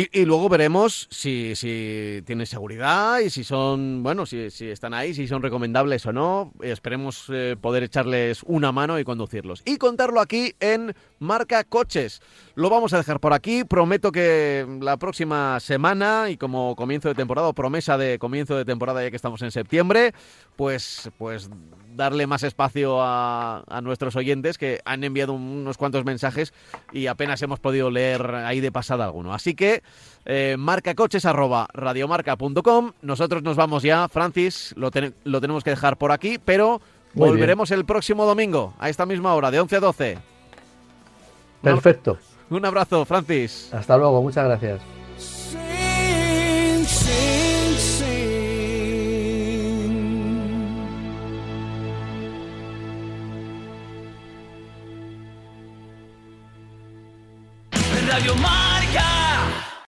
Y, 0.00 0.26
luego 0.26 0.48
veremos 0.48 1.08
si, 1.10 1.56
si 1.56 2.22
tienen 2.24 2.46
seguridad 2.46 3.18
y 3.18 3.30
si 3.30 3.42
son, 3.42 4.04
bueno, 4.04 4.26
si, 4.26 4.48
si 4.48 4.68
están 4.68 4.94
ahí, 4.94 5.12
si 5.12 5.26
son 5.26 5.42
recomendables 5.42 6.06
o 6.06 6.12
no. 6.12 6.52
Esperemos 6.62 7.24
eh, 7.30 7.56
poder 7.60 7.82
echarles 7.82 8.44
una 8.44 8.70
mano 8.70 9.00
y 9.00 9.04
conducirlos. 9.04 9.60
Y 9.64 9.76
contarlo 9.76 10.20
aquí 10.20 10.54
en 10.60 10.94
Marca 11.18 11.64
Coches. 11.64 12.22
Lo 12.54 12.70
vamos 12.70 12.92
a 12.92 12.98
dejar 12.98 13.18
por 13.18 13.32
aquí. 13.32 13.64
Prometo 13.64 14.12
que 14.12 14.64
la 14.80 14.98
próxima 14.98 15.58
semana 15.58 16.30
y 16.30 16.36
como 16.36 16.76
comienzo 16.76 17.08
de 17.08 17.16
temporada, 17.16 17.48
o 17.48 17.52
promesa 17.52 17.98
de 17.98 18.20
comienzo 18.20 18.56
de 18.56 18.64
temporada 18.64 19.02
ya 19.02 19.10
que 19.10 19.16
estamos 19.16 19.42
en 19.42 19.50
septiembre, 19.50 20.14
pues, 20.54 21.10
pues 21.18 21.50
darle 21.98 22.26
más 22.26 22.44
espacio 22.44 22.98
a, 23.02 23.62
nuestros 23.82 24.16
oyentes 24.16 24.56
que 24.56 24.80
han 24.84 25.04
enviado 25.04 25.34
unos 25.34 25.76
cuantos 25.76 26.04
mensajes 26.04 26.54
y 26.92 27.08
apenas 27.08 27.42
hemos 27.42 27.60
podido 27.60 27.90
leer 27.90 28.34
ahí 28.34 28.60
de 28.60 28.72
pasada 28.72 29.04
alguno. 29.04 29.34
Así 29.34 29.54
que 29.54 29.82
eh, 30.24 30.56
marcacoches 30.58 31.26
arroba 31.26 31.68
radiomarca.com. 31.74 32.92
Nosotros 33.02 33.42
nos 33.42 33.56
vamos 33.56 33.82
ya, 33.82 34.08
Francis, 34.08 34.72
lo, 34.76 34.90
lo 35.24 35.40
tenemos 35.40 35.64
que 35.64 35.70
dejar 35.70 35.98
por 35.98 36.12
aquí, 36.12 36.38
pero 36.42 36.80
volveremos 37.14 37.70
el 37.72 37.84
próximo 37.84 38.24
domingo 38.24 38.74
a 38.78 38.88
esta 38.88 39.04
misma 39.04 39.34
hora, 39.34 39.50
de 39.50 39.60
11 39.60 39.76
a 39.76 39.80
12. 39.80 40.18
Perfecto. 41.62 42.18
Un 42.50 42.64
abrazo, 42.64 43.04
Francis. 43.04 43.74
Hasta 43.74 43.98
luego, 43.98 44.22
muchas 44.22 44.44
gracias. 44.44 44.97
of 58.18 58.24
your 58.24 58.36
mind. 58.36 58.67